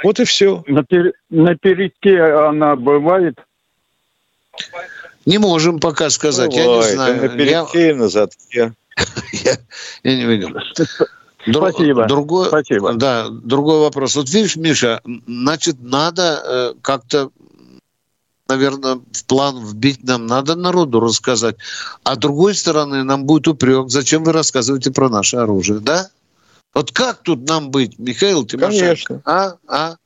Вот 0.02 0.20
и 0.20 0.24
все. 0.24 0.62
На, 0.66 0.80
пер- 0.80 1.12
на 1.30 1.56
передке 1.56 2.20
она 2.22 2.76
бывает? 2.76 3.38
Не 5.27 5.39
можем 5.39 5.79
пока 5.81 6.11
сказать, 6.11 6.55
я 6.55 6.66
не 6.66 6.83
знаю. 6.83 7.23
на 7.23 7.29
передке, 7.29 7.91
и 7.91 7.95
на 7.95 8.09
задке. 8.09 8.75
Я, 9.33 9.57
я 10.03 10.16
не 10.16 10.27
видел. 10.27 10.51
Спасибо. 11.51 12.07
Другой, 12.07 12.51
Да, 12.97 13.29
другой 13.31 13.81
вопрос. 13.81 14.14
Вот 14.16 14.29
видишь, 14.29 14.57
Миша, 14.57 15.01
значит, 15.27 15.77
надо 15.81 16.43
э, 16.45 16.75
как-то, 16.83 17.31
наверное, 18.49 19.01
в 19.11 19.25
план 19.25 19.64
вбить 19.64 20.05
нам, 20.05 20.27
надо 20.27 20.55
народу 20.55 21.01
рассказать. 21.01 21.57
А 22.05 22.14
с 22.14 22.18
другой 22.18 22.55
стороны, 22.55 23.03
нам 23.03 23.25
будет 23.25 23.49
упрек, 23.49 23.89
зачем 23.89 24.25
вы 24.25 24.33
рассказываете 24.33 24.93
про 24.93 25.09
наше 25.09 25.39
оружие, 25.39 25.81
да? 25.81 26.11
Вот 26.75 26.93
как 26.93 27.23
тут 27.23 27.49
нам 27.49 27.70
быть, 27.70 27.99
Михаил 27.99 28.45
Тимошенко? 28.45 28.81
Конечно. 28.81 29.23
А? 29.25 29.55
А? 29.66 29.97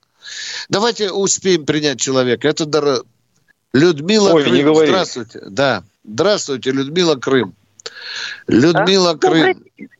Давайте 0.69 1.11
успеем 1.11 1.67
принять 1.67 2.01
человека. 2.01 2.49
Это 2.49 2.67
Людмила 3.77 4.33
Ой, 4.33 4.43
Крым. 4.43 4.55
не 4.55 4.62
говори. 4.62 4.89
Здравствуйте. 4.89 5.41
Да. 5.51 5.83
Здравствуйте, 6.03 6.70
Людмила 6.70 7.16
Крым. 7.16 7.53
Людмила 8.49 9.11
А? 9.11 9.18
Крым. 9.18 9.55
Добрый, 9.55 9.91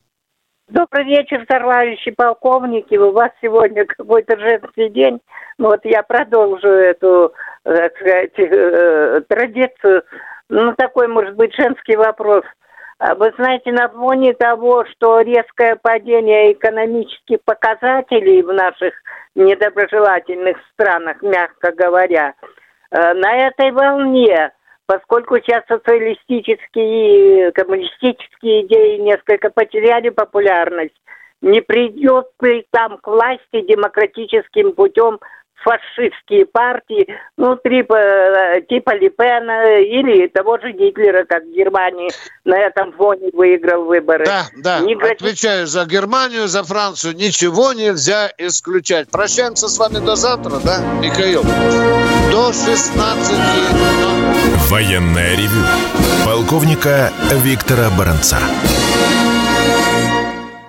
добрый 0.67 1.03
вечер, 1.05 1.45
товарищи 1.47 2.11
полковники. 2.11 2.95
У 2.95 3.11
вас 3.11 3.29
сегодня 3.39 3.85
какой-то 3.85 4.37
женский 4.39 4.89
день. 4.89 5.19
Ну, 5.59 5.67
вот 5.67 5.81
я 5.83 6.01
продолжу 6.01 6.67
эту, 6.67 7.33
так 7.63 7.95
сказать, 7.97 8.39
э, 8.39 9.21
традицию. 9.27 10.03
Ну, 10.49 10.73
такой, 10.75 11.07
может 11.07 11.35
быть, 11.35 11.53
женский 11.55 11.97
вопрос. 11.97 12.45
А 12.99 13.13
Вы 13.13 13.31
знаете, 13.37 13.71
на 13.71 13.89
фоне 13.89 14.33
того, 14.33 14.85
что 14.85 15.21
резкое 15.21 15.75
падение 15.75 16.53
экономических 16.53 17.43
показателей 17.45 18.41
в 18.41 18.51
наших 18.51 18.95
недоброжелательных 19.35 20.57
странах, 20.73 21.21
мягко 21.21 21.71
говоря, 21.73 22.33
э, 22.41 22.45
на 22.91 23.47
этой 23.47 23.71
волне, 23.71 24.51
поскольку 24.85 25.37
сейчас 25.37 25.63
социалистические 25.67 27.51
коммунистические 27.51 28.65
идеи 28.65 28.97
несколько 28.97 29.49
потеряли 29.49 30.09
популярность, 30.09 30.95
не 31.41 31.61
придет 31.61 32.27
ли 32.41 32.65
там 32.71 32.97
к 32.97 33.07
власти 33.07 33.61
демократическим 33.61 34.73
путем 34.73 35.19
фашистские 35.63 36.45
партии, 36.45 37.07
ну, 37.37 37.57
типа, 37.57 37.95
э, 37.95 38.61
типа 38.61 38.95
Ли 38.95 39.09
Пена 39.09 39.79
или 39.79 40.27
того 40.27 40.57
же 40.59 40.71
Гитлера, 40.71 41.25
как 41.25 41.43
в 41.43 41.51
Германии 41.51 42.09
на 42.45 42.57
этом 42.57 42.93
фоне 42.93 43.29
выиграл 43.33 43.85
выборы. 43.85 44.25
Да, 44.25 44.45
да, 44.57 44.79
Не 44.79 44.93
отвечаю 44.93 45.67
за 45.67 45.85
Германию, 45.85 46.47
за 46.47 46.63
Францию. 46.63 47.15
Ничего 47.15 47.73
нельзя 47.73 48.31
исключать. 48.37 49.09
Прощаемся 49.09 49.67
с 49.67 49.77
вами 49.77 50.03
до 50.03 50.15
завтра, 50.15 50.59
да, 50.63 50.79
Михаил? 51.01 51.43
До 52.31 52.53
16. 52.53 53.35
Военное 54.69 55.35
ревю 55.35 55.63
полковника 56.25 57.11
Виктора 57.31 57.89
Баранца. 57.97 58.37